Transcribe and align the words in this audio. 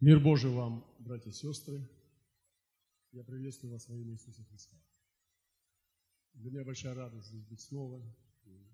Мир 0.00 0.20
Божий 0.20 0.52
вам, 0.52 0.84
братья 1.00 1.30
и 1.30 1.32
сестры. 1.32 1.82
Я 3.10 3.24
приветствую 3.24 3.72
вас 3.72 3.88
во 3.88 3.96
имя 3.96 4.12
Иисуса 4.12 4.44
Христа. 4.44 4.76
Для 6.34 6.52
меня 6.52 6.64
большая 6.64 6.94
радость 6.94 7.26
здесь 7.26 7.42
быть 7.42 7.60
снова. 7.60 8.00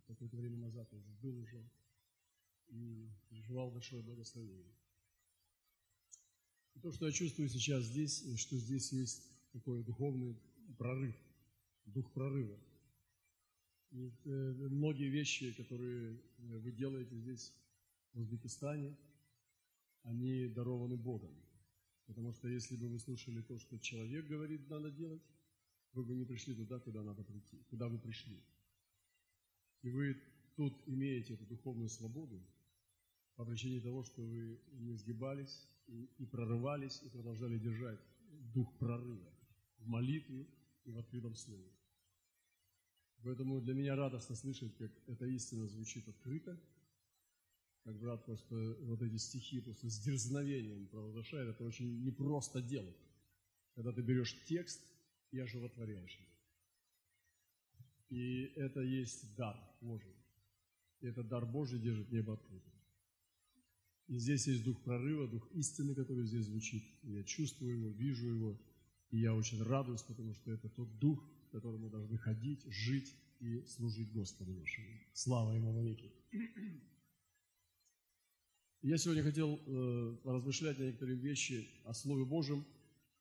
Какое-то 0.06 0.36
время 0.36 0.58
назад 0.58 0.86
я 0.92 0.98
здесь 0.98 1.16
был 1.16 1.38
уже 1.38 1.66
и 2.66 3.08
переживал 3.30 3.70
большое 3.70 4.02
благословение. 4.02 4.76
И 6.74 6.80
то, 6.80 6.92
что 6.92 7.06
я 7.06 7.12
чувствую 7.12 7.48
сейчас 7.48 7.84
здесь, 7.84 8.22
что 8.38 8.58
здесь 8.58 8.92
есть 8.92 9.22
такой 9.50 9.82
духовный 9.82 10.36
прорыв, 10.76 11.16
дух 11.86 12.12
прорыва. 12.12 12.60
И 13.92 14.12
э, 14.26 14.28
многие 14.68 15.08
вещи, 15.08 15.54
которые 15.54 16.20
вы 16.36 16.70
делаете 16.70 17.16
здесь, 17.16 17.54
в 18.12 18.20
Узбекистане– 18.20 18.94
они 20.04 20.48
дарованы 20.48 20.96
Богом. 20.96 21.34
Потому 22.06 22.32
что 22.32 22.48
если 22.48 22.76
бы 22.76 22.88
вы 22.88 22.98
слушали 22.98 23.40
то, 23.42 23.58
что 23.58 23.78
человек 23.78 24.26
говорит, 24.26 24.68
надо 24.68 24.90
делать, 24.90 25.22
вы 25.92 26.04
бы 26.04 26.14
не 26.14 26.24
пришли 26.24 26.54
туда, 26.54 26.78
куда 26.78 27.02
надо 27.02 27.24
прийти, 27.24 27.62
куда 27.70 27.88
вы 27.88 27.98
пришли. 27.98 28.42
И 29.82 29.90
вы 29.90 30.16
тут 30.56 30.74
имеете 30.86 31.34
эту 31.34 31.46
духовную 31.46 31.88
свободу 31.88 32.42
по 33.36 33.44
причине 33.44 33.80
того, 33.80 34.04
что 34.04 34.22
вы 34.22 34.60
не 34.72 34.94
сгибались 34.94 35.66
и, 35.86 36.04
и 36.18 36.26
прорывались, 36.26 37.02
и 37.02 37.08
продолжали 37.08 37.58
держать 37.58 38.00
дух 38.54 38.76
прорыва 38.78 39.32
в 39.78 39.86
молитве 39.86 40.46
и 40.84 40.90
в 40.90 40.98
открытом 40.98 41.34
слове. 41.34 41.70
Поэтому 43.22 43.60
для 43.62 43.72
меня 43.72 43.96
радостно 43.96 44.36
слышать, 44.36 44.76
как 44.76 44.92
эта 45.06 45.24
истина 45.26 45.66
звучит 45.66 46.06
открыто– 46.08 46.60
как 47.84 47.98
брат 47.98 48.24
просто 48.24 48.54
вот 48.80 49.02
эти 49.02 49.16
стихи 49.16 49.60
просто 49.60 49.90
с 49.90 49.98
дерзновением 50.00 50.86
провозглашает, 50.88 51.48
это 51.50 51.64
очень 51.64 52.02
непросто 52.02 52.62
делать, 52.62 52.96
когда 53.74 53.92
ты 53.92 54.00
берешь 54.02 54.36
текст 54.46 54.80
и 55.30 55.38
оживотворяешь 55.38 56.18
его. 56.18 56.34
И 58.08 58.52
это 58.56 58.80
есть 58.80 59.34
дар 59.36 59.56
Божий. 59.80 60.14
И 61.00 61.06
этот 61.06 61.28
дар 61.28 61.44
Божий 61.44 61.78
держит 61.78 62.10
небо 62.10 62.34
открытым. 62.34 62.72
И 64.06 64.18
здесь 64.18 64.46
есть 64.46 64.64
дух 64.64 64.80
прорыва, 64.82 65.28
дух 65.28 65.50
истины, 65.52 65.94
который 65.94 66.26
здесь 66.26 66.44
звучит. 66.44 66.84
Я 67.02 67.22
чувствую 67.24 67.78
его, 67.78 67.90
вижу 67.90 68.26
его. 68.26 68.60
И 69.10 69.18
я 69.18 69.34
очень 69.34 69.62
радуюсь, 69.62 70.02
потому 70.02 70.34
что 70.34 70.52
это 70.52 70.68
тот 70.68 70.98
дух, 70.98 71.22
в 71.48 71.50
котором 71.50 71.80
мы 71.80 71.90
должны 71.90 72.16
ходить, 72.18 72.64
жить 72.66 73.14
и 73.40 73.64
служить 73.66 74.12
Господу 74.12 74.52
нашему. 74.52 74.88
Слава 75.12 75.52
Ему 75.52 75.82
веки. 75.82 76.12
Я 78.86 78.98
сегодня 78.98 79.22
хотел 79.22 79.58
э, 79.64 80.16
размышлять 80.24 80.78
на 80.78 80.82
некоторые 80.82 81.16
вещи 81.16 81.66
о 81.86 81.94
Слове 81.94 82.26
Божьем, 82.26 82.66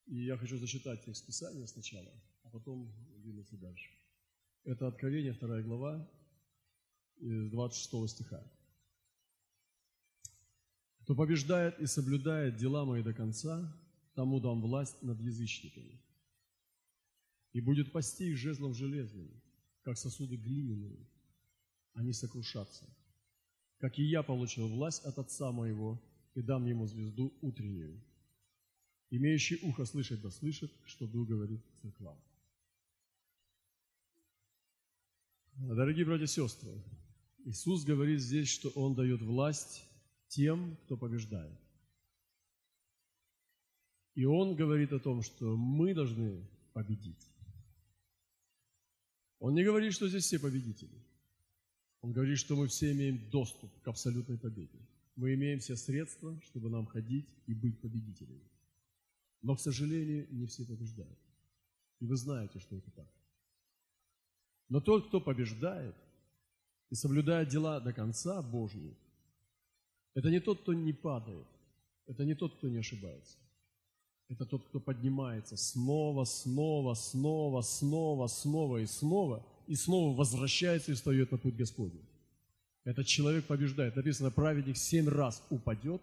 и 0.08 0.26
я 0.26 0.36
хочу 0.36 0.58
зачитать 0.58 1.06
текст 1.06 1.26
Писания 1.26 1.66
сначала, 1.68 2.12
а 2.44 2.50
потом 2.50 2.94
двинуться 3.20 3.56
дальше. 3.56 3.90
Это 4.66 4.88
Откровение, 4.90 5.32
2 5.32 5.62
глава, 5.62 6.06
26 7.16 8.10
стиха. 8.10 8.44
«Кто 11.04 11.16
побеждает 11.16 11.80
и 11.80 11.86
соблюдает 11.86 12.58
дела 12.58 12.84
мои 12.84 13.02
до 13.02 13.14
конца, 13.14 13.74
тому 14.16 14.42
дам 14.42 14.62
власть 14.62 15.02
над 15.02 15.22
язычниками, 15.22 15.98
и 17.54 17.62
будет 17.62 17.94
пасти 17.94 18.32
их 18.32 18.36
жезлом 18.36 18.74
железным, 18.74 19.32
как 19.84 19.98
сосуды 19.98 20.36
глиняные, 20.36 21.08
они 21.94 22.12
сокрушатся» 22.12 22.86
как 23.84 24.00
и 24.00 24.04
я 24.04 24.24
получил 24.24 24.70
власть 24.70 25.04
от 25.04 25.20
Отца 25.20 25.52
моего, 25.52 26.02
и 26.36 26.42
дам 26.42 26.66
ему 26.66 26.88
звезду 26.88 27.34
утреннюю. 27.42 28.02
Имеющий 29.10 29.60
ухо 29.62 29.84
слышать 29.84 30.22
да 30.22 30.32
слышит, 30.32 30.72
что 30.86 31.06
Дух 31.06 31.28
говорит 31.28 31.60
церквам. 31.82 32.18
Дорогие 35.58 36.06
братья 36.06 36.24
и 36.24 36.28
сестры, 36.28 36.72
Иисус 37.44 37.84
говорит 37.84 38.22
здесь, 38.22 38.48
что 38.48 38.70
Он 38.70 38.96
дает 38.96 39.22
власть 39.22 39.84
тем, 40.30 40.78
кто 40.86 40.96
побеждает. 40.96 41.60
И 44.16 44.24
Он 44.24 44.56
говорит 44.56 44.94
о 44.94 45.00
том, 45.00 45.22
что 45.24 45.58
мы 45.58 45.94
должны 45.94 46.48
победить. 46.72 47.28
Он 49.40 49.54
не 49.54 49.66
говорит, 49.66 49.92
что 49.92 50.08
здесь 50.08 50.24
все 50.24 50.40
победители– 50.40 51.04
он 52.04 52.12
говорит, 52.12 52.38
что 52.38 52.58
мы 52.58 52.68
все 52.68 52.92
имеем 52.92 53.30
доступ 53.30 53.72
к 53.82 53.88
абсолютной 53.88 54.38
победе. 54.38 54.78
Мы 55.16 55.36
имеем 55.36 55.60
все 55.60 55.78
средства, 55.78 56.38
чтобы 56.44 56.70
нам 56.70 56.86
ходить 56.86 57.26
и 57.48 57.54
быть 57.54 57.80
победителями. 57.80 58.44
Но, 59.42 59.56
к 59.56 59.62
сожалению, 59.62 60.28
не 60.30 60.46
все 60.46 60.66
побеждают. 60.66 61.18
И 62.02 62.06
вы 62.06 62.18
знаете, 62.18 62.60
что 62.60 62.76
это 62.76 62.92
так. 62.92 63.08
Но 64.68 64.82
тот, 64.82 65.08
кто 65.08 65.22
побеждает 65.22 65.96
и 66.90 66.96
соблюдает 66.96 67.48
дела 67.48 67.80
до 67.80 67.94
конца 67.94 68.42
Божьи, 68.42 68.98
это 70.14 70.30
не 70.30 70.42
тот, 70.42 70.62
кто 70.62 70.74
не 70.74 70.92
падает, 70.92 71.48
это 72.06 72.26
не 72.26 72.36
тот, 72.36 72.58
кто 72.58 72.68
не 72.68 72.80
ошибается. 72.80 73.38
Это 74.28 74.46
тот, 74.46 74.68
кто 74.68 74.82
поднимается 74.82 75.56
снова, 75.56 76.26
снова, 76.26 76.96
снова, 76.96 77.62
снова, 77.62 78.28
снова 78.28 78.78
и 78.80 78.86
снова– 78.88 79.48
и 79.68 79.76
снова 79.76 80.16
возвращается 80.16 80.92
и 80.92 80.96
встает 80.96 81.32
на 81.32 81.38
путь 81.38 81.56
Господень. 81.56 82.06
Этот 82.84 83.08
человек 83.08 83.46
побеждает. 83.46 83.96
Написано, 83.96 84.32
праведник 84.32 84.78
семь 84.78 85.08
раз 85.08 85.44
упадет. 85.50 86.02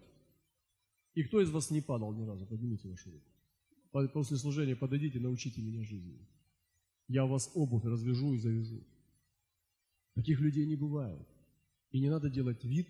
И 1.13 1.23
кто 1.23 1.41
из 1.41 1.51
вас 1.51 1.69
не 1.71 1.81
падал 1.81 2.13
ни 2.13 2.23
разу? 2.23 2.45
Поднимите 2.45 2.87
вашу 2.87 3.11
руку. 3.11 4.09
После 4.13 4.37
служения 4.37 4.75
подойдите, 4.75 5.19
научите 5.19 5.61
меня 5.61 5.83
жизни. 5.83 6.27
Я 7.07 7.25
вас 7.25 7.51
обувь 7.53 7.83
развяжу 7.83 8.33
и 8.33 8.39
завяжу. 8.39 8.81
Таких 10.15 10.39
людей 10.39 10.65
не 10.65 10.75
бывает. 10.75 11.27
И 11.91 11.99
не 11.99 12.09
надо 12.09 12.29
делать 12.29 12.63
вид, 12.63 12.87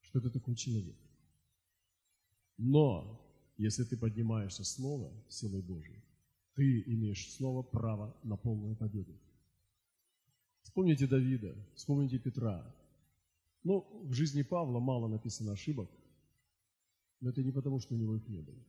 что 0.00 0.20
ты 0.20 0.30
такой 0.30 0.56
человек. 0.56 0.96
Но, 2.56 3.20
если 3.56 3.84
ты 3.84 3.96
поднимаешься 3.96 4.64
снова 4.64 5.12
силой 5.28 5.62
Божией, 5.62 6.02
ты 6.54 6.82
имеешь 6.86 7.30
снова 7.36 7.62
право 7.62 8.16
на 8.24 8.36
полную 8.36 8.74
победу. 8.74 9.16
Вспомните 10.78 11.08
Давида, 11.08 11.56
вспомните 11.74 12.18
Петра. 12.20 12.64
Ну, 13.64 13.84
в 14.04 14.12
жизни 14.12 14.42
Павла 14.42 14.78
мало 14.78 15.08
написано 15.08 15.50
ошибок, 15.50 15.90
но 17.20 17.30
это 17.30 17.42
не 17.42 17.50
потому, 17.50 17.80
что 17.80 17.96
у 17.96 17.98
него 17.98 18.14
их 18.14 18.28
не 18.28 18.38
было. 18.38 18.64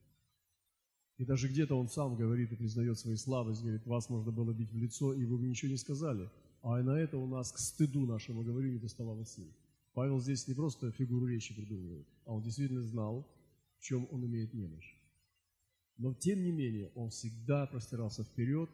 И 1.19 1.25
даже 1.25 1.47
где-то 1.47 1.75
он 1.75 1.87
сам 1.87 2.15
говорит 2.15 2.51
и 2.51 2.55
признает 2.55 2.97
свои 2.97 3.15
слабости, 3.15 3.61
говорит, 3.61 3.85
вас 3.85 4.09
можно 4.09 4.31
было 4.31 4.51
бить 4.53 4.71
в 4.71 4.77
лицо, 4.77 5.13
и 5.13 5.23
вы 5.23 5.37
бы 5.37 5.47
ничего 5.47 5.69
не 5.69 5.77
сказали. 5.77 6.31
А 6.63 6.81
на 6.81 6.97
это 6.99 7.19
у 7.19 7.27
нас 7.27 7.51
к 7.51 7.59
стыду 7.59 8.07
нашему, 8.07 8.41
говорю, 8.41 8.71
не 8.71 8.79
доставало 8.79 9.23
сил. 9.23 9.45
Павел 9.93 10.19
здесь 10.19 10.47
не 10.47 10.55
просто 10.55 10.91
фигуру 10.91 11.27
речи 11.27 11.53
придумывает, 11.53 12.07
а 12.25 12.33
он 12.33 12.41
действительно 12.41 12.81
знал, 12.81 13.23
в 13.77 13.83
чем 13.83 14.07
он 14.09 14.25
имеет 14.25 14.55
немощь. 14.55 14.95
Но 15.97 16.15
тем 16.15 16.41
не 16.41 16.51
менее, 16.51 16.91
он 16.95 17.11
всегда 17.11 17.67
простирался 17.67 18.23
вперед 18.23 18.71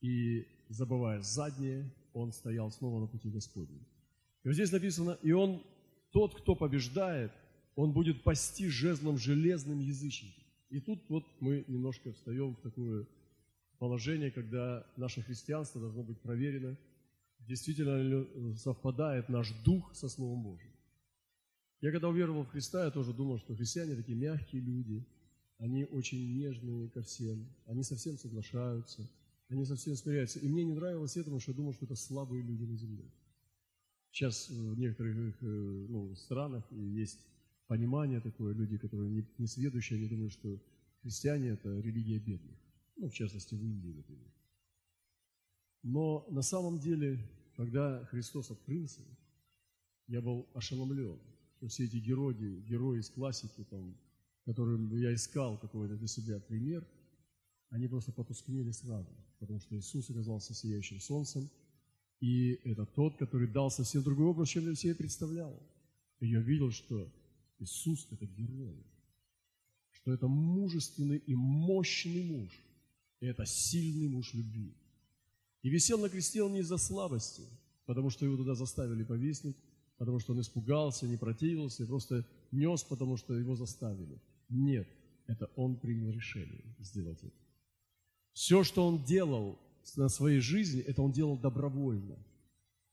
и, 0.00 0.48
забывая 0.68 1.22
заднее, 1.22 1.88
он 2.16 2.32
стоял 2.32 2.70
снова 2.70 3.00
на 3.00 3.06
пути 3.06 3.30
Господнем. 3.30 3.86
И 4.42 4.48
вот 4.48 4.54
здесь 4.54 4.72
написано, 4.72 5.18
и 5.22 5.32
он, 5.32 5.62
тот, 6.12 6.34
кто 6.40 6.54
побеждает, 6.54 7.30
он 7.74 7.92
будет 7.92 8.22
пасти 8.22 8.68
жезлом 8.68 9.18
железным 9.18 9.80
язычником. 9.80 10.44
И 10.70 10.80
тут 10.80 10.98
вот 11.10 11.24
мы 11.40 11.64
немножко 11.68 12.12
встаем 12.12 12.54
в 12.54 12.60
такое 12.62 13.06
положение, 13.78 14.30
когда 14.30 14.86
наше 14.96 15.20
христианство 15.22 15.80
должно 15.80 16.02
быть 16.02 16.18
проверено, 16.20 16.76
действительно 17.40 18.00
ли 18.00 18.56
совпадает 18.56 19.28
наш 19.28 19.52
дух 19.62 19.94
со 19.94 20.08
Словом 20.08 20.42
Божьим. 20.42 20.72
Я 21.82 21.92
когда 21.92 22.08
уверовал 22.08 22.44
в 22.44 22.48
Христа, 22.48 22.86
я 22.86 22.90
тоже 22.90 23.12
думал, 23.12 23.38
что 23.38 23.54
христиане 23.54 23.94
такие 23.94 24.16
мягкие 24.16 24.62
люди, 24.62 25.06
они 25.58 25.84
очень 25.84 26.34
нежные 26.34 26.88
ко 26.88 27.02
всем, 27.02 27.46
они 27.66 27.82
совсем 27.82 28.16
соглашаются– 28.16 29.06
они 29.48 29.64
совсем 29.64 29.94
смиряются. 29.94 30.38
И 30.40 30.48
мне 30.48 30.64
не 30.64 30.74
нравилось 30.74 31.16
это, 31.16 31.24
потому 31.24 31.40
что 31.40 31.52
я 31.52 31.56
думал, 31.56 31.72
что 31.72 31.84
это 31.84 31.94
слабые 31.94 32.42
люди 32.42 32.64
на 32.64 32.76
земле. 32.76 33.10
Сейчас 34.10 34.48
в 34.48 34.78
некоторых 34.78 35.36
э, 35.42 35.46
ну, 35.46 36.14
странах 36.16 36.64
есть 36.72 37.20
понимание 37.66 38.20
такое, 38.20 38.54
люди, 38.54 38.78
которые 38.78 39.10
не, 39.10 39.26
не 39.38 39.46
сведущие, 39.46 39.98
они 39.98 40.08
думают, 40.08 40.32
что 40.32 40.60
христиане– 41.02 41.48
это 41.50 41.80
религия 41.80 42.18
бедных. 42.18 42.58
Ну, 42.96 43.08
в 43.08 43.12
частности, 43.12 43.54
в 43.54 43.62
Индии, 43.62 43.92
например. 43.92 44.32
Но 45.82 46.26
на 46.30 46.42
самом 46.42 46.80
деле, 46.80 47.20
когда 47.56 48.04
Христос 48.06 48.50
открылся, 48.50 49.02
я 50.08 50.22
был 50.22 50.48
ошеломлен, 50.54 51.18
что 51.56 51.68
все 51.68 51.84
эти 51.84 51.96
герои, 51.96 52.60
герои 52.62 53.00
из 53.00 53.10
классики, 53.10 53.64
там, 53.70 53.96
которым 54.44 54.96
я 54.96 55.14
искал 55.14 55.58
какой-то 55.58 55.96
для 55.96 56.08
себя 56.08 56.40
пример, 56.40 56.86
они 57.68 57.86
просто 57.86 58.12
потускнели 58.12 58.70
сразу 58.70 59.14
потому 59.38 59.60
что 59.60 59.76
Иисус 59.76 60.10
оказался 60.10 60.54
сияющим 60.54 61.00
солнцем, 61.00 61.50
и 62.20 62.52
это 62.64 62.86
тот, 62.86 63.16
который 63.18 63.48
дал 63.48 63.70
совсем 63.70 64.02
другой 64.02 64.26
образ, 64.26 64.48
чем 64.48 64.68
я 64.68 64.74
себе 64.74 64.94
представлял. 64.94 65.60
И 66.20 66.28
я 66.28 66.40
видел, 66.40 66.70
что 66.70 67.12
Иисус– 67.58 68.08
это 68.10 68.26
герой, 68.26 68.84
что 69.90 70.12
это 70.12 70.26
мужественный 70.28 71.18
и 71.18 71.34
мощный 71.34 72.24
муж. 72.24 72.52
И 73.20 73.26
это 73.26 73.44
сильный 73.46 74.08
муж 74.08 74.34
любви. 74.34 74.74
И 75.62 75.68
висел 75.68 75.98
на 75.98 76.08
кресте 76.08 76.42
он 76.42 76.52
не 76.52 76.60
из-за 76.60 76.76
слабости, 76.76 77.42
потому 77.86 78.10
что 78.10 78.24
его 78.24 78.36
туда 78.36 78.54
заставили 78.54 79.04
повиснуть, 79.04 79.56
потому 79.98 80.20
что 80.20 80.32
он 80.32 80.40
испугался, 80.40 81.06
не 81.06 81.16
противился, 81.16 81.86
просто 81.86 82.26
нес, 82.52 82.84
потому 82.84 83.16
что 83.16 83.34
его 83.34 83.56
заставили. 83.56 84.20
Нет, 84.48 84.86
это 85.26 85.50
он 85.56 85.76
принял 85.76 86.10
решение 86.10 86.64
сделать 86.78 87.22
это. 87.22 87.45
Все, 88.36 88.64
что 88.64 88.86
он 88.86 89.02
делал 89.02 89.58
на 89.96 90.10
своей 90.10 90.40
жизни, 90.40 90.82
это 90.82 91.00
он 91.00 91.10
делал 91.10 91.38
добровольно. 91.38 92.18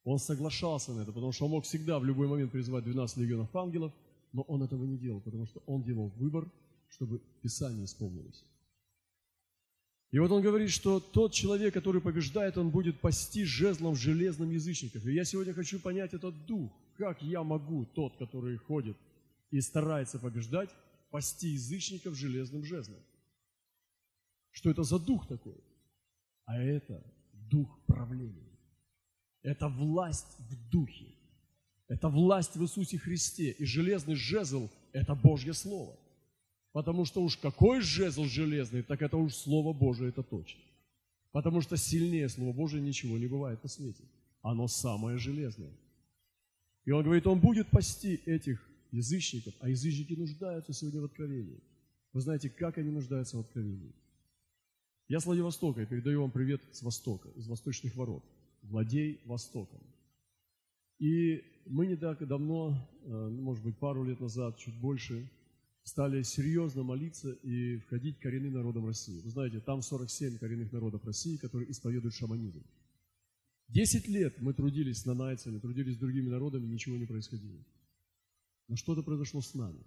Он 0.06 0.18
соглашался 0.18 0.94
на 0.94 1.02
это, 1.02 1.12
потому 1.12 1.34
что 1.34 1.44
он 1.46 1.52
мог 1.52 1.66
всегда 1.66 2.00
в 2.00 2.06
любой 2.06 2.30
момент 2.30 2.54
призвать 2.54 2.86
12 2.86 3.18
легионов 3.18 3.54
ангелов, 3.54 3.92
но 4.32 4.44
он 4.44 4.64
этого 4.64 4.86
не 4.86 4.98
делал, 4.98 5.20
потому 5.20 5.46
что 5.46 5.62
он 5.66 5.84
делал 5.84 6.14
выбор, 6.16 6.50
чтобы 6.88 7.20
Писание 7.42 7.84
исполнилось. 7.84 8.42
И 10.12 10.20
вот 10.20 10.32
он 10.32 10.42
говорит, 10.42 10.70
что 10.70 11.02
тот 11.02 11.34
человек, 11.34 11.74
который 11.74 12.00
побеждает, 12.00 12.58
он 12.58 12.70
будет 12.70 13.02
пасти 13.02 13.44
жезлом 13.44 13.98
железным 13.98 14.50
язычников. 14.50 15.06
И 15.06 15.14
я 15.14 15.26
сегодня 15.26 15.54
хочу 15.54 15.78
понять 15.78 16.14
этот 16.14 16.46
дух. 16.46 16.72
Как 16.98 17.22
я 17.22 17.44
могу, 17.44 17.84
тот, 17.84 18.16
который 18.16 18.56
ходит 18.56 18.96
и 19.52 19.60
старается 19.60 20.20
побеждать, 20.20 20.70
пасти 21.12 21.48
язычников 21.48 22.16
железным 22.16 22.64
жезлом? 22.64 23.02
Что 24.54 24.70
это 24.70 24.84
за 24.84 25.00
дух 25.00 25.28
такой? 25.28 25.58
А 26.46 26.58
это 26.58 27.04
дух 27.32 27.80
правления. 27.86 28.58
Это 29.42 29.68
власть 29.68 30.38
в 30.40 30.70
духе. 30.70 31.08
Это 31.88 32.08
власть 32.08 32.56
в 32.56 32.62
Иисусе 32.62 32.98
Христе. 32.98 33.52
И 33.52 33.66
железный 33.66 34.16
жезл– 34.16 34.70
это 34.94 35.16
Божье 35.16 35.54
Слово. 35.54 35.98
Потому 36.72 37.06
что 37.06 37.22
уж 37.24 37.36
какой 37.38 37.82
жезл 37.82 38.26
железный, 38.26 38.84
так 38.84 39.02
это 39.02 39.18
уж 39.18 39.34
Слово 39.34 39.74
Божие, 39.74 40.10
это 40.10 40.24
точно. 40.24 40.62
Потому 41.32 41.62
что 41.62 41.76
сильнее 41.76 42.30
Слова 42.30 42.54
Божие 42.54 42.82
ничего 42.82 43.18
не 43.18 43.28
бывает 43.28 43.62
на 43.64 43.70
свете. 43.70 44.04
Оно 44.42 44.68
самое 44.68 45.18
железное. 45.18 45.74
И 46.86 46.92
он 46.92 47.04
говорит, 47.04 47.26
он 47.28 47.40
будет 47.40 47.70
пасти 47.70 48.22
этих 48.26 48.70
язычников, 48.92 49.56
а 49.60 49.70
язычники 49.70 50.14
нуждаются 50.14 50.74
сегодня 50.74 51.02
в 51.02 51.06
откровении. 51.06 51.60
Вы 52.14 52.22
знаете, 52.22 52.50
как 52.50 52.78
они 52.78 52.92
нуждаются 52.92 53.38
в 53.38 53.40
откровении? 53.40 53.94
Я 55.14 55.20
с 55.20 55.28
Владивостока 55.28 55.80
и 55.80 55.86
передаю 55.86 56.22
вам 56.22 56.32
привет 56.32 56.60
с 56.72 56.82
Востока, 56.82 57.30
из 57.36 57.48
восточных 57.48 57.96
ворот. 57.96 58.24
Владей 58.64 59.22
Востоком. 59.26 59.80
И 60.98 61.40
мы 61.68 61.86
не 61.86 61.96
так 61.96 62.28
давно, 62.28 62.76
э, 63.04 63.30
может 63.30 63.64
быть, 63.64 63.78
пару 63.78 64.04
лет 64.04 64.20
назад, 64.20 64.58
чуть 64.58 64.74
больше, 64.82 65.30
стали 65.84 66.24
серьезно 66.24 66.82
молиться 66.82 67.32
и 67.32 67.78
входить 67.78 68.18
к 68.18 68.24
коренным 68.24 68.54
народам 68.54 68.88
России. 68.88 69.22
Вы 69.22 69.30
знаете, 69.30 69.60
там 69.60 69.84
47 69.84 70.40
коренных 70.40 70.72
народов 70.72 71.06
России, 71.06 71.38
которые 71.38 71.70
исповедуют 71.70 72.16
шаманизм. 72.16 72.64
Десять 73.68 74.08
лет 74.08 74.42
мы 74.42 74.56
трудились 74.56 75.02
с 75.02 75.06
нанайцами, 75.06 75.60
трудились 75.60 75.94
с 75.94 76.00
другими 76.00 76.30
народами, 76.30 76.66
ничего 76.66 76.98
не 76.98 77.06
происходило. 77.06 77.64
Но 78.68 78.76
что-то 78.76 79.04
произошло 79.04 79.42
с 79.42 79.54
нами. 79.54 79.84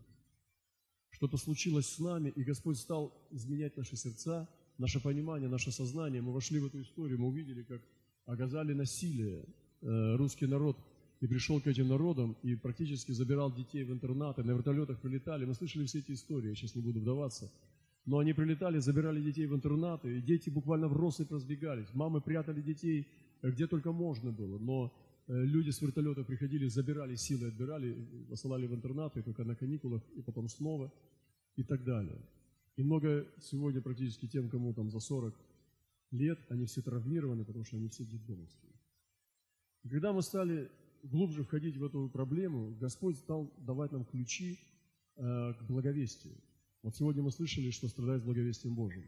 Что-то 1.11 1.37
случилось 1.37 1.87
с 1.87 1.99
нами, 1.99 2.28
и 2.28 2.44
Господь 2.44 2.78
стал 2.78 3.12
изменять 3.32 3.76
наши 3.76 3.96
сердца, 3.96 4.49
наше 4.78 5.00
понимание, 5.00 5.49
наше 5.49 5.73
сознание. 5.73 6.23
Мы 6.23 6.32
вошли 6.32 6.61
в 6.61 6.67
эту 6.67 6.81
историю, 6.81 7.19
мы 7.20 7.28
увидели, 7.28 7.62
как 7.62 7.81
оказали 8.26 8.75
насилие 8.75 9.44
э, 9.82 10.17
русский 10.17 10.46
народ 10.46 10.76
и 11.20 11.26
пришел 11.26 11.61
к 11.61 11.67
этим 11.67 11.88
народам 11.88 12.37
и 12.43 12.56
практически 12.56 13.12
забирал 13.12 13.52
детей 13.55 13.84
в 13.84 13.93
интернаты, 13.93 14.43
на 14.43 14.50
вертолетах 14.52 15.00
прилетали. 15.00 15.44
Мы 15.44 15.55
слышали 15.55 15.87
все 15.87 16.00
эти 16.00 16.12
истории, 16.12 16.49
я 16.49 16.55
сейчас 16.55 16.75
не 16.75 16.82
буду 16.82 17.00
вдаваться. 17.00 17.50
Но 18.05 18.19
они 18.19 18.34
прилетали, 18.34 18.78
забирали 18.78 19.20
детей 19.20 19.46
в 19.46 19.55
интернаты, 19.55 20.19
и 20.19 20.23
дети 20.23 20.50
буквально 20.50 20.88
в 20.88 20.96
россыпь 20.96 21.32
разбегались. 21.32 21.87
Мамы 21.94 22.20
прятали 22.20 22.61
детей 22.61 23.06
э, 23.43 23.50
где 23.50 23.67
только 23.67 23.93
можно 23.93 24.31
было, 24.31 24.58
но 24.58 24.93
э, 25.28 25.44
люди 25.44 25.70
с 25.70 25.81
вертолета 25.81 26.23
приходили, 26.23 26.69
забирали 26.69 27.17
силы, 27.17 27.49
отбирали, 27.49 27.96
посылали 28.28 28.67
в 28.67 28.75
интернаты, 28.75 29.23
только 29.23 29.44
на 29.44 29.56
каникулах, 29.56 30.02
и 30.17 30.23
потом 30.23 30.49
снова, 30.49 30.93
и 31.56 31.62
так 31.62 31.82
далее. 31.84 32.19
И 32.76 32.82
много 32.82 33.26
сегодня 33.40 33.81
практически 33.81 34.28
тем, 34.28 34.49
кому 34.49 34.75
там 34.75 34.90
за 34.90 35.00
40 35.00 35.34
лет, 36.11 36.38
они 36.50 36.67
все 36.67 36.82
травмированы, 36.82 37.44
потому 37.44 37.64
что 37.64 37.76
они 37.76 37.88
все 37.88 38.05
детдомовские. 38.05 38.73
И 39.82 39.88
когда 39.88 40.12
мы 40.12 40.23
стали 40.23 40.70
глубже 41.02 41.43
входить 41.43 41.76
в 41.76 41.84
эту 41.84 42.08
проблему, 42.08 42.75
Господь 42.81 43.17
стал 43.17 43.52
давать 43.58 43.93
нам 43.93 44.05
ключи 44.05 44.58
э, 45.17 45.55
к 45.55 45.62
благовестию. 45.67 46.34
Вот 46.82 46.94
сегодня 46.96 47.23
мы 47.23 47.31
слышали, 47.31 47.70
что 47.70 47.88
страдает 47.88 48.25
благовестием 48.25 48.75
Божьим. 48.75 49.05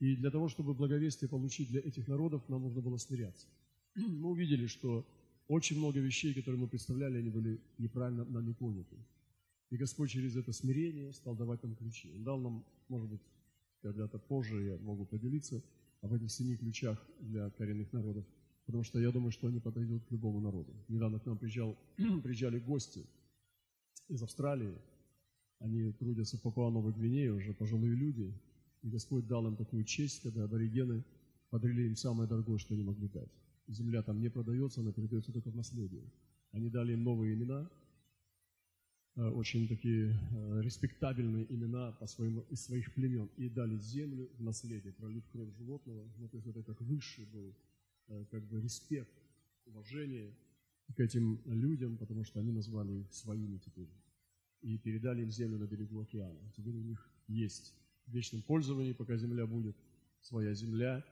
И 0.00 0.16
для 0.16 0.30
того, 0.30 0.48
чтобы 0.48 0.74
благовестие 0.74 1.28
получить 1.28 1.68
для 1.70 1.80
этих 1.80 2.08
народов, 2.08 2.48
нам 2.48 2.62
нужно 2.62 2.82
было 2.82 2.96
смиряться. 2.96 3.46
Мы 3.94 4.30
увидели, 4.30 4.66
что 4.66 5.06
очень 5.46 5.78
много 5.78 6.00
вещей, 6.00 6.34
которые 6.34 6.60
мы 6.60 6.68
представляли, 6.68 7.18
они 7.18 7.30
были 7.30 7.60
неправильно 7.78 8.24
нами 8.24 8.52
поняты. 8.52 8.96
И 9.74 9.76
Господь 9.76 10.10
через 10.10 10.36
это 10.36 10.52
смирение 10.52 11.12
стал 11.12 11.34
давать 11.36 11.62
нам 11.62 11.74
ключи. 11.74 12.12
Он 12.16 12.24
дал 12.24 12.38
нам, 12.40 12.64
может 12.88 13.10
быть, 13.10 13.20
когда-то 13.82 14.18
позже 14.18 14.62
я 14.62 14.76
могу 14.78 15.04
поделиться 15.04 15.62
об 16.00 16.12
этих 16.12 16.30
семи 16.30 16.56
ключах 16.56 17.04
для 17.20 17.50
коренных 17.50 17.92
народов– 17.92 18.24
потому 18.66 18.84
что 18.84 18.98
я 18.98 19.10
думаю, 19.10 19.30
что 19.30 19.48
они 19.48 19.60
подойдут 19.60 20.04
к 20.04 20.10
любому 20.10 20.40
народу. 20.40 20.74
Недавно 20.88 21.18
к 21.18 21.26
нам 21.26 21.38
приезжал, 21.38 21.76
приезжали 22.22 22.58
гости 22.58 23.04
из 24.08 24.22
Австралии, 24.22 24.74
они 25.60 25.92
трудятся 25.92 26.36
в 26.36 26.42
Папуа-Новой 26.42 26.92
Гвинее, 26.92 27.32
уже 27.32 27.52
пожилые 27.54 27.94
люди, 27.94 28.32
и 28.82 28.88
Господь 28.88 29.26
дал 29.26 29.46
им 29.46 29.56
такую 29.56 29.84
честь, 29.84 30.22
когда 30.22 30.44
аборигены 30.44 31.04
подарили 31.50 31.86
им 31.86 31.96
самое 31.96 32.28
дорогое, 32.28 32.58
что 32.58 32.74
они 32.74 32.82
могли 32.82 33.08
дать. 33.08 33.30
Земля 33.66 34.02
там 34.02 34.20
не 34.20 34.28
продается, 34.28 34.80
она 34.80 34.92
передается 34.92 35.32
только 35.32 35.50
в 35.50 35.56
наследие. 35.56 36.04
Они 36.52 36.68
дали 36.68 36.92
им 36.92 37.02
новые 37.02 37.34
имена, 37.34 37.70
очень 39.16 39.68
такие 39.68 40.10
э, 40.10 40.60
респектабельные 40.62 41.46
имена 41.52 41.92
по 41.92 42.06
своему, 42.06 42.44
из 42.50 42.64
своих 42.64 42.92
племен, 42.94 43.30
и 43.36 43.48
дали 43.48 43.76
землю 43.78 44.28
в 44.38 44.42
наследие, 44.42 44.92
пролив 44.92 45.24
кровь 45.30 45.54
животного. 45.56 46.08
Ну, 46.18 46.28
то 46.28 46.36
есть 46.36 46.48
это 46.48 46.62
как 46.62 46.80
высший 46.80 47.26
был 47.26 47.54
Э, 48.08 48.24
как 48.30 48.42
бы 48.48 48.60
респект, 48.60 49.12
уважение 49.66 50.34
к 50.94 51.00
этим 51.00 51.40
людям, 51.46 51.96
потому 51.96 52.24
что 52.24 52.40
они 52.40 52.52
назвали 52.52 53.00
их 53.00 53.12
своими 53.12 53.56
теперь. 53.56 53.88
И 54.60 54.78
передали 54.78 55.22
им 55.22 55.30
землю 55.30 55.58
на 55.58 55.66
берегу 55.66 56.02
океана. 56.02 56.38
Теперь 56.54 56.76
у 56.76 56.82
них 56.82 57.10
есть 57.28 57.74
в 58.06 58.12
вечном 58.12 58.42
пользовании, 58.42 58.92
пока 58.92 59.16
земля 59.16 59.46
будет, 59.46 59.76
своя 60.20 60.52
земля 60.54 61.02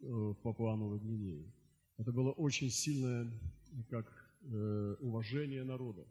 э, 0.00 0.06
в 0.06 0.34
Папуановой 0.34 1.00
Гвинее. 1.00 1.52
Это 1.96 2.12
было 2.12 2.30
очень 2.30 2.70
сильное 2.70 3.28
как 3.90 4.06
э, 4.42 4.96
уважение 5.00 5.64
народа. 5.64 6.06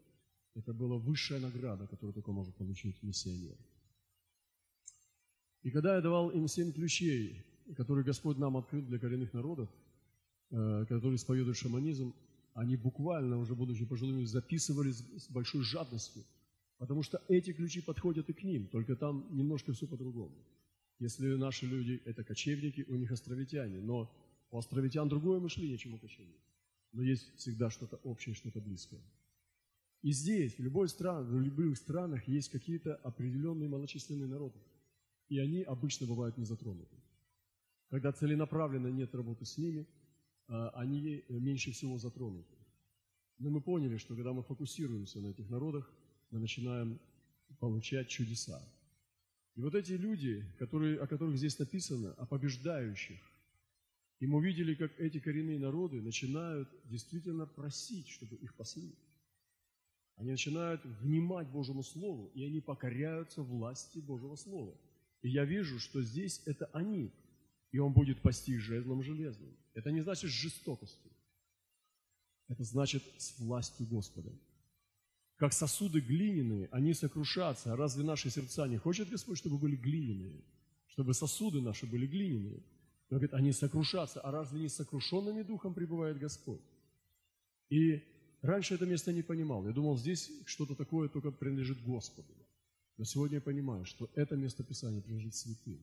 Это 0.56 0.72
была 0.72 0.96
высшая 0.96 1.40
награда, 1.40 1.86
которую 1.86 2.14
только 2.14 2.32
может 2.32 2.54
получить 2.56 3.02
миссионер. 3.02 3.56
И 5.62 5.70
когда 5.70 5.96
я 5.96 6.00
давал 6.00 6.30
им 6.30 6.48
семь 6.48 6.72
ключей, 6.72 7.44
которые 7.76 8.04
Господь 8.04 8.38
нам 8.38 8.56
открыл 8.56 8.82
для 8.82 8.98
коренных 8.98 9.32
народов, 9.32 9.68
Э, 10.50 10.84
которые 10.88 11.16
исповедуют 11.16 11.56
шаманизм, 11.56 12.14
они 12.54 12.76
буквально, 12.76 13.36
уже 13.36 13.56
будучи 13.56 13.84
пожилыми, 13.84 14.24
записывали 14.24 14.92
с 14.92 15.28
большой 15.28 15.64
жадностью, 15.64 16.22
потому 16.78 17.02
что 17.02 17.20
эти 17.28 17.52
ключи 17.52 17.80
подходят 17.80 18.30
и 18.30 18.32
к 18.32 18.44
ним, 18.44 18.68
только 18.68 18.94
там 18.94 19.26
немножко 19.36 19.72
все 19.72 19.88
по-другому. 19.88 20.36
Если 21.00 21.34
наши 21.34 21.66
люди– 21.66 22.00
это 22.04 22.22
кочевники, 22.22 22.84
у 22.86 22.94
них 22.94 23.10
островитяне, 23.10 23.80
но 23.80 24.08
у 24.52 24.58
островитян 24.58 25.08
другое 25.08 25.40
мышление, 25.40 25.78
чем 25.78 25.94
у 25.94 25.98
кочевников. 25.98 26.40
Но 26.92 27.02
есть 27.02 27.36
всегда 27.36 27.68
что-то 27.68 27.96
общее, 28.04 28.34
что-то 28.36 28.60
близкое. 28.60 29.00
И 30.06 30.12
здесь, 30.12 30.54
в, 30.54 30.62
любой 30.62 30.88
стран, 30.88 31.24
в 31.26 31.40
любых 31.40 31.76
странах 31.76 32.28
есть 32.28 32.50
какие-то 32.50 32.94
определенные 33.10 33.68
малочисленные 33.68 34.28
народы. 34.28 34.58
И 35.28 35.38
они 35.38 35.62
обычно 35.62 36.06
бывают 36.06 36.38
не 36.38 36.44
затронуты. 36.44 36.96
Когда 37.90 38.12
целенаправленно 38.12 38.88
нет 38.88 39.14
работы 39.14 39.44
с 39.44 39.58
ними– 39.58 39.86
а, 40.48 40.70
они 40.70 41.24
меньше 41.28 41.72
всего 41.72 41.98
затронуты. 41.98 42.54
Но 43.38 43.50
мы 43.50 43.60
поняли, 43.60 43.96
что 43.96 44.14
когда 44.14 44.32
мы 44.32 44.42
фокусируемся 44.42 45.20
на 45.20 45.28
этих 45.28 45.50
народах, 45.50 45.90
мы 46.30 46.38
начинаем 46.38 47.00
получать 47.58 48.08
чудеса. 48.08 48.62
И 49.56 49.62
вот 49.62 49.74
эти 49.74 49.92
люди, 49.92 50.44
которые, 50.58 51.00
о 51.00 51.06
которых 51.06 51.36
здесь 51.36 51.58
написано, 51.58 52.12
о 52.12 52.26
побеждающих, 52.26 53.18
и 54.20 54.26
мы 54.26 54.38
увидели, 54.38 54.74
как 54.74 54.98
эти 54.98 55.18
коренные 55.18 55.58
народы 55.58 56.00
начинают 56.00 56.68
действительно 56.84 57.46
просить, 57.46 58.08
чтобы 58.08 58.36
их 58.36 58.54
пасли. 58.54 58.94
Они 60.16 60.30
начинают 60.30 60.84
внимать 60.84 61.48
Божьему 61.48 61.82
Слову, 61.82 62.30
и 62.34 62.44
они 62.44 62.60
покоряются 62.60 63.42
власти 63.42 63.98
Божьего 63.98 64.36
Слова. 64.36 64.74
И 65.22 65.28
я 65.28 65.44
вижу, 65.44 65.78
что 65.78 66.02
здесь 66.02 66.42
это 66.46 66.66
они, 66.72 67.12
и 67.70 67.78
он 67.78 67.92
будет 67.92 68.22
пасти 68.22 68.56
жезлом 68.58 69.02
железным. 69.02 69.54
Это 69.74 69.90
не 69.90 70.00
значит 70.00 70.30
жестокостью. 70.30 71.10
Это 72.48 72.64
значит 72.64 73.02
с 73.18 73.38
властью 73.38 73.86
Господа. 73.90 74.30
как 75.36 75.52
сосуды 75.52 76.00
глиняные, 76.00 76.68
они 76.72 76.94
сокрушатся. 76.94 77.76
Разве 77.76 78.04
наши 78.04 78.30
сердца 78.30 78.66
не 78.66 78.78
хочет 78.78 79.10
Господь, 79.10 79.36
чтобы 79.38 79.58
были 79.58 79.76
глиняные? 79.76 80.42
Чтобы 80.86 81.12
сосуды 81.12 81.60
наши 81.60 81.86
были 81.86 82.06
глиняные? 82.06 82.62
Он 83.10 83.18
говорит, 83.18 83.34
они 83.34 83.52
сокрушатся. 83.52 84.20
А 84.20 84.30
разве 84.30 84.60
не 84.60 84.68
сокрушенными 84.68 85.42
духом 85.42 85.74
пребывает 85.74 86.18
Господь? 86.18 86.62
И 87.68 88.02
раньше 88.46 88.74
это 88.74 88.86
место 88.86 89.12
не 89.12 89.22
понимал. 89.22 89.66
Я 89.66 89.72
думал, 89.72 89.98
здесь 89.98 90.30
что-то 90.46 90.74
такое 90.74 91.08
только 91.08 91.30
принадлежит 91.30 91.82
Господу. 91.82 92.34
Но 92.98 93.04
сегодня 93.04 93.36
я 93.36 93.40
понимаю, 93.40 93.84
что 93.84 94.08
это 94.14 94.36
место 94.36 94.64
Писания 94.64 95.00
принадлежит 95.02 95.34
святым. 95.34 95.80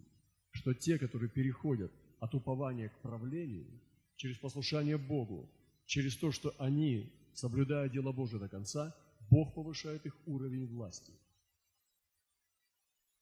Что 0.51 0.73
те, 0.73 0.97
которые 0.97 1.29
переходят 1.29 1.91
от 2.19 2.33
упования 2.33 2.89
к 2.89 3.01
правлению, 3.01 3.67
через 4.15 4.37
послушание 4.37 4.97
Богу, 4.97 5.49
через 5.85 6.15
то, 6.15 6.31
что 6.31 6.55
они, 6.57 7.11
соблюдая 7.33 7.89
дело 7.89 8.11
Божие 8.11 8.39
до 8.39 8.49
конца, 8.49 8.95
Бог 9.29 9.53
повышает 9.53 10.05
их 10.05 10.15
уровень 10.25 10.67
власти. 10.67 11.13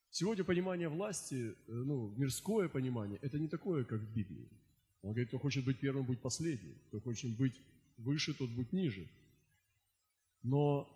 Сегодня 0.09 0.43
понимание 0.43 0.89
власти, 0.89 1.35
э, 1.35 1.71
ну, 1.71 2.13
мирское 2.17 2.67
понимание, 2.67 3.17
это 3.21 3.39
не 3.39 3.47
такое, 3.47 3.85
как 3.85 4.01
в 4.01 4.13
Библии. 4.13 4.49
Он 5.03 5.11
говорит, 5.11 5.29
кто 5.29 5.39
хочет 5.39 5.65
быть 5.65 5.79
первым, 5.79 6.05
будь 6.05 6.21
последним. 6.21 6.75
Кто 6.87 6.99
хочет 6.99 7.35
быть 7.37 7.55
выше, 7.97 8.33
тот 8.33 8.49
будь 8.49 8.73
ниже. 8.73 9.07
Но 10.43 10.87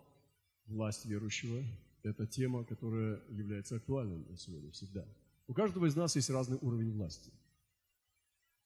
власть 0.65 1.05
верующего– 1.05 1.63
это 2.03 2.25
тема, 2.27 2.65
которая 2.65 3.21
является 3.29 3.75
актуальной 3.75 4.23
на 4.29 4.37
сегодня 4.37 4.71
всегда. 4.71 5.05
У 5.47 5.53
каждого 5.53 5.85
из 5.85 5.95
нас 5.95 6.15
есть 6.15 6.29
разный 6.29 6.57
уровень 6.61 6.91
власти. 6.91 7.31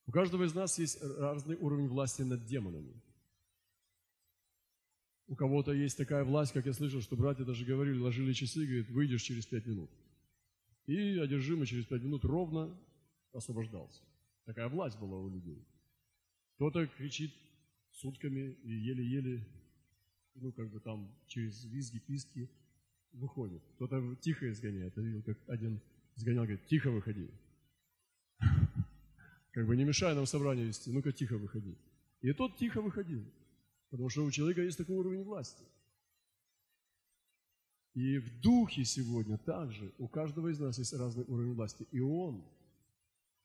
У 0.06 0.12
каждого 0.12 0.44
из 0.44 0.54
нас 0.54 0.80
есть 0.80 1.02
разный 1.02 1.56
уровень 1.58 1.88
власти 1.88 2.24
над 2.24 2.46
демонами. 2.46 2.94
У 5.28 5.36
кого-то 5.36 5.72
есть 5.72 5.98
такая 5.98 6.24
власть, 6.24 6.54
как 6.54 6.66
я 6.66 6.74
слышал, 6.74 7.02
что 7.02 7.16
братья 7.16 7.44
даже 7.46 7.64
говорили, 7.64 8.00
ложили 8.00 8.34
часы, 8.34 8.66
говорит, 8.66 8.90
выйдешь 8.90 9.22
через 9.22 9.46
пять 9.46 9.68
минут. 9.68 9.92
И 10.88 11.20
одержимый 11.20 11.68
через 11.68 11.86
пять 11.86 12.02
минут 12.02 12.26
ровно 12.26 12.76
освобождался. 13.32 14.02
Такая 14.46 14.68
власть 14.70 14.98
была 14.98 15.20
у 15.20 15.30
людей. 15.30 15.64
Кто-то 16.56 16.88
кричит 16.88 17.32
сутками 17.92 18.54
и 18.64 18.72
еле-еле, 18.72 19.48
ну, 20.42 20.52
как 20.52 20.70
бы 20.70 20.80
там 20.80 21.10
через 21.28 21.66
визги, 21.66 22.00
писки 22.00 22.50
выходит. 23.14 23.62
Кто-то 23.76 24.16
тихо 24.22 24.50
изгоняет. 24.52 24.96
Я 24.98 25.04
видел, 25.04 25.24
как 25.24 25.38
один 25.48 25.80
изгонял, 26.16 26.44
говорит, 26.44 26.66
тихо 26.68 26.92
выходи. 26.92 27.30
Как 29.52 29.66
бы 29.66 29.76
не 29.76 29.84
мешай 29.84 30.14
нам 30.16 30.26
собрание 30.26 30.66
вести, 30.66 30.92
ну-ка 30.92 31.12
тихо 31.12 31.38
выходи. 31.38 31.76
И 32.22 32.34
тот 32.34 32.58
тихо 32.58 32.82
выходил. 32.82 33.26
Потому 33.90 34.10
что 34.10 34.24
у 34.24 34.32
человека 34.32 34.62
есть 34.62 34.78
такой 34.78 34.96
уровень 34.96 35.24
власти. 35.24 35.64
И 37.96 38.20
в 38.20 38.42
духе 38.42 38.86
сегодня 38.86 39.38
также 39.38 39.92
у 39.98 40.08
каждого 40.08 40.50
из 40.50 40.60
нас 40.60 40.78
есть 40.78 40.94
разный 40.94 41.26
уровень 41.28 41.54
власти. 41.54 41.88
И 41.92 42.00
он 42.00 42.44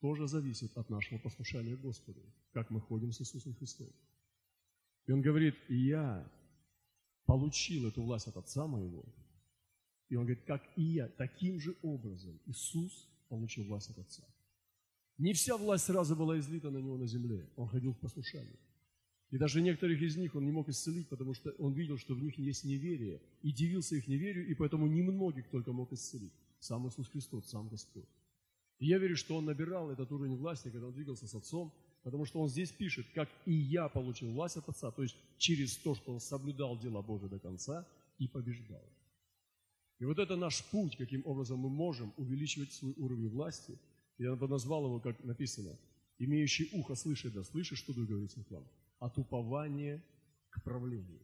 тоже 0.01 0.29
зависит 0.29 0.77
от 0.77 0.91
нашего 0.91 1.19
послушания 1.19 1.77
Господу, 1.77 2.21
как 2.53 2.71
мы 2.71 2.81
ходим 2.81 3.11
с 3.11 3.21
Иисусом 3.23 3.55
Христом. 3.55 3.89
И 5.07 5.13
он 5.13 5.23
говорит, 5.23 5.55
я 5.69 6.31
получил 7.27 7.89
эту 7.89 8.03
власть 8.03 8.29
от 8.29 8.37
Отца 8.37 8.67
моего. 8.67 9.05
И 10.09 10.17
он 10.17 10.25
говорит, 10.27 10.45
как 10.45 10.63
и 10.77 10.83
я, 10.83 11.09
таким 11.09 11.61
же 11.61 11.75
образом 11.83 12.39
Иисус 12.47 13.09
получил 13.29 13.65
власть 13.65 13.91
от 13.91 13.99
Отца. 13.99 14.25
Не 15.19 15.33
вся 15.33 15.57
власть 15.57 15.85
сразу 15.85 16.17
была 16.17 16.39
излита 16.39 16.71
на 16.71 16.79
него 16.79 16.97
на 16.97 17.07
земле. 17.07 17.49
Он 17.57 17.69
ходил 17.69 17.93
в 17.93 17.99
послушании. 17.99 18.59
И 19.31 19.39
даже 19.39 19.63
некоторых 19.63 20.01
из 20.01 20.17
них 20.17 20.35
он 20.35 20.45
не 20.45 20.53
мог 20.53 20.69
исцелить, 20.69 21.09
потому 21.09 21.35
что 21.35 21.51
он 21.59 21.73
видел, 21.73 21.99
что 21.99 22.15
в 22.15 22.23
них 22.23 22.39
есть 22.39 22.65
неверие, 22.65 23.21
и 23.43 23.53
дивился 23.53 23.97
их 23.97 24.07
неверию, 24.07 24.47
и 24.47 24.55
поэтому 24.55 24.87
немногих 24.87 25.49
только 25.51 25.73
мог 25.73 25.93
исцелить. 25.93 26.33
Сам 26.61 26.87
Иисус 26.87 27.09
Христос, 27.09 27.49
сам 27.49 27.69
Господь. 27.69 28.09
И 28.79 28.87
я 28.87 28.99
верю, 28.99 29.17
что 29.17 29.37
он 29.37 29.45
набирал 29.45 29.91
этот 29.91 30.11
уровень 30.13 30.37
власти, 30.37 30.69
когда 30.69 30.87
он 30.87 30.93
двигался 30.93 31.27
с 31.27 31.35
Отцом, 31.35 31.73
потому 32.05 32.27
что 32.27 32.41
он 32.41 32.49
здесь 32.49 32.71
пишет, 32.71 33.07
как 33.15 33.29
и 33.47 33.53
я 33.53 33.89
получил 33.89 34.31
власть 34.31 34.57
от 34.57 34.69
Отца, 34.69 34.91
то 34.93 35.03
есть 35.03 35.17
через 35.39 35.77
то, 35.79 35.95
что 35.95 36.13
он 36.13 36.21
соблюдал 36.21 36.79
дела 36.79 37.03
Божие 37.03 37.31
до 37.31 37.39
конца 37.39 37.87
и 38.19 38.29
побеждал. 38.29 38.85
И 39.99 40.05
вот 40.05 40.19
это 40.19 40.37
наш 40.37 40.63
путь, 40.71 40.97
каким 40.97 41.23
образом 41.25 41.59
мы 41.59 41.71
можем 41.71 42.13
увеличивать 42.17 42.73
свой 42.73 42.93
уровень 42.97 43.31
власти. 43.31 43.79
Я 44.19 44.37
бы 44.37 44.47
назвал 44.49 44.85
его, 44.85 45.01
как 45.01 45.25
написано, 45.25 45.77
имеющий 46.19 46.69
ухо 46.73 46.95
слышит, 46.95 47.33
да 47.33 47.43
слышит, 47.43 47.79
что 47.79 47.95
Дух 47.95 48.07
говорит 48.07 48.31
вам 48.51 48.69
от 48.99 49.19
упования 49.19 50.05
к 50.51 50.63
правлению. 50.63 51.23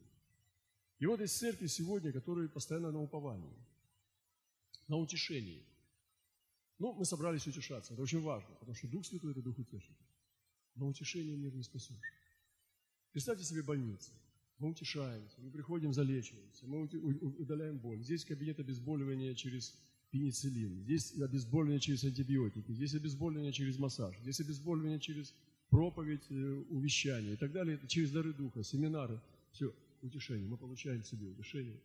И 0.99 1.05
вот 1.05 1.21
есть 1.21 1.37
церкви 1.37 1.67
сегодня, 1.67 2.11
которые 2.11 2.49
постоянно 2.49 2.91
на 2.91 3.01
уповании, 3.01 3.55
на 4.87 4.97
утешении. 4.97 5.63
Ну, 6.79 6.93
мы 6.93 7.05
собрались 7.05 7.45
утешаться, 7.45 7.93
это 7.93 8.01
очень 8.01 8.21
важно, 8.21 8.55
потому 8.55 8.73
что 8.73 8.87
Дух 8.87 9.05
Святой– 9.05 9.31
это 9.33 9.41
Дух 9.41 9.59
утешитель. 9.59 10.00
Но 10.75 10.87
утешение 10.87 11.35
мир 11.35 11.53
не 11.53 11.63
спасешь. 11.63 11.97
Представьте 13.11 13.43
себе 13.43 13.61
больницу. 13.61 14.11
Мы 14.57 14.69
утешаемся, 14.69 15.41
мы 15.41 15.49
приходим, 15.49 15.91
залечиваемся, 15.91 16.67
мы 16.67 16.83
удаляем 16.83 17.79
боль. 17.79 18.03
Здесь 18.03 18.23
кабинет 18.23 18.59
обезболивания 18.59 19.33
через 19.33 19.75
пенициллин, 20.11 20.83
здесь 20.83 21.13
обезболивание 21.19 21.79
через 21.79 22.03
антибиотики, 22.03 22.71
здесь 22.71 22.93
обезболивание 22.93 23.51
через 23.51 23.79
массаж, 23.79 24.15
здесь 24.19 24.39
обезболивание 24.39 24.99
через 24.99 25.33
проповедь, 25.71 26.21
э, 26.29 26.63
увещание 26.69 27.33
и 27.33 27.37
так 27.37 27.51
далее, 27.51 27.79
через 27.87 28.11
дары 28.11 28.33
Духа, 28.33 28.63
семинары, 28.63 29.19
все, 29.51 29.73
утешение. 30.01 30.47
Мы 30.47 30.57
получаем 30.57 31.03
себе 31.03 31.27
утешение. 31.27 31.79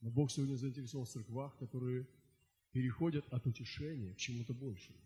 Но 0.00 0.10
Бог 0.10 0.30
сегодня 0.30 0.56
заинтересован 0.56 1.06
в 1.06 1.08
церквах, 1.08 1.56
которые 1.56 2.06
переходят 2.72 3.24
от 3.32 3.46
утешения 3.46 4.12
к 4.12 4.16
чему-то 4.18 4.52
большему. 4.52 4.98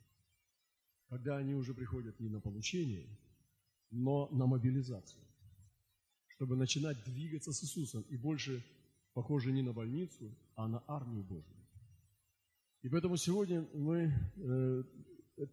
Когда 1.12 1.37
они 1.37 1.54
уже 1.54 1.75
приходят 1.75 2.19
не 2.21 2.31
на 2.31 2.40
получение, 2.40 3.07
но 3.90 4.31
на 4.33 4.47
мобилизацию. 4.47 5.23
Чтобы 6.28 6.57
начинать 6.57 7.04
двигаться 7.04 7.52
с 7.52 7.62
Иисусом 7.62 8.00
и 8.09 8.16
больше 8.16 8.64
похоже 9.12 9.52
не 9.52 9.61
на 9.61 9.75
больницу, 9.75 10.35
а 10.57 10.66
на 10.69 10.83
армию 10.87 11.23
Божию. 11.23 11.66
И 12.81 12.88
поэтому 12.88 13.19
сегодня 13.19 13.69
мы 13.75 14.11
э, 14.37 14.85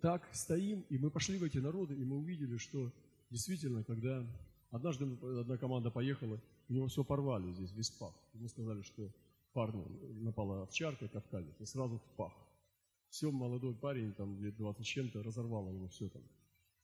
так 0.01 0.34
стоим, 0.34 0.86
и 0.89 0.98
мы 0.98 1.12
пошли 1.12 1.38
в 1.38 1.44
эти 1.44 1.58
народы, 1.58 1.94
и 1.94 2.06
мы 2.06 2.16
увидели, 2.20 2.56
что 2.56 2.94
действительно, 3.30 3.84
когда 3.84 4.25
однажды 4.72 5.18
одна 5.42 5.58
команда 5.58 5.92
поехала, 5.92 6.39
у 6.70 6.74
него 6.74 6.88
все 6.88 7.04
порвали 7.04 7.51
здесь, 7.51 7.74
весь 7.74 7.89
пах. 7.89 8.13
Ему 8.34 8.48
сказали, 8.48 8.82
что 8.84 9.12
парню 9.51 9.86
напала 10.22 10.63
овчарка, 10.63 11.10
кавказец, 11.10 11.60
и 11.60 11.66
сразу 11.66 11.98
в 11.98 12.16
пах. 12.16 12.32
Все, 13.10 13.32
молодой 13.32 13.75
парень, 13.75 14.13
там 14.13 14.39
лет 14.42 14.56
20 14.56 14.86
чем-то, 14.86 15.24
разорвало 15.24 15.72
ему 15.72 15.88
все 15.88 16.10
там. 16.10 16.24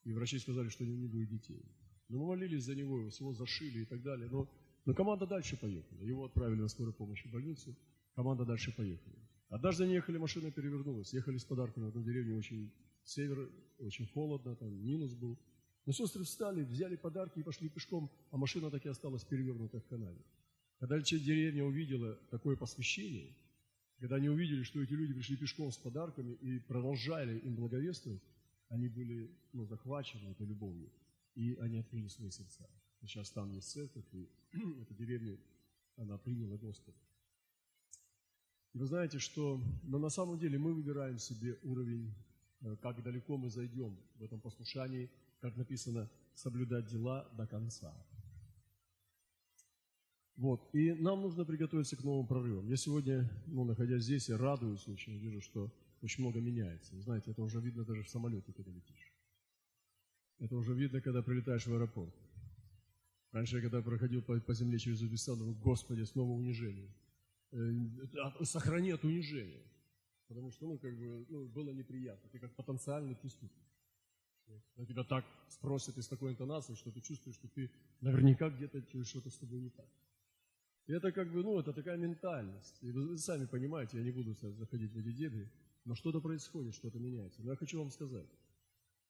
И 0.04 0.14
врачи 0.14 0.40
сказали, 0.40 0.70
что 0.70 0.84
у 0.84 0.88
него 0.88 0.98
не 0.98 1.08
будет 1.08 1.30
детей. 1.30 1.64
Но 2.10 2.20
мы 2.20 2.28
молились 2.28 2.64
за 2.64 2.76
него, 2.76 3.00
его 3.00 3.34
зашили 3.34 3.82
и 3.82 3.86
так 3.86 4.02
далее. 4.02 4.30
Но, 4.30 4.48
но 4.86 4.94
команда 4.94 5.26
дальше 5.26 5.58
поехала. 5.58 6.02
Его 6.02 6.26
отправили 6.26 6.62
на 6.62 6.68
скорую 6.68 6.94
помощь 6.94 7.24
в 7.26 7.32
больницу, 7.32 7.76
команда 8.16 8.46
дальше 8.46 8.72
поехала. 8.76 9.16
Однажды 9.50 9.84
они 9.84 9.94
ехали, 9.94 10.18
машина 10.18 10.52
перевернулась, 10.52 11.14
ехали 11.14 11.38
с 11.38 11.46
подарками 11.46 11.86
в 11.86 11.88
одну 11.90 12.04
деревню 12.04 12.38
очень 12.38 12.72
север, 13.04 13.50
очень 13.78 14.08
холодно, 14.08 14.56
там 14.56 14.74
минус 14.84 15.14
был. 15.14 15.38
Но 15.86 15.94
сестры 15.94 16.24
встали, 16.24 16.64
взяли 16.64 16.96
подарки 16.96 17.40
и 17.40 17.44
пошли 17.44 17.70
пешком, 17.70 18.10
а 18.32 18.38
машина 18.38 18.72
так 18.72 18.86
и 18.86 18.90
осталась 18.90 19.24
перевернута 19.24 19.80
в 19.80 19.86
канаве. 19.86 20.24
Когда 20.80 21.00
деревня 21.00 21.64
увидела 21.64 22.16
такое 22.32 22.58
посвящение, 22.58 23.36
когда 24.00 24.18
они 24.18 24.30
увидели, 24.30 24.64
что 24.64 24.82
эти 24.82 24.94
люди 24.94 25.14
пришли 25.14 25.38
пешком 25.38 25.72
с 25.72 25.78
подарками 25.78 26.34
и 26.34 26.60
продолжали 26.60 27.40
им 27.40 27.56
благовествовать, 27.56 28.22
они 28.70 28.88
были 28.88 29.32
ну, 29.54 29.66
захвачены 29.66 30.30
этой 30.30 30.46
любовью, 30.46 30.92
и 31.36 31.56
они 31.56 31.78
открыли 31.78 32.08
свои 32.08 32.30
сердца. 32.30 32.70
Сейчас 33.02 33.30
там 33.32 33.52
есть 33.52 33.70
церковь, 33.70 34.06
и 34.14 34.30
эта 34.82 34.94
деревня, 34.94 35.38
она 35.98 36.18
приняла 36.18 36.58
Господа. 36.58 36.98
И 38.74 38.78
вы 38.78 38.86
знаете, 38.88 39.20
что 39.20 39.62
но 39.84 40.00
на 40.00 40.10
самом 40.10 40.38
деле 40.38 40.58
мы 40.58 40.74
выбираем 40.74 41.18
себе 41.18 41.58
уровень 41.64 42.14
Э, 42.66 42.76
как 42.82 43.02
далеко 43.04 43.38
мы 43.38 43.50
зайдем 43.50 43.96
в 44.16 44.24
этом 44.24 44.40
послушании, 44.40 45.10
как 45.40 45.56
написано, 45.56 46.10
соблюдать 46.34 46.88
дела 46.88 47.30
до 47.38 47.46
конца. 47.46 47.94
Вот, 50.38 50.70
и 50.74 50.94
нам 50.94 51.22
нужно 51.22 51.46
приготовиться 51.46 51.96
к 51.96 52.04
новым 52.04 52.28
прорывам. 52.28 52.68
Я 52.68 52.76
сегодня, 52.76 53.30
ну, 53.48 53.64
находясь 53.64 54.04
здесь, 54.04 54.28
я 54.28 54.38
радуюсь 54.38 54.86
очень, 54.88 55.18
вижу, 55.18 55.42
что 55.42 55.72
очень 56.02 56.24
много 56.24 56.42
меняется. 56.42 57.00
Знаете, 57.02 57.32
это 57.32 57.42
уже 57.42 57.62
видно 57.62 57.86
даже 57.86 58.04
в 58.04 58.10
самолете, 58.10 58.52
когда 58.52 58.72
летишь. 58.72 59.14
Это 60.40 60.56
уже 60.58 60.74
видно, 60.74 61.00
когда 61.00 61.22
прилетаешь 61.22 61.66
в 61.66 61.74
аэропорт. 61.74 62.14
Раньше, 63.32 63.62
когда 63.62 63.82
проходил 63.82 64.22
по, 64.22 64.40
по 64.40 64.54
земле 64.54 64.78
через 64.78 65.02
Узбекистан, 65.02 65.38
думал, 65.38 65.56
Господи, 65.56 66.04
снова 66.04 66.32
унижение. 66.32 66.94
Э, 67.52 68.44
сохрани 68.44 68.92
от 68.92 69.04
унижения. 69.06 69.64
Потому 70.28 70.52
что, 70.52 70.68
ну, 70.68 70.78
как 70.78 70.98
бы, 70.98 71.26
ну, 71.30 71.46
было 71.46 71.72
неприятно. 71.72 72.30
Ты 72.30 72.40
как 72.40 72.54
потенциальный 72.56 73.16
преступник. 73.16 73.66
На 74.76 74.86
тебя 74.86 75.04
так 75.04 75.26
спросят 75.50 75.98
из 75.98 76.08
такой 76.08 76.32
интонации, 76.32 76.76
что 76.76 76.92
ты 76.92 77.02
чувствуешь, 77.02 77.36
что 77.36 77.48
ты 77.48 77.72
наверняка 78.02 78.50
где-то 78.50 78.82
что-то 79.06 79.30
с 79.30 79.38
тобой 79.38 79.62
не 79.62 79.70
так. 79.70 79.88
Это 80.88 81.12
как 81.12 81.32
бы, 81.32 81.42
ну, 81.42 81.60
это 81.60 81.74
такая 81.74 81.98
ментальность. 81.98 82.78
И 82.82 82.92
вы, 82.92 83.08
вы 83.08 83.18
сами 83.18 83.46
понимаете, 83.46 83.98
я 83.98 84.04
не 84.04 84.12
буду 84.12 84.34
заходить 84.34 84.92
в 84.92 84.98
эти 84.98 85.12
дебри, 85.12 85.50
но 85.84 85.96
что-то 85.96 86.22
происходит, 86.22 86.76
что-то 86.76 87.00
меняется. 87.00 87.42
Но 87.42 87.52
я 87.52 87.58
хочу 87.58 87.80
вам 87.80 87.92
сказать, 87.92 88.30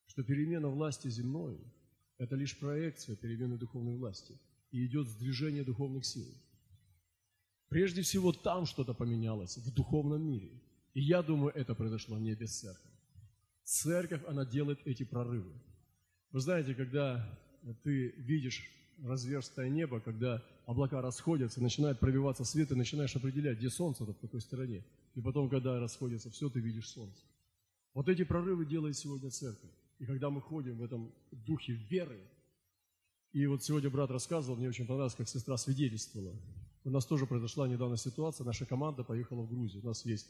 что 0.08 0.24
перемена 0.24 0.70
власти 0.70 1.10
земной– 1.10 1.60
это 2.18 2.36
лишь 2.36 2.58
проекция 2.58 3.16
перемены 3.16 3.58
духовной 3.58 3.98
власти. 3.98 4.40
И 4.72 4.86
идет 4.86 5.08
сдвижение 5.08 5.64
духовных 5.64 6.06
сил. 6.06 6.28
Прежде 7.70 8.02
всего, 8.02 8.32
там 8.32 8.66
что-то 8.66 8.94
поменялось, 8.94 9.58
в 9.58 9.74
духовном 9.74 10.26
мире. 10.26 10.50
И 10.94 11.02
я 11.02 11.22
думаю, 11.22 11.54
это 11.54 11.76
произошло 11.76 12.18
не 12.18 12.36
без 12.36 12.60
церкви. 12.60 12.90
Церковь, 13.64 14.24
она 14.28 14.46
делает 14.46 14.80
эти 14.86 15.04
прорывы. 15.04 15.54
Вы 16.32 16.40
знаете, 16.40 16.74
когда 16.76 17.40
ты 17.84 18.12
видишь 18.18 18.70
разверстое 19.04 19.70
небо, 19.70 20.00
когда 20.00 20.44
облака 20.66 21.02
расходятся, 21.02 21.62
начинает 21.62 22.00
пробиваться 22.00 22.44
свет, 22.44 22.72
и 22.72 22.76
начинаешь 22.76 23.16
определять, 23.16 23.58
где 23.58 23.70
солнце-то, 23.70 24.14
в 24.14 24.20
какой 24.20 24.42
стороне. 24.42 24.84
И 25.16 25.22
потом, 25.22 25.50
когда 25.50 25.80
расходится 25.80 26.30
все, 26.30 26.50
ты 26.50 26.60
видишь 26.60 26.90
солнце. 26.90 27.22
Вот 27.94 28.10
эти 28.10 28.24
прорывы 28.24 28.66
делает 28.66 28.98
сегодня 28.98 29.30
церковь. 29.30 29.72
И 30.00 30.06
когда 30.06 30.30
мы 30.30 30.42
ходим 30.42 30.78
в 30.78 30.84
этом 30.84 31.12
духе 31.32 31.74
веры, 31.74 32.20
и 33.32 33.46
вот 33.48 33.64
сегодня 33.64 33.90
брат 33.90 34.12
рассказывал, 34.12 34.58
мне 34.58 34.70
очень 34.70 34.86
понравилось, 34.86 35.16
как 35.16 35.28
сестра 35.28 35.58
свидетельствовала. 35.58 36.36
У 36.84 36.90
нас 36.90 37.06
тоже 37.06 37.26
произошла 37.26 37.68
недавно 37.68 37.98
ситуация, 37.98 38.46
наша 38.46 38.66
команда 38.66 39.04
поехала 39.04 39.42
в 39.42 39.50
Грузию. 39.50 39.84
У 39.84 39.88
нас 39.88 40.06
есть 40.06 40.28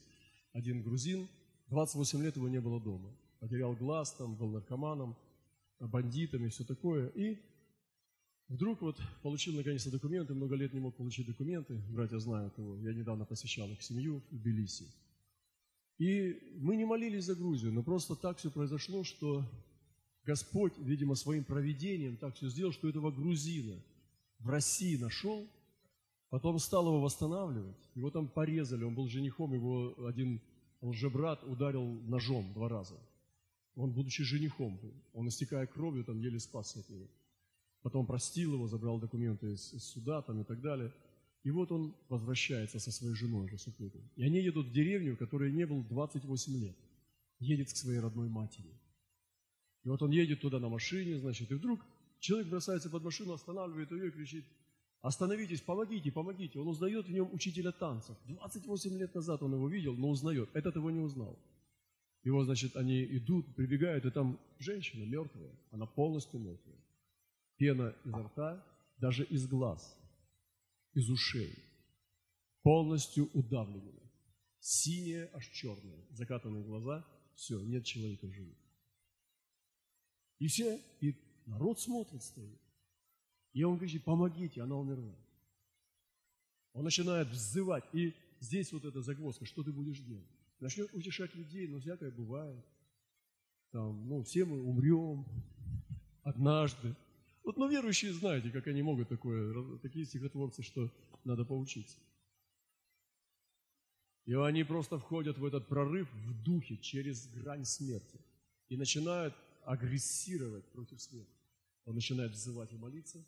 один 0.54 0.82
грузин, 0.82 1.28
28 1.68 2.24
лет 2.24 2.36
его 2.38 2.48
не 2.48 2.62
было 2.62 2.80
дома. 2.80 3.14
Потерял 3.40 3.74
глаз, 3.74 4.14
там, 4.14 4.36
был 4.36 4.50
наркоманом, 4.50 5.16
бандитами, 5.80 6.48
все 6.48 6.64
такое. 6.64 7.10
И 7.10 7.40
вдруг 8.48 8.82
вот 8.82 9.00
получил 9.22 9.56
наконец-то 9.56 9.92
документы, 9.92 10.34
много 10.34 10.56
лет 10.56 10.74
не 10.74 10.80
мог 10.80 10.96
получить 10.96 11.28
документы, 11.28 11.82
братья 11.90 12.20
знают 12.20 12.58
его, 12.58 12.78
я 12.78 12.94
недавно 12.94 13.26
посещал 13.26 13.70
их 13.72 13.82
семью 13.82 14.22
в 14.32 14.36
Тбилиси. 14.36 14.86
И 15.98 16.58
мы 16.58 16.76
не 16.76 16.86
молились 16.86 17.26
за 17.26 17.36
Грузию, 17.36 17.72
но 17.72 17.84
просто 17.84 18.16
так 18.16 18.38
все 18.38 18.52
произошло, 18.52 19.04
что 19.04 19.46
Господь, 20.26 20.74
видимо, 20.78 21.16
своим 21.16 21.44
проведением 21.44 22.18
так 22.18 22.36
все 22.36 22.50
сделал, 22.50 22.74
что 22.74 22.90
этого 22.90 23.12
грузина 23.12 23.80
в 24.40 24.50
России 24.50 24.98
нашел, 24.98 25.48
потом 26.30 26.60
стал 26.60 26.88
его 26.88 27.00
восстанавливать, 27.00 27.78
его 27.94 28.10
там 28.10 28.28
порезали, 28.28 28.84
он 28.84 28.96
был 28.96 29.08
женихом, 29.08 29.54
его 29.54 29.96
один 30.06 30.42
лжебрат 30.82 31.44
ударил 31.44 31.86
ножом 32.08 32.54
два 32.54 32.68
раза. 32.68 33.00
Он, 33.76 33.92
будучи 33.92 34.24
женихом, 34.24 34.80
он, 35.14 35.28
истекая 35.28 35.68
кровью, 35.68 36.04
там 36.04 36.20
еле 36.20 36.40
спасся 36.40 36.80
от 36.80 36.90
него. 36.90 37.08
Потом 37.86 38.08
простил 38.08 38.56
его, 38.56 38.68
забрал 38.68 39.00
документы 39.00 39.54
из, 39.54 39.72
из 39.72 39.84
суда 39.84 40.24
там, 40.24 40.42
и 40.42 40.44
так 40.44 40.60
далее. 40.60 40.92
И 41.44 41.52
вот 41.52 41.72
он 41.72 41.94
возвращается 42.10 42.80
со 42.80 42.92
своей 42.92 43.14
женой 43.14 43.46
уже 43.46 43.60
супругой. 43.60 44.02
И 44.16 44.24
они 44.24 44.42
едут 44.42 44.70
в 44.70 44.72
деревню, 44.72 45.14
в 45.14 45.20
которой 45.20 45.52
не 45.52 45.68
был 45.68 45.84
28 45.84 46.58
лет. 46.64 46.76
Едет 47.38 47.72
к 47.72 47.76
своей 47.76 48.00
родной 48.00 48.28
матери. 48.28 48.72
И 49.84 49.90
вот 49.90 50.02
он 50.02 50.10
едет 50.10 50.42
туда 50.42 50.60
на 50.60 50.68
машине, 50.68 51.20
значит, 51.20 51.52
и 51.52 51.54
вдруг 51.54 51.80
человек 52.20 52.48
бросается 52.48 52.90
под 52.90 53.04
машину, 53.04 53.34
останавливает 53.34 53.92
ее 53.92 54.08
и 54.08 54.12
кричит, 54.12 54.46
остановитесь, 55.02 55.62
помогите, 55.62 56.12
помогите. 56.12 56.58
Он 56.58 56.68
узнает 56.70 57.06
в 57.06 57.12
нем 57.12 57.32
учителя 57.34 57.72
танцев. 57.72 58.18
28 58.26 58.98
лет 58.98 59.14
назад 59.14 59.44
он 59.44 59.54
его 59.54 59.70
видел, 59.70 59.94
но 59.94 60.10
узнает. 60.10 60.50
Этот 60.54 60.76
его 60.76 60.90
не 60.90 61.02
узнал. 61.02 61.38
Вот, 62.26 62.46
значит, 62.46 62.76
они 62.78 63.06
идут, 63.06 63.46
прибегают, 63.56 64.06
и 64.06 64.10
там 64.10 64.40
женщина 64.58 65.04
мертвая, 65.04 65.52
она 65.70 65.86
полностью 65.86 66.40
мертвая. 66.40 66.78
Пена 67.58 67.96
изо 68.06 68.24
рта, 68.24 68.66
даже 68.98 69.24
из 69.26 69.48
глаз, 69.48 69.98
из 70.94 71.10
ушей, 71.10 71.54
полностью 72.62 73.30
удавлена. 73.34 73.92
Синяя, 74.60 75.30
аж 75.34 75.48
черная, 75.52 76.06
закатанные 76.10 76.64
глаза, 76.64 77.06
все, 77.36 77.62
нет 77.62 77.86
человека 77.86 78.28
живых. 78.28 78.58
И 80.40 80.48
все, 80.48 80.82
и 81.02 81.16
народ 81.46 81.80
смотрит, 81.80 82.24
стоит. 82.24 82.60
И 83.54 83.64
он 83.64 83.78
говорит, 83.78 84.04
помогите, 84.04 84.62
она 84.62 84.76
умерла. 84.76 85.16
Он 86.74 86.84
начинает 86.84 87.30
взывать, 87.30 87.86
и 87.94 88.14
здесь 88.42 88.74
вот 88.74 88.84
эта 88.84 89.02
загвоздка, 89.02 89.46
что 89.46 89.64
ты 89.64 89.72
будешь 89.72 90.00
делать? 90.00 90.28
Начнет 90.60 90.94
утешать 90.94 91.34
людей, 91.36 91.68
но 91.68 91.80
всякое 91.80 92.12
бывает. 92.12 92.66
Там, 93.72 94.08
ну, 94.08 94.24
все 94.24 94.46
мы 94.46 94.62
умрем 94.62 95.26
однажды. 96.24 96.96
Вот, 97.46 97.58
ну, 97.58 97.70
верующие 97.70 98.12
знаете, 98.12 98.50
как 98.50 98.66
они 98.66 98.82
могут 98.82 99.08
такое, 99.08 99.78
такие 99.78 100.04
стихотворцы, 100.06 100.64
что 100.64 100.92
надо 101.24 101.46
поучиться. 101.46 101.98
И 104.26 104.34
они 104.34 104.64
просто 104.64 104.98
входят 104.98 105.38
в 105.38 105.46
этот 105.46 105.68
прорыв 105.68 106.12
в 106.12 106.44
духе 106.44 106.78
через 106.78 107.28
грань 107.28 107.64
смерти 107.64 108.20
и 108.68 108.76
начинают 108.76 109.36
агрессировать 109.64 110.66
против 110.72 111.00
смерти. 111.00 111.30
Он 111.86 111.94
начинает 111.94 112.32
взывать 112.32 112.74
и 112.74 112.78
молиться. 112.78 113.24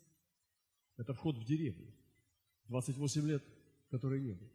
Это 0.96 1.14
вход 1.14 1.36
в 1.36 1.44
деревню. 1.44 1.94
28 2.64 3.28
лет, 3.28 3.44
которой 3.88 4.20
не 4.20 4.32
было. 4.32 4.50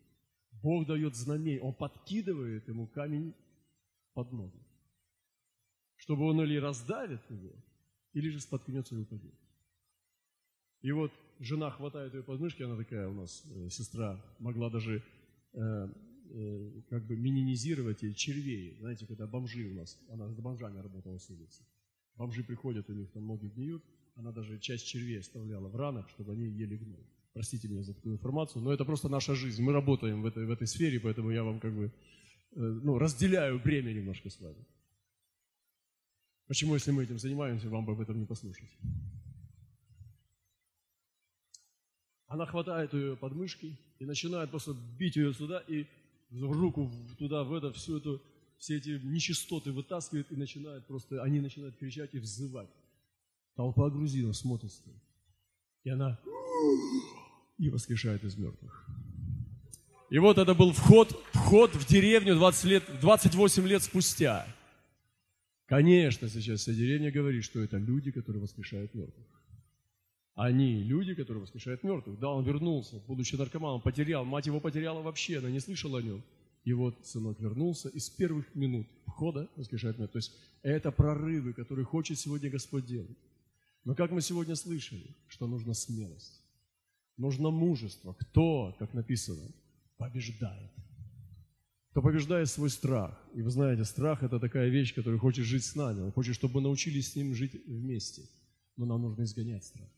Бог 0.61 0.85
дает 0.87 1.15
знамение, 1.15 1.61
Он 1.61 1.73
подкидывает 1.73 2.67
ему 2.67 2.87
камень 2.87 3.33
под 4.13 4.33
ноги, 4.33 4.59
чтобы 5.95 6.25
он 6.25 6.41
или 6.41 6.57
раздавит 6.57 7.21
его, 7.31 7.55
или 8.11 8.29
же 8.29 8.41
споткнется 8.41 8.93
и 8.93 8.99
упадет. 8.99 9.33
И 10.83 10.91
вот 10.91 11.11
жена 11.39 11.71
хватает 11.71 12.13
ее 12.13 12.23
подмышки, 12.23 12.61
она 12.61 12.75
такая 12.75 13.07
у 13.07 13.13
нас, 13.13 13.43
э, 13.45 13.69
сестра, 13.69 14.21
могла 14.39 14.69
даже 14.69 15.01
э, 15.53 15.87
э, 16.29 16.81
как 16.89 17.05
бы 17.07 17.15
минимизировать 17.15 18.03
и 18.03 18.13
червей. 18.13 18.77
Знаете, 18.79 19.07
когда 19.07 19.25
бомжи 19.25 19.65
у 19.65 19.73
нас, 19.73 19.97
она 20.09 20.29
с 20.29 20.39
бомжами 20.39 20.79
работала 20.79 21.17
с 21.17 21.29
улицы. 21.29 21.63
Бомжи 22.17 22.43
приходят, 22.43 22.89
у 22.89 22.93
них 22.93 23.11
там 23.11 23.25
ноги 23.25 23.47
гниют, 23.47 23.83
она 24.15 24.31
даже 24.31 24.59
часть 24.59 24.85
червей 24.85 25.19
оставляла 25.19 25.69
в 25.69 25.75
ранах, 25.75 26.09
чтобы 26.09 26.33
они 26.33 26.47
ели 26.47 26.75
гной. 26.75 27.03
Простите 27.33 27.67
меня 27.67 27.81
за 27.81 27.93
такую 27.93 28.15
информацию, 28.15 28.61
но 28.61 28.73
это 28.73 28.85
просто 28.85 29.09
наша 29.09 29.35
жизнь. 29.35 29.63
Мы 29.63 29.71
работаем 29.71 30.21
в 30.21 30.25
этой, 30.25 30.45
в 30.45 30.51
этой 30.51 30.67
сфере, 30.67 30.99
поэтому 30.99 31.31
я 31.31 31.43
вам 31.43 31.59
как 31.61 31.73
бы 31.73 31.85
э, 31.85 31.91
ну, 32.59 32.99
разделяю 32.99 33.59
бремя 33.59 33.93
немножко 33.93 34.29
с 34.29 34.39
вами. 34.39 34.65
Почему, 36.47 36.73
если 36.75 36.91
мы 36.91 37.03
этим 37.03 37.17
занимаемся, 37.17 37.69
вам 37.69 37.85
бы 37.85 37.93
об 37.93 38.01
этом 38.01 38.19
не 38.19 38.25
послушать? 38.25 38.69
Она 42.33 42.47
хватает 42.47 42.91
ее 42.95 43.15
подмышки 43.15 43.77
и 43.99 44.05
начинает 44.05 44.49
просто 44.49 44.75
бить 44.97 45.15
ее 45.17 45.35
сюда 45.35 45.63
и 45.67 45.85
руку 46.31 46.89
туда, 47.19 47.43
в 47.43 47.53
это, 47.53 47.71
всю 47.73 47.97
эту, 47.97 48.19
все 48.57 48.77
эти 48.77 48.99
нечистоты 49.03 49.71
вытаскивает 49.71 50.31
и 50.31 50.35
начинает 50.35 50.83
просто, 50.87 51.21
они 51.21 51.41
начинают 51.41 51.77
кричать 51.77 52.09
и 52.15 52.17
взывать. 52.17 52.71
Толпа 53.55 53.87
грузинов 53.91 54.35
смотрит. 54.35 54.71
И 55.83 55.91
она 55.91 56.19
и 57.59 57.69
воскрешает 57.69 58.23
из 58.23 58.35
мертвых. 58.35 58.83
И 60.09 60.17
вот 60.17 60.39
это 60.39 60.55
был 60.55 60.73
вход, 60.73 61.15
вход 61.33 61.75
в 61.75 61.87
деревню 61.87 62.33
20 62.33 62.63
лет, 62.65 62.83
28 62.99 63.67
лет 63.67 63.83
спустя. 63.83 64.47
Конечно, 65.67 66.27
сейчас 66.29 66.61
вся 66.61 66.73
деревня 66.73 67.11
говорит, 67.11 67.43
что 67.43 67.59
это 67.59 67.77
люди, 67.77 68.09
которые 68.09 68.41
воскрешают 68.41 68.95
мертвых. 68.95 69.27
Они 70.35 70.81
люди, 70.81 71.13
которые 71.13 71.41
воскрешают 71.41 71.83
мертвых. 71.83 72.19
Да, 72.19 72.29
он 72.29 72.43
вернулся, 72.43 72.99
будучи 73.07 73.35
наркоманом, 73.35 73.81
потерял, 73.81 74.25
мать 74.25 74.47
его 74.47 74.59
потеряла 74.59 75.01
вообще, 75.01 75.37
она 75.37 75.51
не 75.51 75.59
слышала 75.59 75.99
о 75.99 76.01
нем. 76.01 76.23
И 76.63 76.73
вот 76.73 76.95
сынок 77.05 77.39
вернулся, 77.39 77.89
и 77.89 77.99
с 77.99 78.09
первых 78.09 78.55
минут 78.55 78.87
входа 79.05 79.49
воскрешает 79.55 79.99
мертвых. 79.99 80.11
То 80.11 80.17
есть 80.17 80.31
это 80.63 80.91
прорывы, 80.91 81.53
которые 81.53 81.85
хочет 81.85 82.17
сегодня 82.17 82.49
Господь 82.49 82.85
делать. 82.85 83.17
Но 83.83 83.95
как 83.95 84.11
мы 84.11 84.21
сегодня 84.21 84.55
слышали, 84.55 85.15
что 85.27 85.45
нужна 85.45 85.73
смелость. 85.73 86.41
Нужно 87.17 87.51
мужество. 87.51 88.13
Кто, 88.13 88.75
как 88.79 88.93
написано, 88.93 89.51
побеждает? 89.97 90.71
Кто 91.91 92.01
побеждает 92.01 92.49
свой 92.49 92.71
страх. 92.71 93.21
И 93.35 93.41
вы 93.43 93.51
знаете, 93.51 93.83
страх– 93.85 94.23
это 94.23 94.39
такая 94.39 94.69
вещь, 94.69 94.95
которая 94.95 95.19
хочет 95.19 95.45
жить 95.45 95.63
с 95.63 95.75
нами. 95.75 96.01
Он 96.01 96.11
хочет, 96.11 96.33
чтобы 96.33 96.55
мы 96.55 96.61
научились 96.61 97.11
с 97.11 97.15
ним 97.15 97.35
жить 97.35 97.53
вместе. 97.67 98.23
Но 98.77 98.85
нам 98.85 99.01
нужно 99.03 99.23
изгонять 99.23 99.63
страх. 99.63 99.89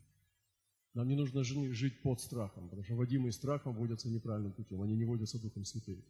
Нам 0.96 1.10
не 1.10 1.16
нужно 1.16 1.44
жить 1.44 2.02
под 2.02 2.22
страхом, 2.22 2.70
потому 2.70 2.84
что 2.84 2.96
водимые 2.96 3.34
страхом 3.34 3.74
водятся 3.76 4.10
неправильным 4.10 4.54
путем, 4.54 4.82
они 4.82 4.96
не 4.96 5.04
водятся 5.04 5.42
Духом 5.42 5.66
Святым. 5.66 6.02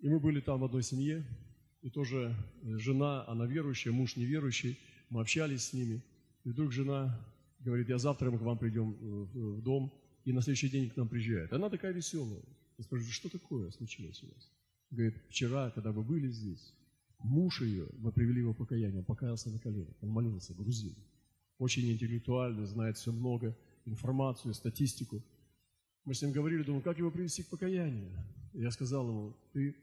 И 0.00 0.08
мы 0.08 0.18
были 0.18 0.40
там 0.40 0.58
в 0.58 0.64
одной 0.64 0.82
семье, 0.82 1.24
и 1.80 1.90
тоже 1.90 2.34
жена, 2.62 3.24
она 3.28 3.46
верующая, 3.46 3.92
муж 3.92 4.16
неверующий, 4.16 4.78
мы 5.10 5.20
общались 5.20 5.62
с 5.62 5.72
ними, 5.72 6.02
и 6.42 6.50
вдруг 6.50 6.72
жена 6.72 7.24
говорит, 7.60 7.88
я 7.88 7.98
завтра 7.98 8.32
мы 8.32 8.38
к 8.38 8.42
вам 8.42 8.58
придем 8.58 8.90
э, 8.90 8.96
в 8.98 9.62
дом, 9.62 9.92
и 10.24 10.32
на 10.32 10.42
следующий 10.42 10.68
день 10.68 10.90
к 10.90 10.96
нам 10.96 11.08
приезжает. 11.08 11.52
Она 11.52 11.70
такая 11.70 11.92
веселая. 11.92 12.42
Я 12.78 12.84
спрашиваю, 12.84 13.12
что 13.12 13.28
такое 13.28 13.70
случилось 13.70 14.22
у 14.24 14.26
вас? 14.26 14.50
Говорит, 14.90 15.14
вчера, 15.28 15.70
когда 15.70 15.92
вы 15.92 16.02
были 16.02 16.28
здесь, 16.30 16.74
муж 17.18 17.60
ее, 17.60 17.86
мы 17.98 18.10
привели 18.10 18.40
его 18.40 18.54
покаяние, 18.54 18.98
он 18.98 19.04
покаялся 19.04 19.50
на 19.50 19.60
коленях, 19.60 19.94
он 20.00 20.08
молился, 20.08 20.52
грузин. 20.54 20.96
Очень 21.60 21.90
интеллектуальный, 21.92 22.64
знает 22.64 22.96
все 22.96 23.12
много, 23.12 23.54
информацию, 23.84 24.54
статистику. 24.54 25.22
Мы 26.06 26.14
с 26.14 26.22
ним 26.22 26.32
говорили, 26.32 26.62
думаю, 26.62 26.82
как 26.82 26.96
его 26.96 27.10
привести 27.10 27.42
к 27.42 27.48
покаянию. 27.48 28.10
Я 28.54 28.70
сказал 28.70 29.06
ему, 29.06 29.36
ты 29.52 29.76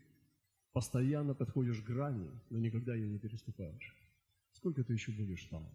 постоянно 0.73 1.35
подходишь 1.35 1.79
к 1.83 1.85
грани, 1.85 2.31
но 2.49 2.57
никогда 2.57 2.95
ее 2.95 3.07
не 3.07 3.19
переступаешь. 3.19 3.95
Сколько 4.53 4.83
ты 4.83 4.93
еще 4.93 5.11
будешь 5.11 5.43
там? 5.51 5.69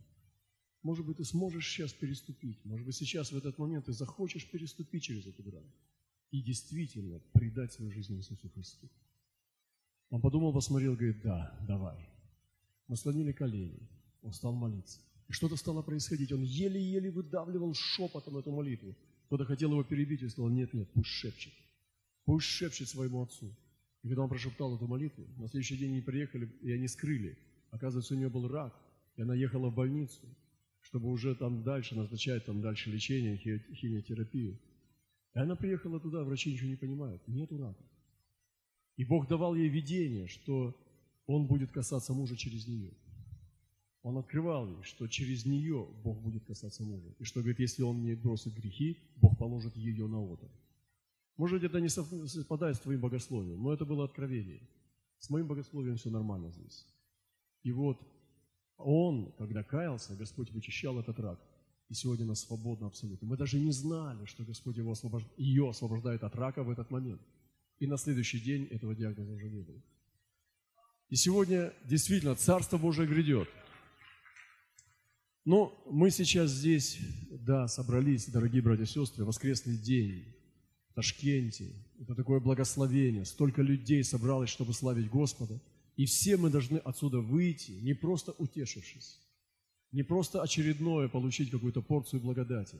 Может 0.82 1.06
быть, 1.06 1.18
ты 1.18 1.24
сможешь 1.24 1.68
сейчас 1.68 1.92
переступить. 1.92 2.58
Может 2.64 2.84
быть, 2.84 2.96
сейчас 2.96 3.30
в 3.30 3.36
этот 3.36 3.56
момент 3.58 3.84
ты 3.84 3.92
захочешь 3.92 4.50
переступить 4.50 5.04
через 5.04 5.28
эту 5.28 5.44
грань 5.44 5.70
и 6.32 6.42
действительно 6.42 7.20
предать 7.32 7.72
свою 7.74 7.92
жизнь 7.92 8.14
Иисусу 8.14 8.48
Христу. 8.48 8.90
Он 10.10 10.20
подумал, 10.20 10.52
посмотрел, 10.52 10.96
говорит, 10.96 11.22
да, 11.22 11.56
давай. 11.68 12.08
Мы 12.88 12.96
слонили 12.96 13.30
колени, 13.30 13.88
он 14.22 14.32
стал 14.32 14.52
молиться. 14.52 14.98
Что-то 15.32 15.56
стало 15.56 15.80
происходить. 15.80 16.30
Он 16.30 16.42
еле-еле 16.42 17.10
выдавливал 17.10 17.72
шепотом 17.72 18.36
эту 18.36 18.52
молитву. 18.52 18.94
Кто-то 19.26 19.46
хотел 19.46 19.70
его 19.70 19.82
перебить 19.82 20.22
и 20.22 20.28
сказал, 20.28 20.50
нет, 20.50 20.74
нет, 20.74 20.90
пусть 20.92 21.08
шепчет. 21.08 21.54
Пусть 22.26 22.46
шепчет 22.46 22.86
своему 22.88 23.22
отцу. 23.22 23.50
И 24.02 24.08
когда 24.08 24.24
он 24.24 24.28
прошептал 24.28 24.76
эту 24.76 24.86
молитву, 24.86 25.26
на 25.38 25.48
следующий 25.48 25.78
день 25.78 25.92
они 25.92 26.00
приехали, 26.02 26.52
и 26.60 26.70
они 26.70 26.86
скрыли. 26.86 27.38
Оказывается, 27.70 28.12
у 28.12 28.18
нее 28.18 28.28
был 28.28 28.46
рак, 28.46 28.78
и 29.16 29.22
она 29.22 29.34
ехала 29.34 29.70
в 29.70 29.74
больницу, 29.74 30.20
чтобы 30.82 31.08
уже 31.08 31.34
там 31.34 31.62
дальше 31.62 31.94
назначать 31.94 32.44
там 32.44 32.60
дальше 32.60 32.90
лечение, 32.90 33.38
химиотерапию. 33.38 34.60
И 35.34 35.38
она 35.38 35.56
приехала 35.56 35.98
туда, 35.98 36.24
врачи 36.24 36.52
ничего 36.52 36.68
не 36.68 36.76
понимают, 36.76 37.26
нету 37.26 37.56
рака. 37.56 37.82
И 38.98 39.04
Бог 39.06 39.28
давал 39.28 39.54
ей 39.54 39.70
видение, 39.70 40.26
что 40.26 40.76
Он 41.24 41.46
будет 41.46 41.72
касаться 41.72 42.12
мужа 42.12 42.36
через 42.36 42.68
нее. 42.68 42.92
Он 44.02 44.18
открывал 44.18 44.66
ей, 44.66 44.82
что 44.82 45.06
через 45.06 45.46
нее 45.46 45.86
Бог 46.02 46.20
будет 46.20 46.44
касаться 46.44 46.82
мужа. 46.82 47.14
И 47.18 47.24
что, 47.24 47.40
говорит, 47.40 47.60
если 47.60 47.82
он 47.82 48.02
не 48.02 48.14
бросит 48.14 48.54
грехи, 48.54 48.98
Бог 49.16 49.38
положит 49.38 49.76
ее 49.76 50.08
на 50.08 50.20
отдых. 50.20 50.50
Может 51.36 51.60
быть, 51.60 51.70
это 51.70 51.80
не 51.80 51.88
совпадает 51.88 52.76
с 52.76 52.80
твоим 52.80 53.00
богословием, 53.00 53.62
но 53.62 53.72
это 53.72 53.84
было 53.84 54.04
откровение. 54.04 54.68
С 55.18 55.30
моим 55.30 55.46
богословием 55.46 55.96
все 55.96 56.10
нормально 56.10 56.50
здесь. 56.50 56.84
И 57.62 57.70
вот 57.70 58.00
он, 58.76 59.32
когда 59.38 59.62
каялся, 59.62 60.16
Господь 60.16 60.50
вычищал 60.50 60.98
этот 60.98 61.18
рак. 61.20 61.40
И 61.88 61.94
сегодня 61.94 62.24
она 62.24 62.34
свободна 62.34 62.88
абсолютно. 62.88 63.28
Мы 63.28 63.36
даже 63.36 63.60
не 63.60 63.70
знали, 63.70 64.24
что 64.24 64.44
Господь 64.44 64.78
его 64.78 64.92
освобож... 64.92 65.22
ее 65.36 65.68
освобождает 65.68 66.24
от 66.24 66.34
рака 66.34 66.64
в 66.64 66.70
этот 66.70 66.90
момент. 66.90 67.20
И 67.78 67.86
на 67.86 67.96
следующий 67.96 68.40
день 68.40 68.64
этого 68.64 68.94
диагноза 68.94 69.32
уже 69.32 69.48
не 69.48 69.60
было. 69.60 69.80
И 71.08 71.16
сегодня 71.16 71.72
действительно 71.84 72.34
Царство 72.34 72.78
Божие 72.78 73.06
грядет. 73.06 73.48
Но 75.44 75.76
мы 75.90 76.10
сейчас 76.10 76.50
здесь, 76.50 76.98
да, 77.30 77.66
собрались, 77.66 78.26
дорогие 78.26 78.62
братья 78.62 78.84
и 78.84 78.86
сестры, 78.86 79.24
воскресный 79.24 79.76
день 79.76 80.24
в 80.90 80.94
Ташкенте. 80.94 81.72
Это 82.00 82.14
такое 82.14 82.38
благословение. 82.38 83.24
Столько 83.24 83.62
людей 83.62 84.04
собралось, 84.04 84.50
чтобы 84.50 84.72
славить 84.72 85.10
Господа. 85.10 85.60
И 85.96 86.06
все 86.06 86.36
мы 86.36 86.48
должны 86.48 86.78
отсюда 86.78 87.18
выйти, 87.18 87.72
не 87.72 87.92
просто 87.92 88.32
утешившись, 88.38 89.20
не 89.90 90.02
просто 90.02 90.40
очередное 90.40 91.08
получить 91.08 91.50
какую-то 91.50 91.82
порцию 91.82 92.20
благодати. 92.20 92.76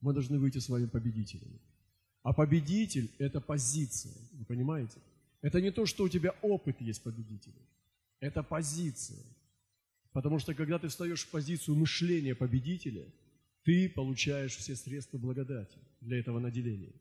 Мы 0.00 0.12
должны 0.12 0.38
выйти 0.38 0.58
с 0.58 0.68
вами 0.68 0.86
победителями. 0.86 1.60
А 2.22 2.32
победитель– 2.32 3.08
это 3.18 3.40
позиция, 3.40 4.14
вы 4.32 4.44
понимаете? 4.44 4.98
Это 5.42 5.60
не 5.60 5.70
то, 5.70 5.86
что 5.86 6.04
у 6.04 6.08
тебя 6.08 6.34
опыт 6.42 6.80
есть 6.80 7.02
победителя. 7.02 7.62
Это 8.20 8.42
позиция. 8.42 9.22
Потому 10.16 10.38
что 10.38 10.54
когда 10.54 10.78
ты 10.78 10.88
встаешь 10.88 11.24
в 11.24 11.28
позицию 11.28 11.76
мышления 11.76 12.34
победителя, 12.34 13.04
ты 13.64 13.86
получаешь 13.86 14.56
все 14.56 14.74
средства 14.74 15.18
благодати 15.18 15.76
для 16.00 16.18
этого 16.18 16.38
наделения. 16.38 16.94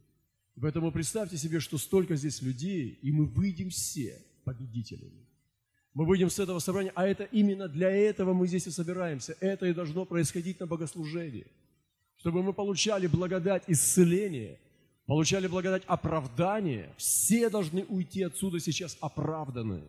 Поэтому 0.59 0.91
представьте 0.91 1.37
себе, 1.37 1.61
что 1.61 1.77
столько 1.77 2.17
здесь 2.17 2.41
людей, 2.41 2.99
и 3.01 3.13
мы 3.13 3.25
выйдем 3.25 3.69
все 3.69 4.21
победителями. 4.43 5.25
Мы 5.93 6.05
выйдем 6.05 6.29
с 6.29 6.39
этого 6.39 6.59
собрания, 6.59 6.91
а 6.93 7.07
это 7.07 7.23
именно 7.23 7.69
для 7.69 7.89
этого 7.89 8.33
мы 8.33 8.49
здесь 8.49 8.67
и 8.67 8.71
собираемся. 8.71 9.37
Это 9.39 9.65
и 9.65 9.73
должно 9.73 10.05
происходить 10.05 10.59
на 10.59 10.67
богослужении. 10.67 11.47
Чтобы 12.17 12.43
мы 12.43 12.51
получали 12.51 13.07
благодать 13.07 13.63
исцеления, 13.67 14.59
получали 15.05 15.47
благодать 15.47 15.83
оправдания. 15.87 16.93
Все 16.97 17.49
должны 17.49 17.85
уйти 17.85 18.23
отсюда 18.23 18.59
сейчас 18.59 18.97
оправданные. 18.99 19.85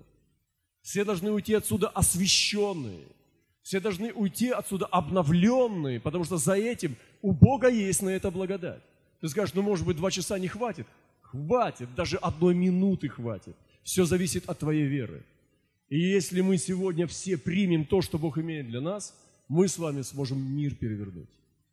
Все 0.81 1.05
должны 1.05 1.33
уйти 1.33 1.55
отсюда 1.55 1.89
освященные. 1.89 3.16
Все 3.67 3.81
должны 3.81 4.13
уйти 4.13 4.51
отсюда 4.51 4.87
обновленные, 4.87 5.99
потому 5.99 6.23
что 6.23 6.37
за 6.37 6.53
этим 6.53 6.95
у 7.21 7.33
Бога 7.33 7.69
есть 7.69 8.01
на 8.01 8.11
это 8.11 8.31
благодать. 8.31 8.81
Ты 9.21 9.29
скажешь, 9.29 9.57
ну 9.57 9.63
может 9.63 9.85
быть 9.85 9.97
два 9.97 10.13
часа 10.13 10.39
не 10.39 10.47
хватит? 10.47 10.87
Хватит, 11.21 11.93
даже 11.97 12.17
одной 12.19 12.55
минуты 12.55 13.09
хватит. 13.09 13.57
Все 13.83 14.05
зависит 14.05 14.49
от 14.49 14.61
твоей 14.61 14.87
веры. 14.87 15.25
И 15.89 15.99
если 15.99 16.43
мы 16.43 16.59
сегодня 16.59 17.09
все 17.09 17.37
примем 17.37 17.85
то, 17.87 18.03
что 18.03 18.19
Бог 18.19 18.39
имеет 18.39 18.69
для 18.69 18.81
нас, 18.81 19.13
мы 19.49 19.67
с 19.67 19.79
вами 19.79 20.03
сможем 20.03 20.39
мир 20.39 20.77
перевернуть. 20.77 21.29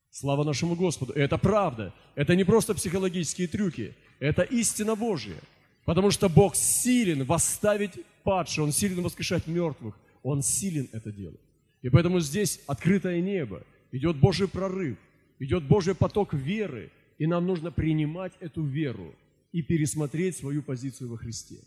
Слава 0.10 0.44
нашему 0.44 0.76
Господу. 0.76 1.14
Это 1.14 1.38
правда. 1.38 1.94
Это 2.16 2.36
не 2.36 2.44
просто 2.44 2.74
психологические 2.74 3.48
трюки. 3.48 3.94
Это 4.18 4.42
истина 4.42 4.96
Божья. 4.96 5.38
Потому 5.86 6.10
что 6.10 6.28
Бог 6.28 6.56
силен 6.56 7.24
восставить 7.24 8.04
падших, 8.24 8.64
Он 8.64 8.72
силен 8.72 9.04
воскрешать 9.04 9.46
мертвых. 9.46 9.94
Он 10.24 10.42
силен 10.42 10.90
это 10.92 11.12
делать. 11.12 11.43
И 11.84 11.90
поэтому 11.90 12.22
здесь 12.22 12.62
открытое 12.66 13.22
небо, 13.22 13.62
идет 13.92 14.16
Божий 14.18 14.48
прорыв, 14.48 14.98
идет 15.40 15.68
Божий 15.68 15.94
поток 15.94 16.34
веры, 16.34 16.92
и 17.20 17.28
нам 17.28 17.46
нужно 17.46 17.72
принимать 17.72 18.34
эту 18.40 18.64
веру 18.64 19.14
и 19.52 19.62
пересмотреть 19.62 20.38
свою 20.38 20.64
позицию 20.64 21.10
во 21.10 21.18
Христе. 21.18 21.60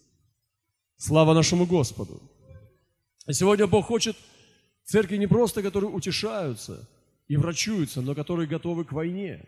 Слава 0.97 1.35
нашему 1.35 1.67
Господу! 1.67 2.21
А 3.27 3.33
сегодня 3.33 3.67
Бог 3.67 3.87
хочет 3.87 4.17
церкви 4.85 5.19
не 5.19 5.27
просто, 5.27 5.63
которые 5.63 5.91
утешаются 5.91 6.89
и 7.29 7.37
врачуются, 7.37 8.01
но 8.01 8.15
которые 8.15 8.49
готовы 8.49 8.87
к 8.87 8.93
войне, 8.93 9.45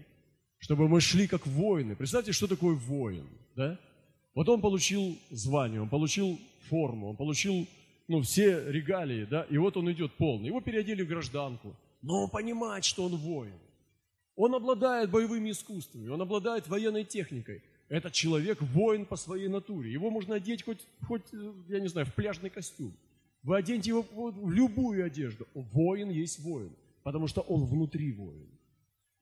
чтобы 0.59 0.89
мы 0.89 1.01
шли 1.01 1.27
как 1.27 1.47
воины. 1.47 1.97
Представьте, 1.97 2.33
что 2.33 2.47
такое 2.47 2.75
воин, 2.75 3.27
да? 3.57 3.79
Вот 4.35 4.49
он 4.49 4.61
получил 4.61 5.17
звание, 5.31 5.81
он 5.81 5.89
получил 5.89 6.39
форму, 6.69 7.09
он 7.09 7.17
получил 7.17 7.67
ну, 8.09 8.23
все 8.23 8.71
регалии, 8.71 9.25
да, 9.25 9.43
и 9.51 9.59
вот 9.59 9.77
он 9.77 9.93
идет 9.93 10.13
полный. 10.15 10.47
Его 10.49 10.61
переодели 10.61 11.03
в 11.03 11.09
гражданку, 11.09 11.77
но 12.03 12.25
он 12.25 12.31
понимает, 12.31 12.85
что 12.85 13.05
он 13.05 13.17
воин. 13.17 13.59
Он 14.35 14.55
обладает 14.55 15.11
боевыми 15.11 15.51
искусствами, 15.51 16.09
он 16.09 16.21
обладает 16.23 16.69
военной 16.69 17.05
техникой. 17.05 17.63
Этот 17.89 18.13
человек 18.13 18.61
воин 18.63 19.05
по 19.05 19.17
своей 19.17 19.49
натуре. 19.49 19.93
Его 19.93 20.11
можно 20.11 20.35
одеть 20.37 20.63
хоть, 20.63 20.87
хоть, 21.07 21.23
я 21.69 21.81
не 21.81 21.89
знаю, 21.89 22.07
в 22.07 22.15
пляжный 22.15 22.51
костюм. 22.51 22.93
Вы 23.43 23.57
оденьте 23.57 23.91
его 23.91 24.03
в 24.03 24.51
любую 24.51 25.05
одежду. 25.05 25.47
Воин 25.55 26.11
есть 26.11 26.41
воин, 26.41 26.71
потому 27.03 27.29
что 27.29 27.41
он 27.43 27.65
внутри 27.65 28.13
воин. 28.13 28.47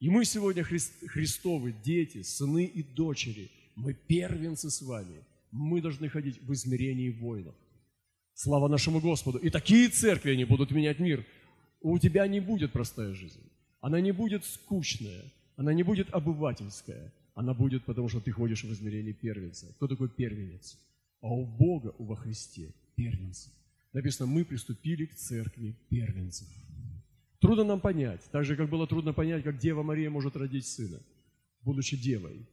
И 0.00 0.10
мы 0.10 0.24
сегодня 0.24 0.62
Христ, 0.62 0.92
Христовы 1.08 1.74
дети, 1.84 2.22
сыны 2.22 2.64
и 2.64 2.82
дочери. 2.82 3.50
Мы 3.76 3.94
первенцы 3.94 4.70
с 4.70 4.82
вами. 4.82 5.24
Мы 5.50 5.80
должны 5.80 6.08
ходить 6.08 6.40
в 6.42 6.52
измерении 6.52 7.10
воинов. 7.10 7.54
Слава 8.36 8.68
нашему 8.68 9.00
Господу. 9.00 9.38
И 9.38 9.48
такие 9.48 9.88
церкви, 9.88 10.32
они 10.32 10.44
будут 10.44 10.70
менять 10.70 10.98
мир. 10.98 11.24
У 11.80 11.98
тебя 11.98 12.26
не 12.26 12.38
будет 12.38 12.70
простая 12.70 13.14
жизнь. 13.14 13.40
Она 13.80 13.98
не 14.02 14.12
будет 14.12 14.44
скучная. 14.44 15.24
Она 15.56 15.72
не 15.72 15.82
будет 15.82 16.12
обывательская. 16.12 17.14
Она 17.34 17.54
будет, 17.54 17.86
потому 17.86 18.10
что 18.10 18.20
ты 18.20 18.30
ходишь 18.30 18.62
в 18.62 18.70
измерении 18.70 19.12
первенца. 19.12 19.72
Кто 19.76 19.88
такой 19.88 20.10
первенец? 20.10 20.78
А 21.22 21.28
у 21.28 21.46
Бога, 21.46 21.94
у 21.96 22.04
во 22.04 22.14
Христе 22.14 22.74
первенцы. 22.94 23.48
Написано, 23.94 24.26
мы 24.26 24.44
приступили 24.44 25.06
к 25.06 25.14
церкви 25.14 25.74
первенцев. 25.88 26.48
Трудно 27.40 27.64
нам 27.64 27.80
понять, 27.80 28.20
так 28.32 28.44
же, 28.44 28.54
как 28.54 28.68
было 28.68 28.86
трудно 28.86 29.14
понять, 29.14 29.44
как 29.44 29.56
Дева 29.56 29.82
Мария 29.82 30.10
может 30.10 30.36
родить 30.36 30.66
сына, 30.66 31.00
будучи 31.62 31.96
девой. 31.96 32.46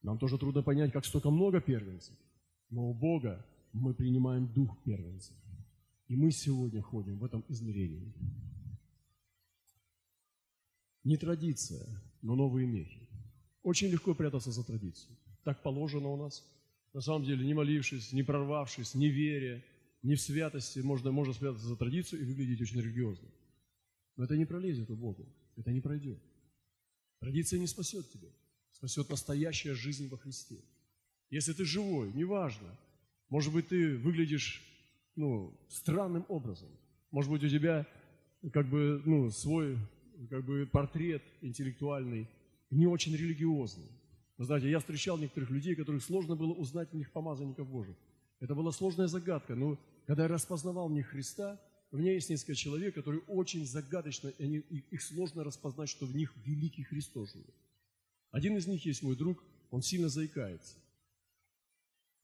Нам 0.00 0.16
тоже 0.16 0.38
трудно 0.38 0.62
понять, 0.62 0.92
как 0.92 1.04
столько 1.04 1.30
много 1.30 1.60
первенцев. 1.60 2.14
Но 2.70 2.88
у 2.88 2.94
Бога 2.94 3.44
мы 3.74 3.92
принимаем 3.92 4.46
дух 4.52 4.82
первенцев. 4.84 5.36
И 6.06 6.16
мы 6.16 6.30
сегодня 6.30 6.80
ходим 6.80 7.18
в 7.18 7.24
этом 7.24 7.44
измерении. 7.48 8.14
Не 11.02 11.16
традиция, 11.16 11.86
но 12.22 12.34
новые 12.34 12.66
мехи. 12.66 13.08
Очень 13.62 13.88
легко 13.88 14.14
прятаться 14.14 14.52
за 14.52 14.64
традицию. 14.64 15.16
Так 15.42 15.62
положено 15.62 16.08
у 16.08 16.16
нас. 16.16 16.44
На 16.92 17.00
самом 17.00 17.24
деле, 17.24 17.44
не 17.44 17.54
молившись, 17.54 18.12
не 18.12 18.22
прорвавшись, 18.22 18.94
не 18.94 19.08
веря, 19.08 19.62
не 20.02 20.14
в 20.14 20.20
святости, 20.20 20.78
можно, 20.78 21.10
можно 21.10 21.34
спрятаться 21.34 21.66
за 21.66 21.76
традицию 21.76 22.22
и 22.22 22.24
выглядеть 22.24 22.60
очень 22.60 22.80
религиозно. 22.80 23.28
Но 24.16 24.24
это 24.24 24.36
не 24.36 24.44
пролезет 24.44 24.90
у 24.90 24.96
Бога. 24.96 25.26
Это 25.56 25.72
не 25.72 25.80
пройдет. 25.80 26.22
Традиция 27.18 27.58
не 27.58 27.66
спасет 27.66 28.10
тебя. 28.10 28.28
Спасет 28.70 29.08
настоящая 29.08 29.74
жизнь 29.74 30.08
во 30.08 30.18
Христе. 30.18 30.62
Если 31.30 31.52
ты 31.52 31.64
живой, 31.64 32.12
неважно, 32.12 32.78
может 33.34 33.52
быть, 33.52 33.66
ты 33.66 33.96
выглядишь 33.96 34.62
ну, 35.16 35.52
странным 35.68 36.24
образом. 36.28 36.68
Может 37.10 37.32
быть, 37.32 37.42
у 37.42 37.48
тебя 37.48 37.84
как 38.52 38.70
бы, 38.70 39.02
ну, 39.04 39.28
свой 39.28 39.76
как 40.30 40.44
бы 40.44 40.68
портрет 40.70 41.20
интеллектуальный, 41.40 42.28
не 42.70 42.86
очень 42.86 43.12
религиозный. 43.16 43.90
Вы 44.38 44.44
знаете, 44.44 44.70
я 44.70 44.78
встречал 44.78 45.18
некоторых 45.18 45.50
людей, 45.50 45.74
которых 45.74 46.04
сложно 46.04 46.36
было 46.36 46.52
узнать 46.52 46.92
в 46.92 46.94
них 46.94 47.10
помазанников 47.10 47.68
Божьих. 47.68 47.96
Это 48.38 48.54
была 48.54 48.70
сложная 48.70 49.08
загадка, 49.08 49.56
но 49.56 49.80
когда 50.06 50.22
я 50.22 50.28
распознавал 50.28 50.88
в 50.88 50.92
них 50.92 51.08
Христа, 51.08 51.60
у 51.90 51.96
меня 51.96 52.12
есть 52.12 52.30
несколько 52.30 52.54
человек, 52.54 52.94
которые 52.94 53.22
очень 53.22 53.66
загадочно, 53.66 54.28
и 54.28 54.44
они, 54.44 54.58
их 54.92 55.02
сложно 55.02 55.42
распознать, 55.42 55.88
что 55.88 56.06
в 56.06 56.14
них 56.14 56.32
великий 56.44 56.84
Христос 56.84 57.32
живет. 57.32 57.56
Один 58.30 58.56
из 58.56 58.68
них 58.68 58.86
есть 58.86 59.02
мой 59.02 59.16
друг, 59.16 59.42
он 59.72 59.82
сильно 59.82 60.08
заикается. 60.08 60.76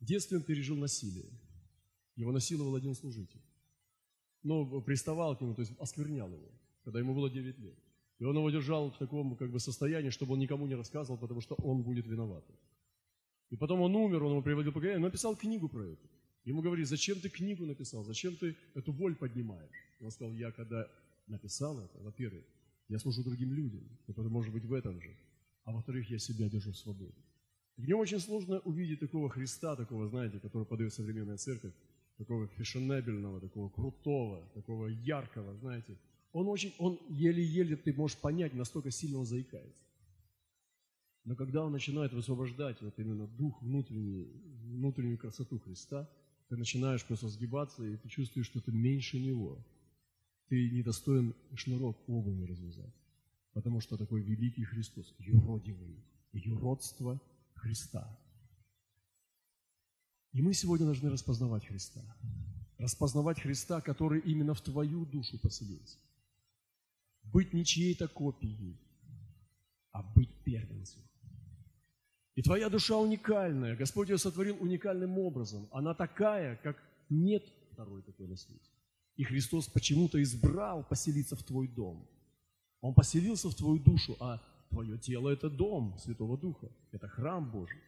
В 0.01 0.05
детстве 0.05 0.39
он 0.39 0.43
пережил 0.43 0.77
насилие. 0.77 1.31
Его 2.17 2.33
насиловал 2.33 2.75
один 2.75 2.95
служитель. 2.95 3.41
Но 4.43 4.81
приставал 4.81 5.37
к 5.37 5.43
нему, 5.43 5.55
то 5.55 5.61
есть 5.61 5.73
осквернял 5.79 6.33
его, 6.33 6.51
когда 6.85 6.99
ему 6.99 7.15
было 7.15 7.31
9 7.31 7.59
лет. 7.59 7.79
И 8.19 8.25
он 8.25 8.37
его 8.37 8.51
держал 8.51 8.91
в 8.91 8.99
таком 8.99 9.37
как 9.37 9.51
бы, 9.51 9.61
состоянии, 9.61 10.11
чтобы 10.11 10.35
он 10.35 10.39
никому 10.39 10.67
не 10.67 10.75
рассказывал, 10.75 11.19
потому 11.19 11.41
что 11.41 11.55
он 11.57 11.83
будет 11.83 12.07
виноватым. 12.07 12.57
И 13.51 13.57
потом 13.57 13.81
он 13.81 13.95
умер, 13.95 14.23
он 14.23 14.33
его 14.33 14.43
приводил 14.43 14.73
покаяние, 14.73 14.99
он 14.99 15.05
написал 15.05 15.37
книгу 15.37 15.69
про 15.69 15.85
это. 15.85 16.09
Ему 16.45 16.63
говорит, 16.63 16.89
зачем 16.89 17.21
ты 17.21 17.29
книгу 17.29 17.67
написал, 17.67 18.05
зачем 18.05 18.37
ты 18.37 18.57
эту 18.75 18.93
боль 18.93 19.15
поднимаешь? 19.15 19.75
Он 20.01 20.11
сказал, 20.11 20.35
я 20.35 20.53
когда 20.53 20.87
написал 21.27 21.79
это, 21.79 21.99
во-первых, 22.03 22.45
я 22.89 22.99
служу 22.99 23.23
другим 23.23 23.53
людям, 23.53 23.83
которые, 24.07 24.31
может 24.31 24.53
быть, 24.53 24.65
в 24.65 24.73
этом 24.73 25.01
же, 25.01 25.17
а 25.65 25.73
во-вторых, 25.73 26.11
я 26.11 26.19
себя 26.19 26.49
держу 26.49 26.73
в 26.73 26.77
свободе. 26.77 27.23
В 27.81 27.89
нем 27.89 27.99
очень 27.99 28.21
сложно 28.21 28.59
увидеть 28.61 29.01
такого 29.01 29.31
Христа, 29.31 29.75
такого, 29.75 30.07
знаете, 30.07 30.39
который 30.39 30.67
подает 30.67 30.93
современная 30.93 31.39
церковь, 31.39 31.73
такого 32.19 32.47
фешенебельного, 32.49 33.41
такого 33.41 33.71
крутого, 33.71 34.47
такого 34.55 34.89
яркого, 34.89 35.57
знаете, 35.57 35.97
он 36.33 36.49
очень, 36.49 36.75
он 36.79 36.99
еле-еле 37.09 37.77
ты 37.77 37.95
можешь 37.95 38.19
понять, 38.19 38.55
настолько 38.55 38.91
сильно 38.91 39.19
он 39.19 39.25
заикается. 39.25 39.83
Но 41.25 41.35
когда 41.35 41.65
он 41.65 41.73
начинает 41.73 42.13
высвобождать 42.13 42.83
вот 42.83 42.99
именно 42.99 43.27
дух 43.27 43.63
внутренний, 43.63 44.29
внутреннюю 44.65 45.17
красоту 45.17 45.59
Христа, 45.59 46.07
ты 46.51 46.57
начинаешь 46.57 47.05
просто 47.05 47.29
сгибаться, 47.29 47.83
и 47.83 47.97
ты 47.97 48.09
чувствуешь, 48.11 48.47
что 48.47 48.61
ты 48.61 48.73
меньше 48.73 49.19
него. 49.19 49.59
Ты 50.49 50.71
недостоин 50.71 51.35
шнурок 51.55 51.97
обуви 52.09 52.45
развязать. 52.45 52.95
Потому 53.55 53.81
что 53.81 53.97
такой 53.97 54.21
великий 54.21 54.65
Христос, 54.65 55.15
юродивый, 55.19 55.97
юродство 56.33 57.19
Христа. 57.61 58.19
И 60.33 60.43
мы 60.43 60.55
сегодня 60.55 60.87
должны 60.87 61.11
распознавать 61.11 61.67
Христа. 61.67 62.01
Распознавать 62.79 63.41
Христа, 63.41 63.81
который 63.81 64.21
именно 64.21 64.55
в 64.55 64.61
твою 64.61 65.05
душу 65.05 65.39
поселился 65.39 65.99
быть 67.33 67.53
не 67.53 67.65
чьей-то 67.65 68.09
копией, 68.09 68.79
а 69.93 70.03
быть 70.03 70.35
первенцем. 70.45 71.03
И 72.35 72.43
твоя 72.43 72.69
душа 72.69 72.97
уникальная. 72.97 73.77
Господь 73.77 74.09
ее 74.09 74.19
сотворил 74.19 74.57
уникальным 74.61 75.19
образом. 75.19 75.69
Она 75.73 75.95
такая, 75.95 76.57
как 76.57 76.77
нет 77.09 77.45
второй 77.73 78.03
такой 78.03 78.29
на 78.29 78.37
свете. 78.37 78.71
И 79.17 79.25
Христос 79.25 79.67
почему-то 79.67 80.23
избрал 80.23 80.85
поселиться 80.85 81.37
в 81.37 81.43
твой 81.43 81.69
дом. 81.69 82.09
Он 82.81 82.95
поселился 82.95 83.51
в 83.51 83.55
твою 83.55 83.79
душу, 83.79 84.17
а 84.21 84.41
твое 84.71 84.99
тело– 84.99 85.29
это 85.31 85.51
дом 85.51 85.99
Святого 85.99 86.39
Духа, 86.39 86.71
это 86.93 87.09
храм 87.09 87.51
Божий. 87.51 87.81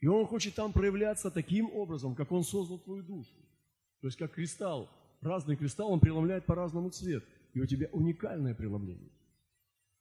И 0.00 0.06
Он 0.06 0.26
хочет 0.26 0.54
там 0.54 0.72
проявляться 0.72 1.30
таким 1.30 1.70
образом, 1.72 2.14
как 2.14 2.30
Он 2.30 2.44
создал 2.44 2.78
твою 2.78 3.02
душу. 3.02 3.34
То 4.00 4.08
есть 4.08 4.18
как 4.18 4.32
кристалл, 4.32 4.90
разный 5.22 5.56
кристалл, 5.56 5.90
он 5.90 6.00
преломляет 6.00 6.44
по-разному 6.44 6.90
цвет 6.90 7.24
и 7.54 7.60
у 7.60 7.66
тебя 7.66 7.88
уникальное 7.92 8.54
преломление. 8.54 9.10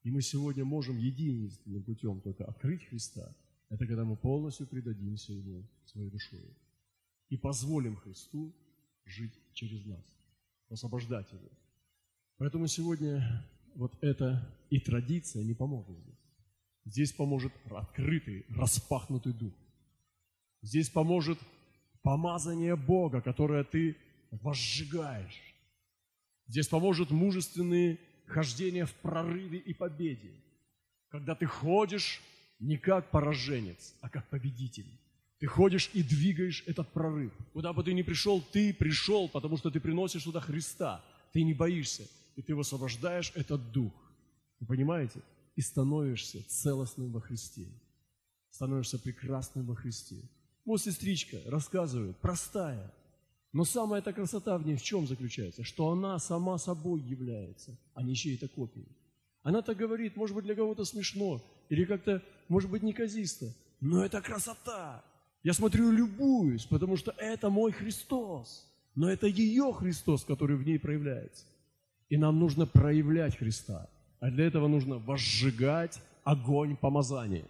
И 0.04 0.12
мы 0.12 0.22
сегодня 0.22 0.66
можем 0.66 0.98
единственным 0.98 1.84
путем 1.84 2.20
только 2.20 2.44
открыть 2.44 2.84
Христа. 2.86 3.34
Это 3.70 3.88
когда 3.88 4.04
мы 4.04 4.18
полностью 4.18 4.68
предадимся 4.68 5.32
Ему 5.32 5.66
своей 5.86 6.10
душой. 6.10 6.58
И 7.30 7.38
позволим 7.38 7.96
Христу 7.96 8.54
жить 9.06 9.39
через 9.54 9.86
нас, 9.86 10.04
освобождать 10.70 11.32
Его. 11.32 11.50
Поэтому 12.38 12.68
сегодня 12.68 13.46
вот 13.75 13.93
эта 14.01 14.47
и 14.69 14.79
традиция 14.79 15.43
не 15.43 15.53
поможет 15.53 15.97
здесь. 15.97 16.13
Здесь 16.86 17.12
поможет 17.13 17.53
открытый, 17.69 18.45
распахнутый 18.49 19.33
дух. 19.33 19.53
Здесь 20.62 20.89
поможет 20.89 21.39
помазание 22.01 22.75
Бога, 22.75 23.21
которое 23.21 23.63
ты 23.63 23.95
возжигаешь 24.31 25.53
Здесь 26.47 26.67
поможет 26.67 27.12
мужественные 27.12 27.99
хождения 28.25 28.86
в 28.86 28.93
прорыве 28.93 29.59
и 29.59 29.73
победе, 29.73 30.31
когда 31.09 31.36
ты 31.36 31.45
ходишь 31.45 32.21
не 32.59 32.77
как 32.77 33.12
пораженец, 33.12 33.95
а 34.01 34.09
как 34.09 34.29
победитель. 34.29 34.88
Ты 35.39 35.47
ходишь 35.47 35.89
и 35.93 36.01
двигаешь 36.03 36.63
этот 36.67 36.89
прорыв. 36.93 37.33
Куда 37.51 37.73
бы 37.73 37.83
ты 37.83 37.93
ни 37.93 38.01
пришел, 38.01 38.41
ты 38.41 38.73
пришел, 38.73 39.27
потому 39.27 39.57
что 39.57 39.71
ты 39.71 39.79
приносишь 39.79 40.23
туда 40.23 40.39
Христа. 40.39 41.03
Ты 41.33 41.43
не 41.43 41.53
боишься, 41.53 42.07
и 42.36 42.41
ты 42.41 42.56
высвобождаешь 42.56 43.32
этот 43.36 43.72
дух. 43.72 43.93
Вы 44.60 44.67
понимаете? 44.67 45.22
И 45.56 45.62
становишься 45.62 46.43
целостным 46.50 47.12
во 47.12 47.22
Христе. 47.22 47.67
Становишься 48.50 49.00
прекрасным 49.00 49.65
во 49.65 49.76
Христе. 49.76 50.30
Вот 50.65 50.82
сестричка 50.82 51.38
рассказывает, 51.46 52.17
простая, 52.17 52.93
но 53.52 53.65
самая 53.65 54.02
эта 54.02 54.13
красота 54.13 54.58
в 54.58 54.65
ней 54.65 54.76
в 54.76 54.82
чем 54.82 55.06
заключается? 55.06 55.63
Что 55.63 55.91
она 55.91 56.17
сама 56.19 56.58
собой 56.58 57.02
является, 57.02 57.78
а 57.93 58.02
не 58.02 58.15
чьей-то 58.15 58.48
копией. 58.48 58.88
Она 59.43 59.62
так 59.62 59.78
говорит, 59.78 60.15
может 60.15 60.36
быть, 60.36 60.46
для 60.46 60.56
кого-то 60.56 60.86
смешно, 60.86 61.41
или 61.69 61.86
как-то, 61.86 62.24
может 62.48 62.72
быть, 62.72 62.82
неказисто, 62.82 63.54
но 63.80 64.04
это 64.04 64.22
красота. 64.22 65.04
Я 65.43 65.54
смотрю 65.54 65.91
и 65.91 65.96
любуюсь, 65.98 66.65
потому 66.65 66.96
что 66.96 67.12
это 67.17 67.50
мой 67.50 67.74
Христос. 67.74 68.69
Но 68.96 69.10
это 69.10 69.28
ее 69.28 69.74
Христос, 69.74 70.24
который 70.24 70.56
в 70.56 70.65
ней 70.65 70.80
проявляется. 70.80 71.46
И 72.13 72.17
нам 72.17 72.39
нужно 72.39 72.67
проявлять 72.67 73.36
Христа. 73.39 73.88
А 74.19 74.30
для 74.30 74.45
этого 74.45 74.67
нужно 74.67 74.99
возжигать 74.99 75.99
огонь 76.23 76.76
помазания. 76.76 77.45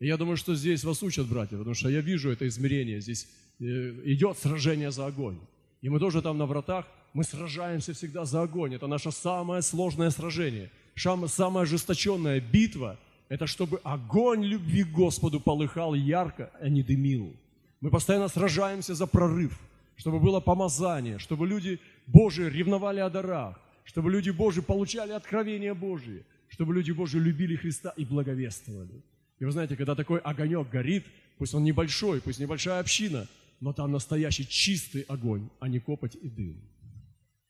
И 0.00 0.08
я 0.08 0.16
думаю, 0.16 0.36
что 0.36 0.56
здесь 0.56 0.82
вас 0.82 1.04
учат, 1.04 1.28
братья, 1.28 1.56
потому 1.56 1.74
что 1.74 1.88
я 1.88 2.00
вижу 2.00 2.32
это 2.32 2.48
измерение. 2.48 3.00
Здесь 3.00 3.28
э, 3.60 3.64
идет 4.06 4.38
сражение 4.38 4.90
за 4.90 5.06
огонь. 5.06 5.38
И 5.82 5.88
мы 5.88 6.00
тоже 6.00 6.20
там 6.20 6.36
на 6.36 6.46
вратах, 6.46 6.84
мы 7.12 7.22
сражаемся 7.22 7.92
всегда 7.92 8.24
за 8.24 8.42
огонь. 8.42 8.74
Это 8.74 8.88
наше 8.88 9.12
самое 9.12 9.62
сложное 9.62 10.10
сражение. 10.10 10.68
Самая 10.96 11.62
ожесточенная 11.62 12.40
битва– 12.40 12.98
это 13.28 13.46
чтобы 13.46 13.80
огонь 13.84 14.42
любви 14.42 14.82
к 14.82 14.90
Господу 14.90 15.38
полыхал 15.38 15.94
ярко, 15.94 16.50
а 16.60 16.68
не 16.68 16.82
дымил. 16.82 17.32
Мы 17.80 17.90
постоянно 17.90 18.26
сражаемся 18.26 18.96
за 18.96 19.06
прорыв, 19.06 19.56
чтобы 19.94 20.18
было 20.18 20.40
помазание, 20.40 21.20
чтобы 21.20 21.46
люди 21.46 21.78
Божии 22.08 22.50
ревновали 22.50 22.98
о 22.98 23.10
дарах, 23.10 23.60
чтобы 23.86 24.10
люди 24.10 24.30
Божии 24.30 24.60
получали 24.60 25.12
откровения 25.12 25.72
Божие, 25.72 26.24
чтобы 26.48 26.74
люди 26.74 26.90
Божии 26.90 27.18
любили 27.18 27.56
Христа 27.56 27.94
и 27.96 28.04
благовествовали. 28.04 29.02
И 29.38 29.44
вы 29.44 29.52
знаете, 29.52 29.76
когда 29.76 29.94
такой 29.94 30.18
огонек 30.18 30.68
горит, 30.68 31.04
пусть 31.38 31.54
он 31.54 31.64
небольшой, 31.64 32.20
пусть 32.20 32.40
небольшая 32.40 32.80
община, 32.80 33.26
но 33.60 33.72
там 33.72 33.92
настоящий 33.92 34.46
чистый 34.46 35.02
огонь, 35.02 35.48
а 35.60 35.68
не 35.68 35.78
копоть 35.78 36.16
и 36.16 36.28
дым. 36.28 36.60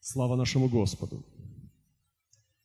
Слава 0.00 0.36
нашему 0.36 0.68
Господу. 0.68 1.24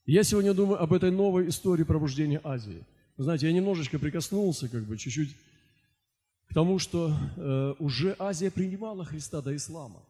Я 0.06 0.24
сегодня 0.24 0.54
думаю 0.54 0.82
об 0.82 0.92
этой 0.94 1.10
новой 1.10 1.48
истории 1.48 1.84
пробуждения 1.84 2.42
Азии. 2.44 2.84
Вы 3.18 3.24
знаете, 3.24 3.48
я 3.48 3.54
немножечко 3.54 4.00
прикоснулся, 4.00 4.68
как 4.68 4.84
бы 4.84 4.98
чуть-чуть 4.98 5.34
к 6.50 6.54
тому, 6.54 6.78
что 6.78 7.16
э, 7.38 7.76
уже 7.80 8.16
Азия 8.20 8.52
принимала 8.52 9.06
Христа 9.06 9.42
до 9.42 9.56
ислама. 9.56 10.04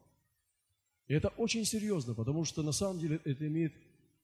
И 1.12 1.14
это 1.14 1.28
очень 1.36 1.66
серьезно, 1.66 2.14
потому 2.14 2.46
что 2.46 2.64
на 2.64 2.72
самом 2.72 2.98
деле 2.98 3.20
это 3.26 3.46
имеет 3.46 3.74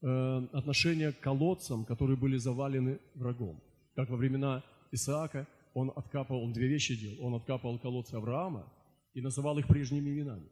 э, 0.02 0.48
отношение 0.54 1.12
к 1.12 1.20
колодцам, 1.20 1.84
которые 1.84 2.16
были 2.16 2.38
завалены 2.38 3.00
врагом. 3.14 3.62
Как 3.94 4.10
во 4.10 4.16
времена 4.16 4.64
Исаака, 4.94 5.46
он 5.74 5.92
откапывал, 5.94 6.44
он 6.44 6.54
две 6.54 6.70
вещи 6.70 6.96
делал. 6.96 7.26
Он 7.26 7.36
откапывал 7.36 7.78
колодцы 7.78 8.14
Авраама 8.14 8.72
и 9.14 9.20
называл 9.20 9.60
их 9.60 9.68
прежними 9.68 10.12
именами. 10.12 10.48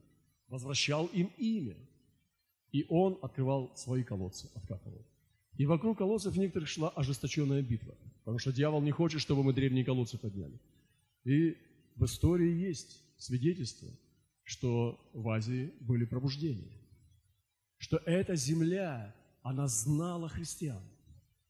Возвращал 0.49 1.05
им 1.05 1.31
имя. 1.37 1.77
И 2.73 2.85
он 2.89 3.17
открывал 3.21 3.71
свои 3.77 4.03
колодцы, 4.03 4.49
откапывал. 4.55 5.05
И 5.57 5.65
вокруг 5.65 5.99
колодцев 5.99 6.35
некоторых 6.35 6.67
шла 6.67 6.89
ожесточенная 6.89 7.61
битва. 7.61 7.95
Потому 8.25 8.39
что 8.39 8.51
дьявол 8.51 8.81
не 8.81 8.91
хочет, 8.91 9.21
чтобы 9.21 9.41
мы 9.41 9.53
древние 9.53 9.85
колодцы 9.85 10.17
подняли. 10.17 10.59
И 11.23 11.55
в 11.95 12.03
истории 12.03 12.51
есть 12.67 13.01
свидетельство, 13.17 13.87
что 14.45 14.97
в 15.13 15.27
Азии 15.29 15.73
были 15.81 16.05
пробуждения. 16.05 16.71
Что 17.77 17.97
эта 18.05 18.35
земля, 18.35 19.13
она 19.41 19.67
знала 19.67 20.29
христиан 20.29 20.81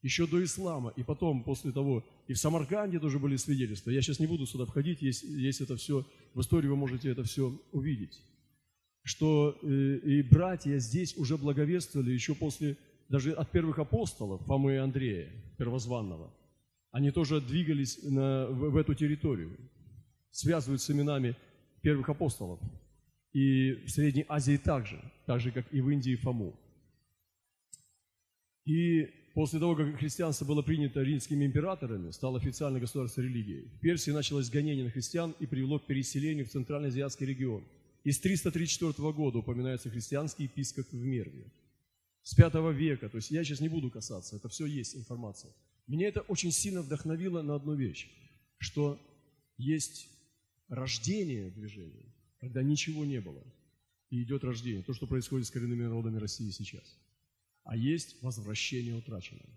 еще 0.06 0.26
до 0.26 0.42
ислама, 0.42 0.92
и 0.96 1.02
потом, 1.02 1.42
после 1.42 1.72
того, 1.72 2.04
и 2.28 2.32
в 2.32 2.38
Самарканде 2.38 3.00
тоже 3.00 3.18
были 3.18 3.36
свидетельства. 3.36 3.90
Я 3.90 4.02
сейчас 4.02 4.20
не 4.20 4.28
буду 4.28 4.46
сюда 4.46 4.64
входить, 4.64 5.02
есть, 5.02 5.24
есть 5.24 5.60
это 5.60 5.74
все, 5.76 6.06
в 6.32 6.40
истории 6.40 6.68
вы 6.68 6.76
можете 6.76 7.10
это 7.10 7.24
все 7.24 7.60
увидеть. 7.72 8.22
Что 9.02 9.58
э, 9.62 9.66
и 9.66 10.22
братья 10.22 10.78
здесь 10.78 11.16
уже 11.16 11.36
благовествовали 11.36 12.12
еще 12.12 12.36
после, 12.36 12.76
даже 13.08 13.32
от 13.32 13.50
первых 13.50 13.80
апостолов, 13.80 14.42
Фомы 14.46 14.74
и 14.74 14.76
Андрея, 14.76 15.28
первозванного. 15.58 16.32
они 16.92 17.10
тоже 17.10 17.40
двигались 17.40 17.98
на, 18.04 18.46
в, 18.46 18.70
в 18.70 18.76
эту 18.76 18.94
территорию, 18.94 19.56
связывают 20.30 20.82
с 20.82 20.90
именами 20.90 21.36
первых 21.82 22.08
апостолов. 22.08 22.60
И 23.36 23.74
в 23.84 23.90
Средней 23.90 24.24
Азии 24.30 24.56
также, 24.56 24.98
так 25.26 25.40
же, 25.40 25.50
как 25.50 25.66
и 25.70 25.82
в 25.82 25.90
Индии 25.90 26.16
Фому. 26.16 26.58
И 28.64 29.10
после 29.34 29.58
того, 29.58 29.76
как 29.76 29.98
христианство 29.98 30.46
было 30.46 30.62
принято 30.62 31.02
римскими 31.02 31.44
императорами, 31.44 32.12
стало 32.12 32.38
официальной 32.38 32.80
государственной 32.80 33.28
религией, 33.28 33.68
в 33.76 33.80
Персии 33.80 34.10
началось 34.10 34.48
гонение 34.48 34.84
на 34.86 34.90
христиан 34.90 35.34
и 35.38 35.44
привело 35.44 35.78
к 35.78 35.86
переселению 35.86 36.46
в 36.46 36.48
Центральноазиатский 36.48 37.26
регион. 37.26 37.62
И 38.04 38.10
с 38.10 38.18
334 38.20 39.12
года 39.12 39.40
упоминается 39.40 39.90
христианский 39.90 40.44
епископ 40.44 40.90
в 40.90 41.04
Мерве. 41.04 41.52
С 42.22 42.34
5 42.34 42.54
века, 42.72 43.10
то 43.10 43.18
есть 43.18 43.30
я 43.30 43.44
сейчас 43.44 43.60
не 43.60 43.68
буду 43.68 43.90
касаться, 43.90 44.36
это 44.36 44.48
все 44.48 44.64
есть 44.64 44.96
информация. 44.96 45.52
Меня 45.86 46.08
это 46.08 46.22
очень 46.22 46.52
сильно 46.52 46.80
вдохновило 46.80 47.42
на 47.42 47.54
одну 47.54 47.74
вещь, 47.74 48.08
что 48.56 48.98
есть 49.58 50.08
рождение 50.68 51.50
движения, 51.50 52.15
когда 52.46 52.62
ничего 52.62 53.04
не 53.04 53.20
было, 53.20 53.42
и 54.10 54.22
идет 54.22 54.44
рождение, 54.44 54.82
то, 54.82 54.94
что 54.94 55.06
происходит 55.06 55.46
с 55.46 55.50
коренными 55.50 55.82
народами 55.82 56.18
России 56.18 56.50
сейчас. 56.50 56.96
А 57.64 57.76
есть 57.76 58.22
возвращение 58.22 58.94
утраченного. 58.94 59.50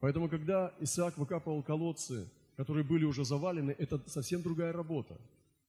Поэтому, 0.00 0.28
когда 0.30 0.74
Исаак 0.80 1.18
выкапывал 1.18 1.62
колодцы, 1.62 2.30
которые 2.56 2.82
были 2.82 3.04
уже 3.04 3.24
завалены, 3.24 3.72
это 3.78 4.02
совсем 4.06 4.42
другая 4.42 4.72
работа. 4.72 5.20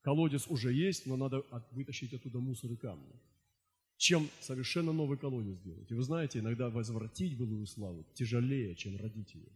Колодец 0.01 0.47
уже 0.47 0.71
есть, 0.71 1.05
но 1.05 1.17
надо 1.17 1.43
вытащить 1.71 2.13
оттуда 2.13 2.39
мусор 2.39 2.71
и 2.71 2.77
камни. 2.77 3.13
Чем 3.97 4.29
совершенно 4.39 4.93
новый 4.93 5.17
колодец 5.17 5.57
сделать. 5.57 5.91
И 5.91 5.93
вы 5.93 6.03
знаете, 6.03 6.39
иногда 6.39 6.69
возвратить 6.69 7.38
былую 7.38 7.67
славу 7.67 8.05
тяжелее, 8.13 8.75
чем 8.75 8.95
родить 8.95 9.36
ее. 9.36 9.51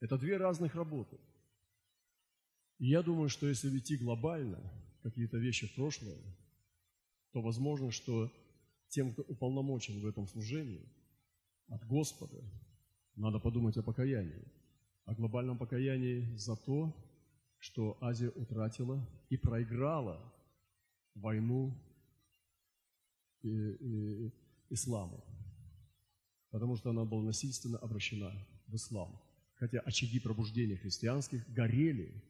Это 0.00 0.16
две 0.16 0.36
разных 0.36 0.76
работы. 0.76 1.16
И 2.78 2.86
я 2.86 3.02
думаю, 3.02 3.28
что 3.28 3.48
если 3.48 3.76
идти 3.76 3.96
глобально, 3.96 4.60
какие-то 5.04 5.36
вещи 5.36 5.66
в 5.66 5.74
прошлое, 5.74 6.18
то 7.32 7.42
возможно, 7.42 7.90
что 7.90 8.32
тем, 8.88 9.12
кто 9.12 9.22
уполномочен 9.22 10.00
в 10.00 10.06
этом 10.06 10.26
служении, 10.26 10.88
от 11.68 11.86
Господа, 11.86 12.42
надо 13.14 13.38
подумать 13.38 13.76
о 13.76 13.82
покаянии, 13.82 14.42
о 15.04 15.14
глобальном 15.14 15.58
покаянии 15.58 16.34
за 16.36 16.56
то, 16.56 16.94
что 17.58 17.98
Азия 18.00 18.30
утратила 18.30 18.98
и 19.28 19.36
проиграла 19.36 20.18
войну 21.14 21.74
и, 23.42 23.48
и, 23.50 24.32
исламу, 24.70 25.22
потому 26.50 26.76
что 26.76 26.90
она 26.90 27.04
была 27.04 27.22
насильственно 27.22 27.78
обращена 27.78 28.32
в 28.66 28.74
ислам. 28.74 29.20
Хотя 29.54 29.80
очаги 29.80 30.18
пробуждения 30.18 30.76
христианских 30.76 31.46
горели, 31.52 32.22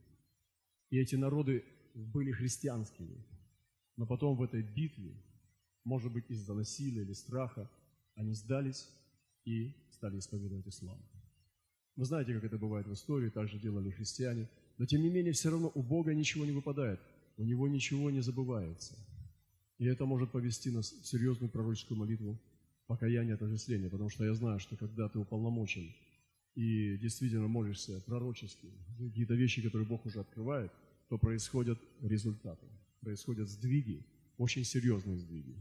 и 0.90 0.98
эти 0.98 1.14
народы 1.16 1.64
были 1.94 2.32
христианскими. 2.32 3.24
Но 3.96 4.06
потом 4.06 4.36
в 4.36 4.42
этой 4.42 4.62
битве, 4.62 5.14
может 5.84 6.12
быть, 6.12 6.24
из-за 6.28 6.54
насилия 6.54 7.02
или 7.02 7.12
страха, 7.12 7.70
они 8.16 8.34
сдались 8.34 8.88
и 9.44 9.72
стали 9.90 10.18
исповедовать 10.18 10.66
ислам. 10.66 11.00
Вы 11.96 12.04
знаете, 12.04 12.34
как 12.34 12.44
это 12.44 12.58
бывает 12.58 12.86
в 12.86 12.92
истории, 12.92 13.30
так 13.30 13.48
же 13.48 13.58
делали 13.58 13.90
христиане. 13.90 14.48
Но 14.78 14.86
тем 14.86 15.02
не 15.02 15.10
менее, 15.10 15.32
все 15.32 15.50
равно 15.50 15.70
у 15.74 15.82
Бога 15.82 16.12
ничего 16.12 16.44
не 16.44 16.50
выпадает, 16.50 17.00
у 17.36 17.44
Него 17.44 17.68
ничего 17.68 18.10
не 18.10 18.20
забывается. 18.20 18.96
И 19.78 19.86
это 19.86 20.04
может 20.04 20.32
повести 20.32 20.70
нас 20.70 20.90
в 20.90 21.06
серьезную 21.06 21.50
пророческую 21.50 21.98
молитву 21.98 22.40
покаяния, 22.86 23.34
отождествления, 23.34 23.88
потому 23.88 24.10
что 24.10 24.24
я 24.24 24.34
знаю, 24.34 24.58
что 24.58 24.76
когда 24.76 25.08
ты 25.08 25.18
уполномочен 25.18 25.94
и 26.54 26.96
действительно 26.98 27.48
молишься 27.48 28.00
пророчески, 28.06 28.68
какие-то 28.98 29.34
вещи, 29.34 29.62
которые 29.62 29.86
Бог 29.86 30.04
уже 30.06 30.20
открывает, 30.20 30.72
то 31.08 31.18
происходят 31.18 31.78
результаты, 32.00 32.66
происходят 33.00 33.48
сдвиги, 33.48 34.04
очень 34.38 34.64
серьезные 34.64 35.18
сдвиги. 35.18 35.56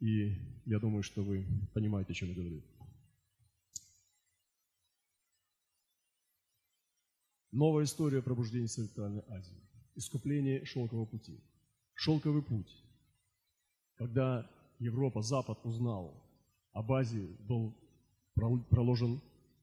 И 0.00 0.34
я 0.66 0.78
думаю, 0.78 1.02
что 1.02 1.22
вы 1.22 1.46
понимаете, 1.72 2.12
о 2.12 2.14
чем 2.14 2.28
я 2.30 2.34
говорю. 2.34 2.62
Новая 7.52 7.84
история 7.84 8.22
пробуждения 8.22 8.66
Центральной 8.66 9.22
Азии. 9.28 9.60
Искупление 9.94 10.64
шелкового 10.64 11.04
пути. 11.06 11.38
Шелковый 11.94 12.42
путь. 12.42 12.74
Когда 13.96 14.50
Европа, 14.78 15.22
Запад 15.22 15.58
узнал 15.64 16.14
об 16.72 16.90
Азии, 16.92 17.36
был 17.46 17.76
проложен 18.34 19.20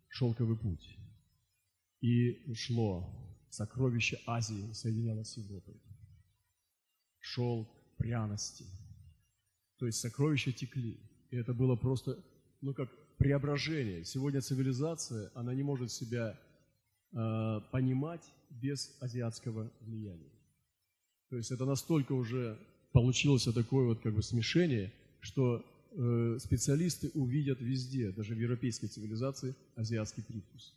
шелковый 0.07 0.55
путь. 0.55 0.97
И 2.01 2.53
шло 2.53 3.28
сокровище 3.49 4.19
Азии, 4.25 4.71
соединялось 4.73 5.29
с 5.29 5.37
Европой. 5.37 5.75
Шелк, 7.19 7.67
пряности. 7.97 8.65
То 9.77 9.85
есть 9.85 9.99
сокровища 9.99 10.51
текли. 10.51 10.99
И 11.31 11.37
это 11.37 11.53
было 11.53 11.75
просто, 11.75 12.17
ну 12.61 12.73
как 12.73 12.89
преображение. 13.17 14.05
Сегодня 14.05 14.41
цивилизация, 14.41 15.31
она 15.35 15.53
не 15.53 15.63
может 15.63 15.91
себя 15.91 16.37
Э, 17.11 17.61
понимать 17.71 18.21
без 18.51 18.95
азиатского 18.99 19.71
влияния. 19.81 20.31
То 21.29 21.37
есть 21.37 21.49
это 21.49 21.65
настолько 21.65 22.13
уже 22.13 22.59
получилось 22.91 23.45
такое 23.45 23.87
вот 23.87 24.01
как 24.01 24.13
бы 24.13 24.21
смешение, 24.21 24.93
что 25.19 25.65
э, 25.91 26.37
специалисты 26.39 27.09
увидят 27.15 27.61
везде, 27.61 28.11
даже 28.11 28.35
в 28.35 28.39
европейской 28.39 28.87
цивилизации, 28.87 29.55
азиатский 29.75 30.21
привкус. 30.21 30.75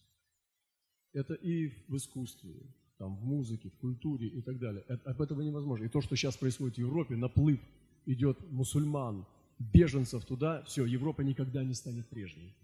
Это 1.12 1.34
и 1.34 1.68
в 1.88 1.96
искусстве, 1.96 2.54
там, 2.98 3.16
в 3.16 3.24
музыке, 3.24 3.68
в 3.70 3.76
культуре 3.78 4.28
и 4.28 4.40
так 4.40 4.58
далее. 4.58 4.84
Это, 4.88 5.10
об 5.10 5.20
этого 5.20 5.42
невозможно. 5.42 5.84
И 5.84 5.88
то, 5.88 6.00
что 6.00 6.16
сейчас 6.16 6.36
происходит 6.36 6.76
в 6.76 6.80
Европе, 6.80 7.16
наплыв 7.16 7.60
идет 8.06 8.38
мусульман, 8.50 9.26
беженцев 9.58 10.24
туда, 10.24 10.62
все, 10.62 10.84
Европа 10.86 11.22
никогда 11.22 11.64
не 11.64 11.74
станет 11.74 12.08
прежней. 12.08 12.54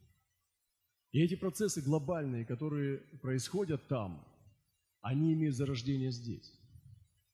И 1.13 1.21
эти 1.21 1.37
процессы 1.37 1.81
глобальные, 1.81 2.45
которые 2.45 2.99
происходят 3.23 3.87
там, 3.89 4.25
они 5.01 5.33
имеют 5.33 5.57
зарождение 5.57 6.11
здесь. 6.11 6.53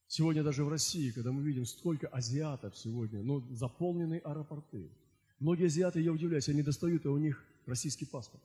Сегодня 0.06 0.42
даже 0.42 0.64
в 0.64 0.68
России, 0.68 1.10
когда 1.10 1.32
мы 1.32 1.42
видим 1.42 1.66
сколько 1.66 2.06
азиатов 2.08 2.76
сегодня, 2.76 3.22
ну, 3.22 3.40
заполненные 3.50 4.20
аэропорты. 4.20 4.90
Многие 5.40 5.66
азиаты, 5.66 6.00
я 6.00 6.12
удивляюсь, 6.12 6.48
они 6.48 6.62
достают, 6.62 7.04
а 7.06 7.10
у 7.10 7.18
них 7.18 7.44
российский 7.66 8.06
паспорт. 8.06 8.42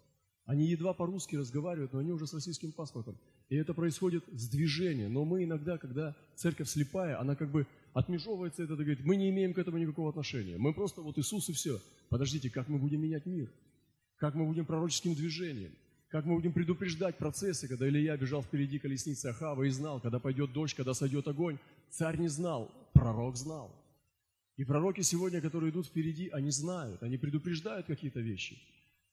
Они 0.50 0.66
едва 0.66 0.94
по-русски 0.94 1.36
разговаривают, 1.36 1.94
но 1.94 2.00
они 2.00 2.12
уже 2.12 2.26
с 2.26 2.34
российским 2.34 2.72
паспортом. 2.72 3.16
И 3.50 3.56
это 3.56 3.74
происходит 3.74 4.24
с 4.32 4.50
движения. 4.50 5.08
Но 5.08 5.24
мы 5.24 5.44
иногда, 5.44 5.78
когда 5.78 6.16
церковь 6.36 6.70
слепая, 6.70 7.20
она 7.22 7.36
как 7.36 7.52
бы 7.52 7.68
отмежевывается 7.94 8.64
это 8.64 8.74
и 8.74 8.78
говорит, 8.78 9.06
мы 9.06 9.16
не 9.16 9.30
имеем 9.30 9.54
к 9.54 9.60
этому 9.60 9.78
никакого 9.78 10.10
отношения. 10.10 10.58
Мы 10.58 10.74
просто 10.74 11.02
вот 11.02 11.18
Иисус 11.20 11.50
и 11.50 11.54
все. 11.54 11.80
Подождите, 12.10 12.50
как 12.50 12.68
мы 12.68 12.80
будем 12.80 13.02
менять 13.02 13.26
мир? 13.26 13.50
как 14.20 14.36
мы 14.36 14.46
будем 14.46 14.66
пророческим 14.66 15.16
движением, 15.16 15.72
как 16.10 16.26
мы 16.26 16.36
будем 16.36 16.52
предупреждать 16.52 17.18
процессы, 17.18 17.68
когда 17.68 17.88
Илья 17.88 18.18
бежал 18.18 18.44
впереди 18.44 18.78
колесницы 18.78 19.28
Ахава 19.28 19.64
и 19.64 19.70
знал, 19.70 20.02
когда 20.02 20.20
пойдет 20.20 20.52
дождь, 20.52 20.76
когда 20.76 20.94
сойдет 20.94 21.28
огонь. 21.28 21.58
Царь 21.90 22.20
не 22.20 22.28
знал, 22.28 22.70
пророк 22.94 23.38
знал. 23.38 23.74
И 24.58 24.66
пророки 24.66 25.02
сегодня, 25.02 25.40
которые 25.40 25.72
идут 25.72 25.88
впереди, 25.88 26.28
они 26.30 26.52
знают, 26.52 27.02
они 27.02 27.18
предупреждают 27.18 27.88
какие-то 27.88 28.20
вещи. 28.20 28.60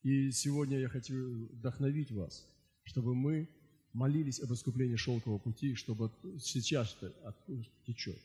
И 0.03 0.31
сегодня 0.31 0.79
я 0.79 0.89
хочу 0.89 1.47
вдохновить 1.53 2.11
вас, 2.11 2.47
чтобы 2.83 3.15
мы 3.15 3.49
молились 3.93 4.39
об 4.41 4.53
искуплении 4.53 4.95
шелкового 4.95 5.39
пути, 5.39 5.75
чтобы 5.75 6.05
откуда 6.05 6.39
течет? 7.85 8.19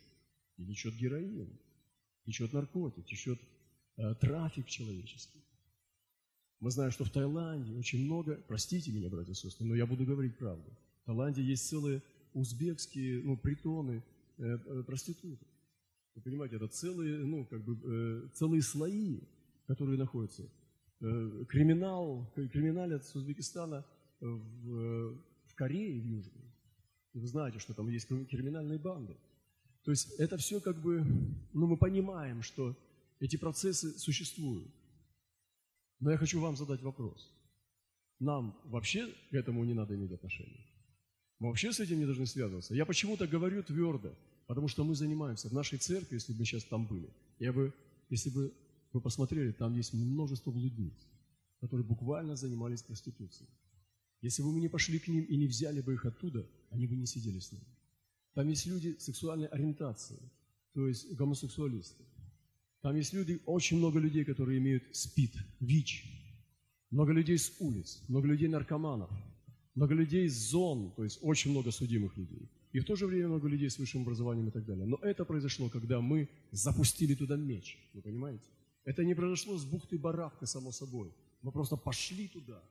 И 0.58 0.66
течет 0.66 0.94
героин, 0.94 1.48
течет 2.26 2.52
наркотик, 2.52 3.06
течет 3.06 3.40
э, 3.96 4.14
трафик 4.16 4.66
человеческий. 4.66 5.40
Мы 6.60 6.70
знаем, 6.70 6.92
что 6.92 7.04
в 7.04 7.10
Таиланде 7.10 7.74
очень 7.74 8.04
много, 8.04 8.40
простите 8.46 8.92
меня, 8.92 9.08
братья 9.08 9.32
и 9.32 9.34
сестры, 9.34 9.66
но 9.66 9.74
я 9.74 9.86
буду 9.86 10.04
говорить 10.04 10.36
правду. 10.36 10.70
В 11.02 11.06
Таиланде 11.06 11.42
есть 11.42 11.66
целые 11.66 12.02
узбекские 12.34 13.22
ну, 13.24 13.36
притоны 13.36 14.04
э, 14.38 14.44
э, 14.44 14.82
проституток. 14.84 15.48
Вы 16.14 16.22
понимаете, 16.22 16.56
это 16.56 16.68
целые, 16.68 17.18
ну, 17.24 17.46
как 17.46 17.64
бы, 17.64 17.78
э, 17.82 18.28
целые 18.34 18.62
слои, 18.62 19.20
которые 19.66 19.98
находятся. 19.98 20.48
Э, 21.04 21.44
криминал, 21.48 22.30
криминалец 22.34 23.12
Узбекистана 23.16 23.84
в, 24.20 25.18
в 25.46 25.54
Корее, 25.56 26.00
в 26.00 26.04
Южной. 26.04 26.44
И 27.14 27.18
вы 27.18 27.26
знаете, 27.26 27.58
что 27.58 27.74
там 27.74 27.88
есть 27.88 28.06
криминальные 28.06 28.78
банды. 28.78 29.16
То 29.82 29.90
есть 29.90 30.12
это 30.20 30.36
все 30.36 30.60
как 30.60 30.80
бы, 30.80 31.04
ну, 31.52 31.66
мы 31.66 31.76
понимаем, 31.76 32.42
что 32.42 32.76
эти 33.18 33.36
процессы 33.36 33.98
существуют. 33.98 34.72
Но 35.98 36.12
я 36.12 36.16
хочу 36.16 36.40
вам 36.40 36.56
задать 36.56 36.82
вопрос. 36.82 37.28
Нам 38.20 38.56
вообще 38.66 39.12
к 39.30 39.34
этому 39.34 39.64
не 39.64 39.74
надо 39.74 39.96
иметь 39.96 40.12
отношения? 40.12 40.64
Мы 41.40 41.48
вообще 41.48 41.72
с 41.72 41.80
этим 41.80 41.98
не 41.98 42.06
должны 42.06 42.26
связываться? 42.26 42.76
Я 42.76 42.86
почему-то 42.86 43.26
говорю 43.26 43.64
твердо, 43.64 44.14
потому 44.46 44.68
что 44.68 44.84
мы 44.84 44.94
занимаемся 44.94 45.48
в 45.48 45.52
нашей 45.52 45.78
церкви, 45.78 46.14
если 46.14 46.32
бы 46.32 46.38
мы 46.38 46.44
сейчас 46.44 46.62
там 46.62 46.86
были. 46.86 47.10
Я 47.40 47.52
бы, 47.52 47.74
если 48.08 48.30
бы 48.30 48.52
вы 48.92 49.00
посмотрели, 49.00 49.52
там 49.52 49.74
есть 49.74 49.94
множество 49.94 50.50
блудниц, 50.50 51.08
которые 51.60 51.86
буквально 51.86 52.36
занимались 52.36 52.82
проституцией. 52.82 53.48
Если 54.20 54.42
бы 54.42 54.52
мы 54.52 54.60
не 54.60 54.68
пошли 54.68 54.98
к 54.98 55.08
ним 55.08 55.24
и 55.24 55.36
не 55.36 55.46
взяли 55.46 55.80
бы 55.80 55.94
их 55.94 56.04
оттуда, 56.04 56.46
они 56.70 56.86
бы 56.86 56.96
не 56.96 57.06
сидели 57.06 57.38
с 57.38 57.52
нами. 57.52 57.64
Там 58.34 58.48
есть 58.48 58.66
люди 58.66 58.96
сексуальной 58.98 59.46
ориентации, 59.46 60.18
то 60.74 60.86
есть 60.86 61.12
гомосексуалисты. 61.14 62.04
Там 62.80 62.96
есть 62.96 63.12
люди, 63.12 63.40
очень 63.46 63.78
много 63.78 63.98
людей, 63.98 64.24
которые 64.24 64.58
имеют 64.58 64.84
СПИД, 64.92 65.36
ВИЧ. 65.60 66.04
Много 66.90 67.12
людей 67.12 67.38
с 67.38 67.52
улиц, 67.60 68.02
много 68.08 68.28
людей 68.28 68.48
наркоманов, 68.48 69.10
много 69.74 69.94
людей 69.94 70.28
с 70.28 70.50
зон, 70.50 70.92
то 70.96 71.04
есть 71.04 71.18
очень 71.22 71.50
много 71.50 71.70
судимых 71.70 72.16
людей. 72.16 72.50
И 72.72 72.80
в 72.80 72.84
то 72.84 72.96
же 72.96 73.06
время 73.06 73.28
много 73.28 73.48
людей 73.48 73.70
с 73.70 73.78
высшим 73.78 74.02
образованием 74.02 74.48
и 74.48 74.50
так 74.50 74.64
далее. 74.64 74.86
Но 74.86 74.96
это 74.96 75.24
произошло, 75.24 75.68
когда 75.68 76.00
мы 76.00 76.28
запустили 76.50 77.14
туда 77.14 77.36
меч. 77.36 77.78
Вы 77.92 78.02
понимаете? 78.02 78.44
Это 78.84 79.04
не 79.04 79.14
произошло 79.14 79.56
с 79.56 79.64
бухты-барахты, 79.64 80.46
само 80.46 80.72
собой. 80.72 81.12
Мы 81.42 81.52
просто 81.52 81.76
пошли 81.76 82.28
туда, 82.28 82.62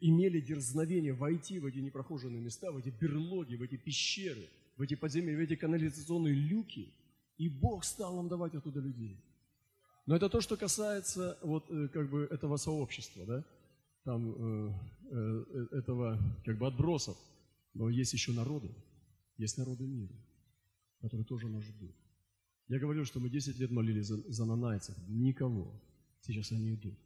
имели 0.00 0.40
дерзновение 0.40 1.12
войти 1.12 1.58
в 1.58 1.66
эти 1.66 1.78
непрохоженные 1.78 2.42
места, 2.42 2.70
в 2.70 2.76
эти 2.76 2.90
берлоги, 2.90 3.56
в 3.56 3.62
эти 3.62 3.76
пещеры, 3.76 4.48
в 4.76 4.82
эти 4.82 4.94
подземелья, 4.94 5.38
в 5.38 5.40
эти 5.40 5.56
канализационные 5.56 6.34
люки, 6.34 6.92
и 7.38 7.48
Бог 7.48 7.84
стал 7.84 8.16
нам 8.16 8.28
давать 8.28 8.54
оттуда 8.54 8.80
людей. 8.80 9.18
Но 10.06 10.16
это 10.16 10.28
то, 10.28 10.40
что 10.40 10.56
касается 10.56 11.38
вот 11.42 11.70
э, 11.70 11.88
как 11.88 12.10
бы 12.10 12.28
этого 12.30 12.56
сообщества, 12.56 13.24
да, 13.24 13.44
там 14.04 14.30
э, 14.30 14.72
э, 15.10 15.66
этого 15.78 16.18
как 16.44 16.58
бы 16.58 16.66
отбросов. 16.66 17.16
Но 17.72 17.88
есть 17.88 18.12
еще 18.12 18.32
народы, 18.32 18.70
есть 19.38 19.58
народы 19.58 19.86
мира, 19.86 20.14
которые 21.00 21.24
тоже 21.24 21.48
нас 21.48 21.64
ждут. 21.64 21.96
Я 22.68 22.78
говорю, 22.78 23.04
что 23.04 23.20
мы 23.20 23.28
10 23.28 23.58
лет 23.58 23.70
молились 23.70 24.06
за, 24.06 24.16
за 24.32 24.44
нанайцев, 24.46 24.96
никого. 25.08 25.80
Сейчас 26.20 26.52
они 26.52 26.74
идут. 26.74 26.98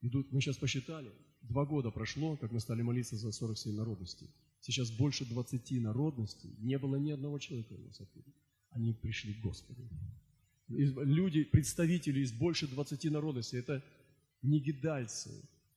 Идут, 0.00 0.32
мы 0.32 0.40
сейчас 0.40 0.56
посчитали, 0.56 1.10
два 1.42 1.64
года 1.66 1.90
прошло, 1.90 2.36
как 2.36 2.52
мы 2.52 2.60
стали 2.60 2.82
молиться 2.82 3.16
за 3.16 3.32
47 3.32 3.74
народностей. 3.74 4.30
Сейчас 4.60 4.90
больше 4.90 5.26
20 5.26 5.82
народностей, 5.82 6.50
не 6.58 6.78
было 6.78 6.96
ни 6.96 7.10
одного 7.10 7.38
человека 7.38 7.74
у 7.74 7.86
нас 7.86 8.00
оттуда. 8.00 8.30
Они 8.70 8.92
пришли 8.94 9.34
к 9.34 9.40
Господу. 9.40 9.88
Люди, 10.68 11.44
представители 11.44 12.20
из 12.20 12.32
больше 12.32 12.66
20 12.66 13.10
народностей, 13.10 13.58
это 13.58 13.84
негидальцы, 14.42 15.30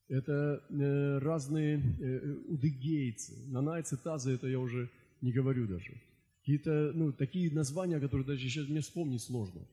это 0.08 0.64
э, 0.70 1.18
разные 1.20 1.80
э, 1.80 2.34
удыгейцы, 2.48 3.34
нанайцы, 3.50 3.98
тазы, 3.98 4.32
это 4.32 4.48
я 4.48 4.60
уже 4.60 4.90
не 5.22 5.34
говорю 5.34 5.68
даже. 5.68 6.02
Какие-то, 6.48 6.94
ну, 6.96 7.12
такие 7.12 7.52
названия, 7.52 8.00
которые 8.00 8.26
даже 8.26 8.40
сейчас 8.40 8.70
мне 8.70 8.80
вспомнить 8.80 9.22
сложно. 9.22 9.68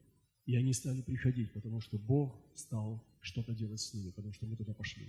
И 0.44 0.56
они 0.56 0.72
стали 0.72 1.02
приходить, 1.02 1.52
потому 1.52 1.80
что 1.80 1.98
Бог 1.98 2.34
стал 2.56 3.00
что-то 3.20 3.54
делать 3.54 3.80
с 3.80 3.94
ними, 3.94 4.10
потому 4.10 4.32
что 4.32 4.46
мы 4.46 4.56
туда 4.56 4.74
пошли. 4.74 5.06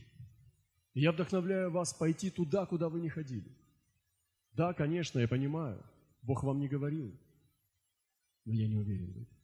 И 0.94 1.02
я 1.02 1.12
вдохновляю 1.12 1.72
вас 1.72 1.92
пойти 1.92 2.30
туда, 2.30 2.68
куда 2.68 2.88
вы 2.88 3.02
не 3.02 3.10
ходили. 3.10 3.52
Да, 4.54 4.74
конечно, 4.74 5.18
я 5.18 5.28
понимаю, 5.28 5.84
Бог 6.22 6.44
вам 6.44 6.60
не 6.60 6.68
говорил, 6.68 7.12
но 8.46 8.54
я 8.54 8.68
не 8.68 8.78
уверен 8.78 9.08
в 9.08 9.22
этом. 9.24 9.38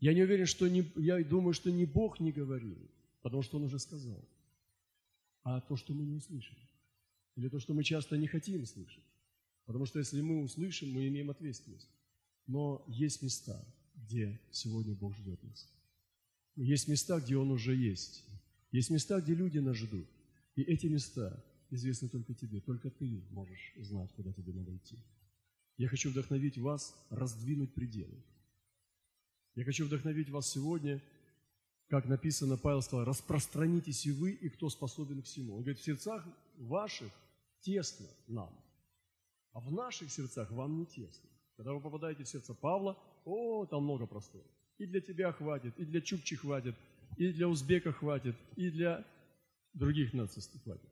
Я 0.00 0.14
не 0.14 0.22
уверен, 0.22 0.46
что 0.46 0.66
не, 0.66 0.90
я 0.96 1.22
думаю, 1.24 1.52
что 1.52 1.70
не 1.70 1.84
Бог 1.84 2.20
не 2.20 2.32
говорил, 2.32 2.78
потому 3.20 3.42
что 3.42 3.58
Он 3.58 3.64
уже 3.64 3.78
сказал, 3.78 4.24
а 5.42 5.60
то, 5.60 5.76
что 5.76 5.92
мы 5.92 6.06
не 6.06 6.14
услышим, 6.14 6.56
или 7.36 7.50
то, 7.50 7.60
что 7.60 7.74
мы 7.74 7.84
часто 7.84 8.16
не 8.16 8.28
хотим 8.28 8.64
слышать. 8.64 9.04
Потому 9.66 9.86
что 9.86 9.98
если 9.98 10.20
мы 10.20 10.42
услышим, 10.42 10.90
мы 10.90 11.08
имеем 11.08 11.30
ответственность. 11.30 11.88
Но 12.46 12.84
есть 12.88 13.22
места, 13.22 13.64
где 13.94 14.40
сегодня 14.50 14.94
Бог 14.94 15.16
ждет 15.16 15.42
нас. 15.42 15.68
Есть 16.56 16.88
места, 16.88 17.20
где 17.20 17.36
Он 17.36 17.50
уже 17.50 17.74
есть. 17.74 18.24
Есть 18.70 18.90
места, 18.90 19.20
где 19.20 19.34
люди 19.34 19.58
нас 19.58 19.76
ждут. 19.76 20.06
И 20.56 20.62
эти 20.62 20.86
места 20.86 21.42
известны 21.70 22.08
только 22.08 22.34
тебе. 22.34 22.60
Только 22.60 22.90
ты 22.90 23.22
можешь 23.30 23.72
знать, 23.78 24.12
куда 24.14 24.32
тебе 24.32 24.52
надо 24.52 24.76
идти. 24.76 24.98
Я 25.76 25.88
хочу 25.88 26.10
вдохновить 26.10 26.58
вас 26.58 26.94
раздвинуть 27.10 27.74
пределы. 27.74 28.22
Я 29.54 29.64
хочу 29.64 29.86
вдохновить 29.86 30.30
вас 30.30 30.50
сегодня, 30.50 31.02
как 31.88 32.06
написано, 32.06 32.56
Павел 32.56 32.82
сказал, 32.82 33.04
распространитесь 33.04 34.06
и 34.06 34.12
вы, 34.12 34.32
и 34.32 34.48
кто 34.48 34.68
способен 34.68 35.22
к 35.22 35.26
всему. 35.26 35.54
Он 35.54 35.60
говорит, 35.60 35.78
в 35.78 35.84
сердцах 35.84 36.26
ваших 36.56 37.12
тесно 37.60 38.06
нам, 38.26 38.52
а 39.54 39.60
в 39.60 39.72
наших 39.72 40.10
сердцах 40.10 40.50
вам 40.50 40.76
не 40.76 40.84
тесно. 40.84 41.30
Когда 41.56 41.72
вы 41.72 41.80
попадаете 41.80 42.24
в 42.24 42.28
сердце 42.28 42.54
Павла, 42.54 42.98
о, 43.24 43.64
там 43.66 43.84
много 43.84 44.06
простора. 44.06 44.44
И 44.78 44.86
для 44.86 45.00
тебя 45.00 45.32
хватит, 45.32 45.78
и 45.78 45.84
для 45.84 46.00
чукчи 46.00 46.34
хватит, 46.34 46.74
и 47.16 47.32
для 47.32 47.48
узбека 47.48 47.92
хватит, 47.92 48.36
и 48.56 48.68
для 48.70 49.06
других 49.72 50.12
нацистов 50.12 50.60
хватит. 50.64 50.90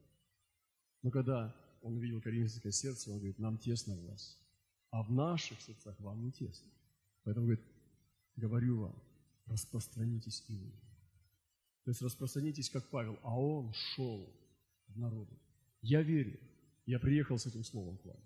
Но 1.01 1.11
когда 1.11 1.53
он 1.81 1.99
видел 1.99 2.21
коринфянское 2.21 2.71
сердце, 2.71 3.11
он 3.11 3.17
говорит, 3.17 3.37
нам 3.37 3.57
тесно 3.57 3.95
в 3.95 4.05
вас, 4.05 4.39
а 4.91 5.03
в 5.03 5.11
наших 5.11 5.59
сердцах 5.59 5.99
вам 5.99 6.23
не 6.23 6.31
тесно. 6.31 6.71
Поэтому 7.25 7.47
говорит, 7.47 7.65
говорю 8.37 8.79
вам, 8.79 8.95
распространитесь 9.47 10.45
и 10.47 10.55
вы. 10.55 10.71
То 11.83 11.91
есть 11.91 12.01
распространитесь, 12.01 12.69
как 12.69 12.87
Павел, 12.87 13.19
а 13.23 13.37
он 13.37 13.73
шел 13.73 14.33
в 14.87 14.97
народу. 14.97 15.37
Я 15.81 16.01
верю, 16.01 16.39
я 16.85 16.97
приехал 16.97 17.37
с 17.37 17.45
этим 17.45 17.65
словом 17.65 17.97
к 17.97 18.05
вам. 18.05 18.17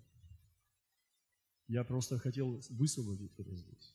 Я 1.68 1.84
просто 1.84 2.18
хотел 2.18 2.62
высвободить 2.70 3.38
это 3.38 3.54
здесь, 3.54 3.94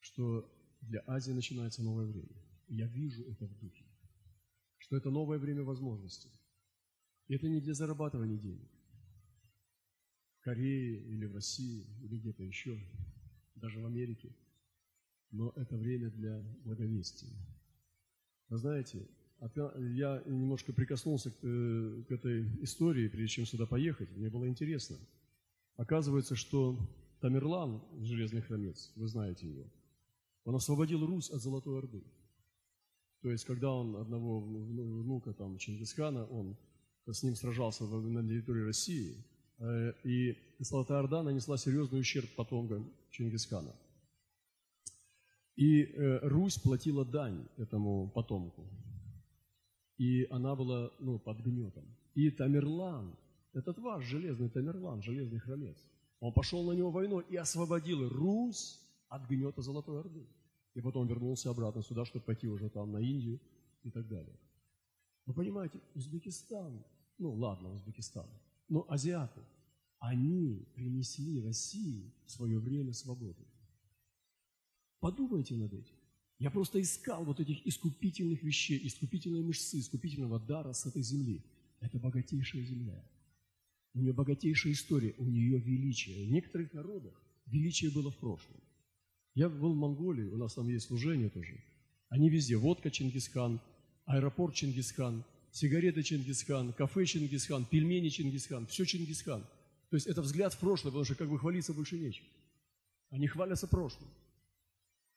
что 0.00 0.50
для 0.80 1.04
Азии 1.06 1.32
начинается 1.32 1.82
новое 1.82 2.06
время. 2.06 2.42
я 2.68 2.86
вижу 2.86 3.22
это 3.24 3.46
в 3.46 3.58
духе, 3.58 3.84
что 4.78 4.96
это 4.96 5.10
новое 5.10 5.38
время 5.38 5.62
возможностей. 5.62 6.30
И 7.28 7.34
это 7.34 7.48
не 7.48 7.60
для 7.60 7.74
зарабатывания 7.74 8.38
денег. 8.38 8.70
В 10.38 10.40
Корее 10.40 11.02
или 11.02 11.26
в 11.26 11.34
России, 11.34 11.86
или 12.02 12.18
где-то 12.18 12.42
еще, 12.44 12.80
даже 13.56 13.78
в 13.80 13.86
Америке. 13.86 14.34
Но 15.32 15.52
это 15.56 15.76
время 15.76 16.10
для 16.10 16.40
благовестия. 16.64 17.36
Вы 18.48 18.56
знаете, 18.56 19.06
я 19.40 20.22
немножко 20.24 20.72
прикоснулся 20.72 21.30
э, 21.42 22.04
к 22.08 22.10
этой 22.10 22.46
истории, 22.62 23.08
прежде 23.08 23.34
чем 23.34 23.46
сюда 23.46 23.66
поехать. 23.66 24.10
Мне 24.16 24.30
было 24.30 24.48
интересно– 24.48 24.96
Оказывается, 25.76 26.36
что 26.36 26.78
Тамерлан, 27.20 27.82
железный 28.00 28.40
хромец, 28.40 28.92
вы 28.96 29.08
знаете 29.08 29.46
его, 29.46 29.66
он 30.44 30.54
освободил 30.54 31.04
Русь 31.04 31.30
от 31.30 31.42
Золотой 31.42 31.78
Орды. 31.78 32.02
То 33.22 33.30
есть, 33.30 33.44
когда 33.44 33.72
он 33.72 33.96
одного 33.96 34.40
внука 34.40 35.32
там, 35.32 35.58
Чингисхана, 35.58 36.24
он 36.26 36.56
с 37.06 37.22
ним 37.22 37.34
сражался 37.34 37.84
на 37.84 38.22
территории 38.22 38.62
России, 38.62 39.24
э, 39.58 39.92
и 40.04 40.36
Золотая 40.58 41.00
Орда 41.00 41.22
нанесла 41.22 41.56
серьезный 41.56 42.00
ущерб 42.00 42.32
потомкам 42.36 42.92
Чингисхана. 43.10 43.74
И 45.56 45.82
э, 45.82 46.18
Русь 46.28 46.58
платила 46.58 47.04
дань 47.04 47.48
этому 47.56 48.08
потомку. 48.10 48.66
И 49.98 50.26
она 50.30 50.54
была 50.54 50.90
ну, 51.00 51.18
под 51.18 51.40
гнетом. 51.40 51.84
И 52.14 52.30
Тамерлан, 52.30 53.16
этот 53.56 53.78
ваш 53.78 54.04
железный 54.04 54.48
Тамерлан, 54.48 55.02
железный 55.02 55.38
хромец, 55.38 55.76
он 56.20 56.32
пошел 56.32 56.64
на 56.64 56.72
него 56.72 56.90
войной 56.90 57.24
и 57.28 57.36
освободил 57.36 58.08
Русь 58.08 58.80
от 59.08 59.28
гнета 59.28 59.62
Золотой 59.62 60.00
Орды. 60.00 60.26
И 60.74 60.80
потом 60.80 61.06
вернулся 61.06 61.50
обратно 61.50 61.82
сюда, 61.82 62.04
чтобы 62.04 62.24
пойти 62.24 62.48
уже 62.48 62.68
там 62.68 62.92
на 62.92 62.98
Индию 62.98 63.40
и 63.82 63.90
так 63.90 64.06
далее. 64.08 64.38
Вы 65.24 65.34
понимаете, 65.34 65.80
Узбекистан, 65.94 66.84
ну 67.18 67.32
ладно, 67.32 67.72
Узбекистан, 67.72 68.28
но 68.68 68.84
азиаты, 68.88 69.40
они 69.98 70.68
принесли 70.74 71.40
России 71.40 72.12
в 72.26 72.30
свое 72.30 72.58
время 72.58 72.92
свободу. 72.92 73.46
Подумайте 75.00 75.56
над 75.56 75.72
этим. 75.72 75.94
Я 76.38 76.50
просто 76.50 76.80
искал 76.80 77.24
вот 77.24 77.40
этих 77.40 77.66
искупительных 77.66 78.42
вещей, 78.42 78.86
искупительной 78.86 79.42
мышцы, 79.42 79.78
искупительного 79.78 80.38
дара 80.38 80.72
с 80.72 80.84
этой 80.84 81.02
земли. 81.02 81.42
Это 81.80 81.98
богатейшая 81.98 82.62
земля. 82.62 83.02
У 83.96 84.00
нее 84.00 84.12
богатейшая 84.12 84.74
история, 84.74 85.14
у 85.16 85.24
нее 85.24 85.58
величие. 85.58 86.26
В 86.26 86.30
некоторых 86.30 86.74
народах 86.74 87.14
величие 87.46 87.90
было 87.90 88.10
в 88.10 88.16
прошлом. 88.18 88.60
Я 89.34 89.48
был 89.48 89.72
в 89.72 89.76
Монголии, 89.76 90.28
у 90.28 90.36
нас 90.36 90.52
там 90.52 90.68
есть 90.68 90.88
служение 90.88 91.30
тоже. 91.30 91.64
Они 92.10 92.28
везде, 92.28 92.58
водка 92.58 92.90
Чингисхан, 92.90 93.58
аэропорт 94.04 94.54
Чингисхан, 94.54 95.24
сигареты 95.50 96.02
Чингисхан, 96.02 96.74
кафе 96.74 97.06
Чингисхан, 97.06 97.64
пельмени 97.64 98.10
Чингисхан, 98.10 98.66
все 98.66 98.84
Чингисхан. 98.84 99.40
То 99.88 99.96
есть 99.96 100.06
это 100.06 100.20
взгляд 100.20 100.52
в 100.52 100.58
прошлое, 100.58 100.90
потому 100.90 101.06
что 101.06 101.14
как 101.14 101.30
бы 101.30 101.38
хвалиться 101.38 101.72
больше 101.72 101.98
нечем. 101.98 102.26
Они 103.08 103.26
хвалятся 103.26 103.66
прошлым. 103.66 104.10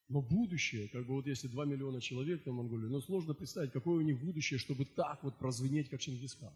Но 0.07 0.21
будущее, 0.21 0.88
как 0.88 1.05
бы 1.05 1.15
вот 1.15 1.27
если 1.27 1.49
2 1.49 1.65
миллиона 1.65 1.99
человек 1.99 2.45
на 2.45 2.53
Монголии, 2.53 2.88
ну 2.88 3.01
сложно 3.01 3.34
представить, 3.34 3.73
какое 3.73 3.97
у 3.97 4.01
них 4.01 4.21
будущее, 4.21 4.57
чтобы 4.57 4.86
так 4.86 5.21
вот 5.21 5.38
прозвенеть, 5.38 5.89
как 5.89 5.99
Чингисхан 5.99 6.53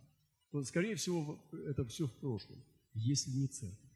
то, 0.54 0.64
скорее 0.64 0.96
всего, 0.96 1.44
это 1.66 1.84
все 1.84 2.06
в 2.06 2.14
прошлом, 2.14 2.64
если 2.94 3.32
не 3.32 3.48
церковь. 3.48 3.90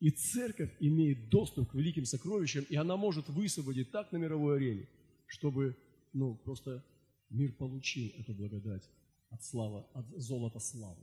И 0.00 0.10
церковь 0.10 0.70
имеет 0.80 1.30
доступ 1.30 1.70
к 1.70 1.74
великим 1.74 2.04
сокровищам, 2.04 2.66
и 2.68 2.76
она 2.76 2.98
может 2.98 3.30
высвободить 3.30 3.90
так 3.90 4.12
на 4.12 4.18
мировой 4.18 4.56
арене, 4.56 4.86
чтобы 5.26 5.74
ну, 6.12 6.34
просто 6.34 6.84
мир 7.30 7.52
получил 7.52 8.12
эту 8.18 8.34
благодать 8.34 8.86
от, 9.30 9.42
славы, 9.44 9.84
от 9.94 10.06
золота 10.18 10.60
славы. 10.60 11.02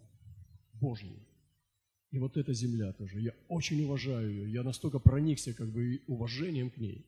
Божьей. 0.74 1.18
И 2.12 2.20
вот 2.20 2.38
эта 2.38 2.54
земля 2.54 2.94
тоже, 2.94 3.22
я 3.22 3.34
очень 3.48 3.84
уважаю 3.84 4.30
ее, 4.30 4.54
я 4.54 4.62
настолько 4.62 5.00
проникся 5.00 5.52
как 5.56 5.72
бы 5.72 6.04
уважением 6.06 6.70
к 6.70 6.78
ней. 6.78 7.08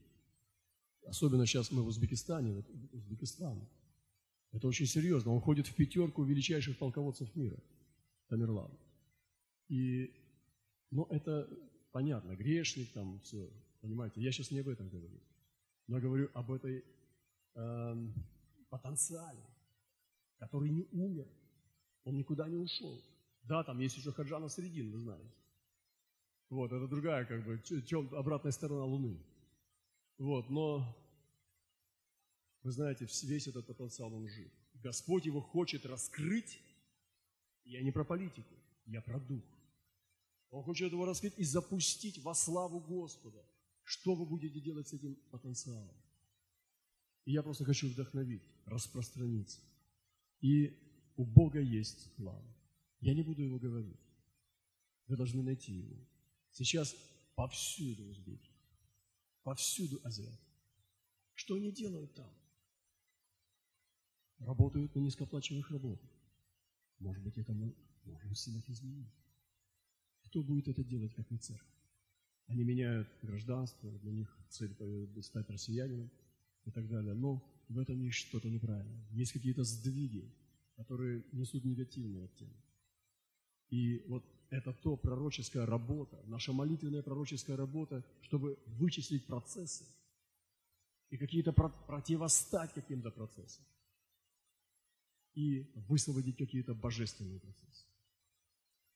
Особенно 1.06 1.46
сейчас 1.46 1.72
мы 1.72 1.84
в 1.84 1.88
Узбекистане, 1.88 2.54
вот 2.54 2.66
Узбекистан. 2.92 3.70
Это 4.52 4.68
очень 4.68 4.86
серьезно. 4.86 5.32
Он 5.32 5.40
входит 5.40 5.68
в 5.68 5.76
пятерку 5.76 6.24
величайших 6.24 6.78
полководцев 6.78 7.34
мира, 7.36 7.58
Тамерлан. 8.28 8.72
И, 9.70 10.14
ну, 10.92 11.06
это 11.10 11.48
понятно, 11.92 12.36
грешник 12.36 12.92
там, 12.92 13.20
все, 13.22 13.50
понимаете. 13.82 14.22
Я 14.22 14.32
сейчас 14.32 14.52
не 14.52 14.60
об 14.60 14.68
этом 14.68 14.90
говорю. 14.90 15.20
Но 15.88 15.98
я 15.98 16.02
говорю 16.02 16.30
об 16.34 16.52
этой 16.52 16.84
э, 17.56 18.08
потенциале, 18.70 19.46
который 20.38 20.70
не 20.70 20.88
умер, 20.92 21.28
он 22.04 22.18
никуда 22.18 22.50
не 22.50 22.58
ушел. 22.58 23.02
Да, 23.44 23.64
там 23.64 23.80
есть 23.80 23.98
еще 23.98 24.12
Хаджана 24.12 24.50
Средин, 24.50 24.92
вы 24.92 25.00
знаете. 25.00 25.32
Вот, 26.50 26.72
это 26.72 26.88
другая, 26.88 27.26
как 27.26 27.46
бы, 27.46 27.62
чем 27.86 28.14
обратная 28.14 28.52
сторона 28.52 28.84
Луны. 28.84 29.18
Вот, 30.18 30.50
но 30.50 30.86
вы 32.64 32.72
знаете, 32.72 33.08
весь 33.24 33.48
этот 33.48 33.66
потенциал 33.66 34.14
он 34.14 34.28
жив. 34.28 34.52
Господь 34.76 35.26
его 35.26 35.42
хочет 35.42 35.86
раскрыть. 35.86 36.60
Я 37.64 37.82
не 37.82 37.92
про 37.92 38.04
политику, 38.04 38.56
я 38.86 39.02
про 39.02 39.20
дух. 39.20 39.44
Он 40.50 40.64
хочет 40.64 40.92
его 40.92 41.06
раскрыть 41.06 41.34
и 41.38 41.44
запустить 41.44 42.20
во 42.20 42.36
славу 42.36 42.80
Господа. 42.80 43.44
Что 43.84 44.16
вы 44.16 44.26
будете 44.26 44.60
делать 44.60 44.88
с 44.88 44.94
этим 44.94 45.16
потенциалом? 45.32 45.96
И 47.26 47.32
я 47.32 47.42
просто 47.42 47.66
хочу 47.66 47.88
вдохновить, 47.88 48.44
распространиться. 48.66 49.60
И 50.42 50.78
у 51.16 51.26
Бога 51.26 51.60
есть 51.60 52.14
план. 52.16 52.44
Я 53.00 53.14
не 53.14 53.22
буду 53.22 53.42
его 53.42 53.60
говорить. 53.60 54.00
Вы 55.08 55.18
должны 55.18 55.42
найти 55.42 55.74
его. 55.74 55.96
Сейчас 56.52 56.96
повсюду 57.36 58.06
узбеки, 58.06 58.52
повсюду 59.44 60.00
азиаты. 60.04 60.38
Что 61.34 61.56
они 61.56 61.72
делают 61.72 62.14
там? 62.14 62.30
Работают 64.46 64.96
на 64.96 65.00
низкооплачиваемых 65.00 65.70
работах. 65.70 66.10
Может 67.00 67.24
быть, 67.24 67.38
это 67.38 67.54
мы 67.54 67.76
можем 68.06 68.34
в 68.34 68.40
силах 68.40 68.68
изменить. 68.70 69.14
Кто 70.24 70.42
будет 70.42 70.68
это 70.68 70.84
делать, 70.84 71.14
как 71.14 71.30
не 71.30 71.38
церковь? 71.38 71.68
Они 72.48 72.64
меняют 72.64 73.08
гражданство, 73.22 73.92
для 74.00 74.12
них 74.12 74.38
цель 74.50 74.76
стать 75.22 75.50
россиянином 75.50 76.10
и 76.66 76.72
так 76.72 76.88
далее. 76.90 77.14
Но 77.14 77.44
в 77.70 77.78
этом 77.78 78.02
есть 78.02 78.18
что-то 78.18 78.50
неправильно. 78.50 79.06
Есть 79.12 79.32
какие-то 79.32 79.64
сдвиги, 79.64 80.34
которые 80.76 81.24
несут 81.32 81.64
негативный 81.64 82.26
оттенок. 82.26 82.64
И 83.70 84.04
вот 84.08 84.26
это 84.50 84.74
то 84.74 84.98
пророческая 84.98 85.66
работа, 85.66 86.20
наша 86.26 86.52
молитвенная 86.52 87.04
пророческая 87.04 87.56
работа, 87.58 88.04
чтобы 88.22 88.58
вычислить 88.66 89.26
процессы 89.28 89.86
и 91.10 91.18
какие-то 91.18 91.54
противостать 91.54 92.74
каким-то 92.74 93.12
процессам 93.12 93.64
и 95.34 95.72
высвободить 95.88 96.38
какие-то 96.38 96.74
божественные 96.74 97.40
процессы. 97.40 97.86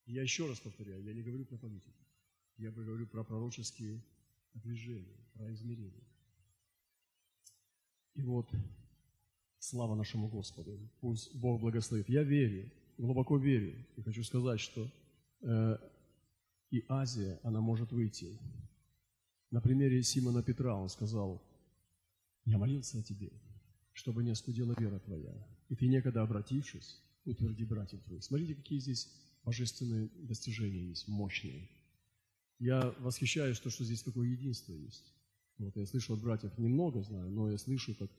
я 0.06 0.22
еще 0.22 0.48
раз 0.48 0.60
повторяю, 0.60 1.04
я 1.04 1.14
не 1.14 1.22
говорю 1.22 1.46
про 1.46 1.58
политику, 1.58 2.04
я 2.58 2.72
говорю 2.72 3.08
про 3.08 3.24
пророческие 3.24 4.04
движения, 4.54 5.18
про 5.34 5.52
измерения. 5.54 6.04
И 8.14 8.22
вот, 8.24 8.50
слава 9.60 9.96
нашему 9.96 10.30
Господу, 10.30 10.80
пусть 11.02 11.36
Бог 11.36 11.60
благословит. 11.60 12.08
Я 12.08 12.24
верю, 12.24 12.72
глубоко 12.98 13.38
верю, 13.38 13.86
и 13.98 14.02
хочу 14.02 14.24
сказать, 14.24 14.60
что 14.60 14.90
э, 15.42 15.78
и 16.72 16.86
Азия, 16.88 17.40
она 17.44 17.62
может 17.62 17.92
выйти. 17.92 18.40
На 19.52 19.62
примере 19.62 20.02
Симона 20.04 20.44
Петра 20.44 20.76
он 20.76 20.90
сказал, 20.90 21.42
я 22.46 22.58
молился 22.58 23.00
о 23.00 23.04
тебе, 23.04 23.32
чтобы 23.94 24.24
не 24.24 24.32
остудела 24.32 24.76
вера 24.78 25.00
твоя, 25.00 25.34
и 25.70 25.76
ты 25.76 25.88
некогда 25.88 26.22
обратившись, 26.22 27.02
утверди 27.26 27.66
братьев 27.66 28.04
твоих. 28.04 28.24
Смотрите, 28.24 28.56
какие 28.56 28.80
здесь 28.80 29.10
божественные 29.44 30.10
достижения 30.28 30.90
есть, 30.90 31.08
мощные. 31.08 31.70
Я 32.60 32.96
восхищаюсь 33.00 33.60
то, 33.60 33.70
что 33.70 33.84
здесь 33.84 34.04
такое 34.04 34.28
единство 34.28 34.74
есть. 34.74 35.14
Вот, 35.58 35.76
я 35.76 35.86
слышу 35.86 36.14
от 36.14 36.22
братьев 36.22 36.58
немного 36.58 37.02
знаю, 37.04 37.30
но 37.30 37.50
я 37.50 37.58
слышу, 37.58 37.96
как 37.96 38.12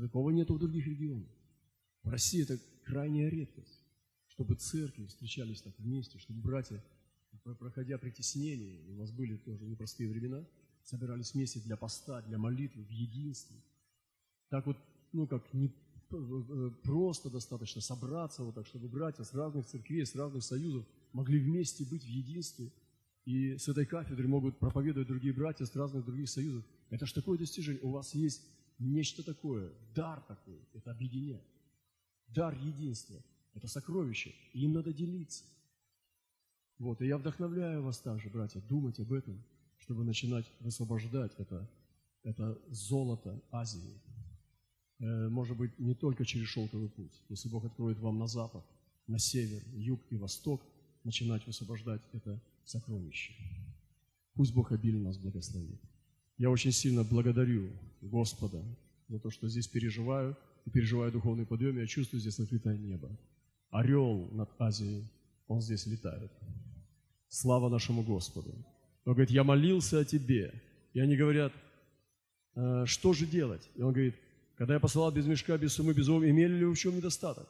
такого 0.00 0.30
нету 0.30 0.54
в 0.54 0.58
других 0.58 0.86
регионах. 0.86 1.28
В 2.02 2.08
России 2.08 2.42
это 2.42 2.58
крайняя 2.84 3.28
редкость, 3.28 3.80
чтобы 4.28 4.54
церкви 4.54 5.06
встречались 5.06 5.62
так 5.62 5.78
вместе, 5.78 6.18
чтобы 6.18 6.40
братья, 6.40 6.82
проходя 7.58 7.98
притеснение, 7.98 8.82
у 8.88 8.94
нас 8.94 9.10
были 9.10 9.36
тоже 9.36 9.64
непростые 9.66 10.08
времена, 10.08 10.44
собирались 10.82 11.34
вместе 11.34 11.60
для 11.60 11.76
поста, 11.76 12.22
для 12.22 12.38
молитвы, 12.38 12.84
в 12.84 12.90
единстве. 12.90 13.56
Так 14.48 14.66
вот, 14.66 14.76
ну 15.12 15.26
как 15.26 15.52
не 15.52 15.70
просто 16.82 17.30
достаточно 17.30 17.80
собраться 17.80 18.42
вот 18.42 18.54
так, 18.54 18.66
чтобы 18.66 18.88
братья 18.88 19.24
с 19.24 19.34
разных 19.34 19.66
церквей, 19.66 20.04
с 20.04 20.14
разных 20.14 20.42
союзов 20.42 20.86
могли 21.12 21.38
вместе 21.38 21.84
быть 21.84 22.04
в 22.04 22.08
единстве. 22.08 22.72
И 23.24 23.58
с 23.58 23.68
этой 23.68 23.84
кафедры 23.84 24.26
могут 24.26 24.58
проповедовать 24.58 25.08
другие 25.08 25.34
братья 25.34 25.66
с 25.66 25.76
разных 25.76 26.04
других 26.04 26.30
союзов. 26.30 26.64
Это 26.88 27.04
же 27.04 27.12
такое 27.12 27.36
достижение. 27.36 27.82
У 27.82 27.90
вас 27.90 28.14
есть 28.14 28.42
нечто 28.78 29.22
такое, 29.22 29.70
дар 29.94 30.22
такой. 30.22 30.58
Это 30.72 30.92
объединять. 30.92 31.44
Дар 32.28 32.54
единства. 32.54 33.22
Это 33.54 33.68
сокровище. 33.68 34.34
И 34.54 34.64
им 34.64 34.72
надо 34.72 34.94
делиться. 34.94 35.44
Вот. 36.78 37.02
И 37.02 37.06
я 37.06 37.18
вдохновляю 37.18 37.82
вас 37.82 37.98
также, 37.98 38.30
братья, 38.30 38.60
думать 38.60 38.98
об 39.00 39.12
этом, 39.12 39.42
чтобы 39.78 40.04
начинать 40.04 40.50
высвобождать 40.60 41.32
это, 41.36 41.68
это 42.22 42.58
золото 42.70 43.42
Азии. 43.50 44.00
Э, 45.00 45.28
может 45.28 45.56
быть, 45.56 45.78
не 45.78 45.94
только 45.94 46.24
через 46.24 46.48
шелковый 46.48 46.88
путь. 46.88 47.12
Если 47.28 47.48
Бог 47.48 47.64
откроет 47.64 47.98
вам 47.98 48.18
на 48.18 48.26
запад, 48.26 48.64
на 49.06 49.18
север, 49.18 49.62
юг 49.74 50.00
и 50.10 50.16
восток, 50.16 50.62
начинать 51.04 51.46
высвобождать 51.46 52.02
это 52.12 52.40
сокровище. 52.64 53.32
Пусть 54.34 54.54
Бог 54.54 54.72
обильно 54.72 55.04
нас 55.04 55.18
благословит. 55.18 55.80
Я 56.36 56.50
очень 56.50 56.72
сильно 56.72 57.04
благодарю 57.04 57.70
Господа 58.00 58.62
за 59.08 59.18
то, 59.18 59.30
что 59.30 59.48
здесь 59.48 59.66
переживаю, 59.66 60.36
и 60.66 60.70
переживаю 60.70 61.10
духовный 61.10 61.46
подъем, 61.46 61.78
я 61.78 61.86
чувствую 61.86 62.20
здесь 62.20 62.38
открытое 62.38 62.76
небо. 62.76 63.08
Орел 63.70 64.28
над 64.32 64.50
Азией, 64.58 65.04
он 65.46 65.62
здесь 65.62 65.86
летает. 65.86 66.30
Слава 67.28 67.68
нашему 67.68 68.02
Господу. 68.02 68.54
Он 69.04 69.14
говорит, 69.14 69.30
я 69.30 69.44
молился 69.44 70.00
о 70.00 70.04
тебе. 70.04 70.52
И 70.92 71.00
они 71.00 71.16
говорят, 71.16 71.52
«Э, 72.54 72.84
что 72.86 73.12
же 73.12 73.26
делать? 73.26 73.68
И 73.76 73.82
он 73.82 73.92
говорит, 73.92 74.14
когда 74.58 74.74
я 74.74 74.80
посылал 74.80 75.12
без 75.12 75.24
мешка, 75.24 75.56
без 75.56 75.74
суммы, 75.74 75.94
без 75.94 76.08
ова, 76.08 76.28
имели 76.28 76.54
ли 76.54 76.64
вы 76.64 76.74
в 76.74 76.78
чем 76.78 76.96
недостаток? 76.96 77.48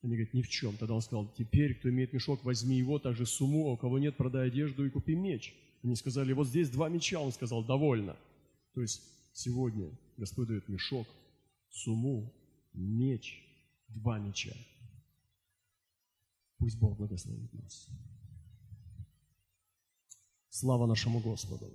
Они 0.00 0.14
говорят, 0.14 0.32
ни 0.32 0.42
в 0.42 0.48
чем. 0.48 0.76
Тогда 0.76 0.94
он 0.94 1.02
сказал, 1.02 1.28
теперь, 1.36 1.74
кто 1.74 1.90
имеет 1.90 2.12
мешок, 2.12 2.44
возьми 2.44 2.76
его, 2.76 3.00
также 3.00 3.26
сумму, 3.26 3.66
а 3.66 3.72
у 3.72 3.76
кого 3.76 3.98
нет, 3.98 4.16
продай 4.16 4.46
одежду 4.46 4.86
и 4.86 4.90
купи 4.90 5.16
меч. 5.16 5.52
Они 5.82 5.96
сказали, 5.96 6.32
вот 6.32 6.46
здесь 6.46 6.70
два 6.70 6.88
меча. 6.88 7.18
Он 7.18 7.32
сказал, 7.32 7.64
довольно. 7.64 8.16
То 8.74 8.82
есть 8.82 9.02
сегодня 9.32 9.90
Господь 10.16 10.46
дает 10.46 10.68
мешок, 10.68 11.08
сумму, 11.68 12.32
меч, 12.74 13.42
два 13.88 14.20
меча. 14.20 14.52
Пусть 16.58 16.78
Бог 16.78 16.96
благословит 16.96 17.52
нас. 17.54 17.88
Слава 20.48 20.86
нашему 20.86 21.18
Господу. 21.18 21.68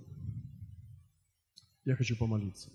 Я 1.84 1.94
хочу 1.94 2.16
помолиться 2.16 2.70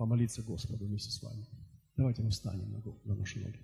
помолиться 0.00 0.42
Господу 0.42 0.86
вместе 0.86 1.10
с 1.10 1.22
вами. 1.22 1.46
Давайте 1.94 2.22
мы 2.22 2.30
встанем 2.30 2.72
на, 2.72 2.82
на 3.04 3.14
наши 3.14 3.38
ноги. 3.38 3.60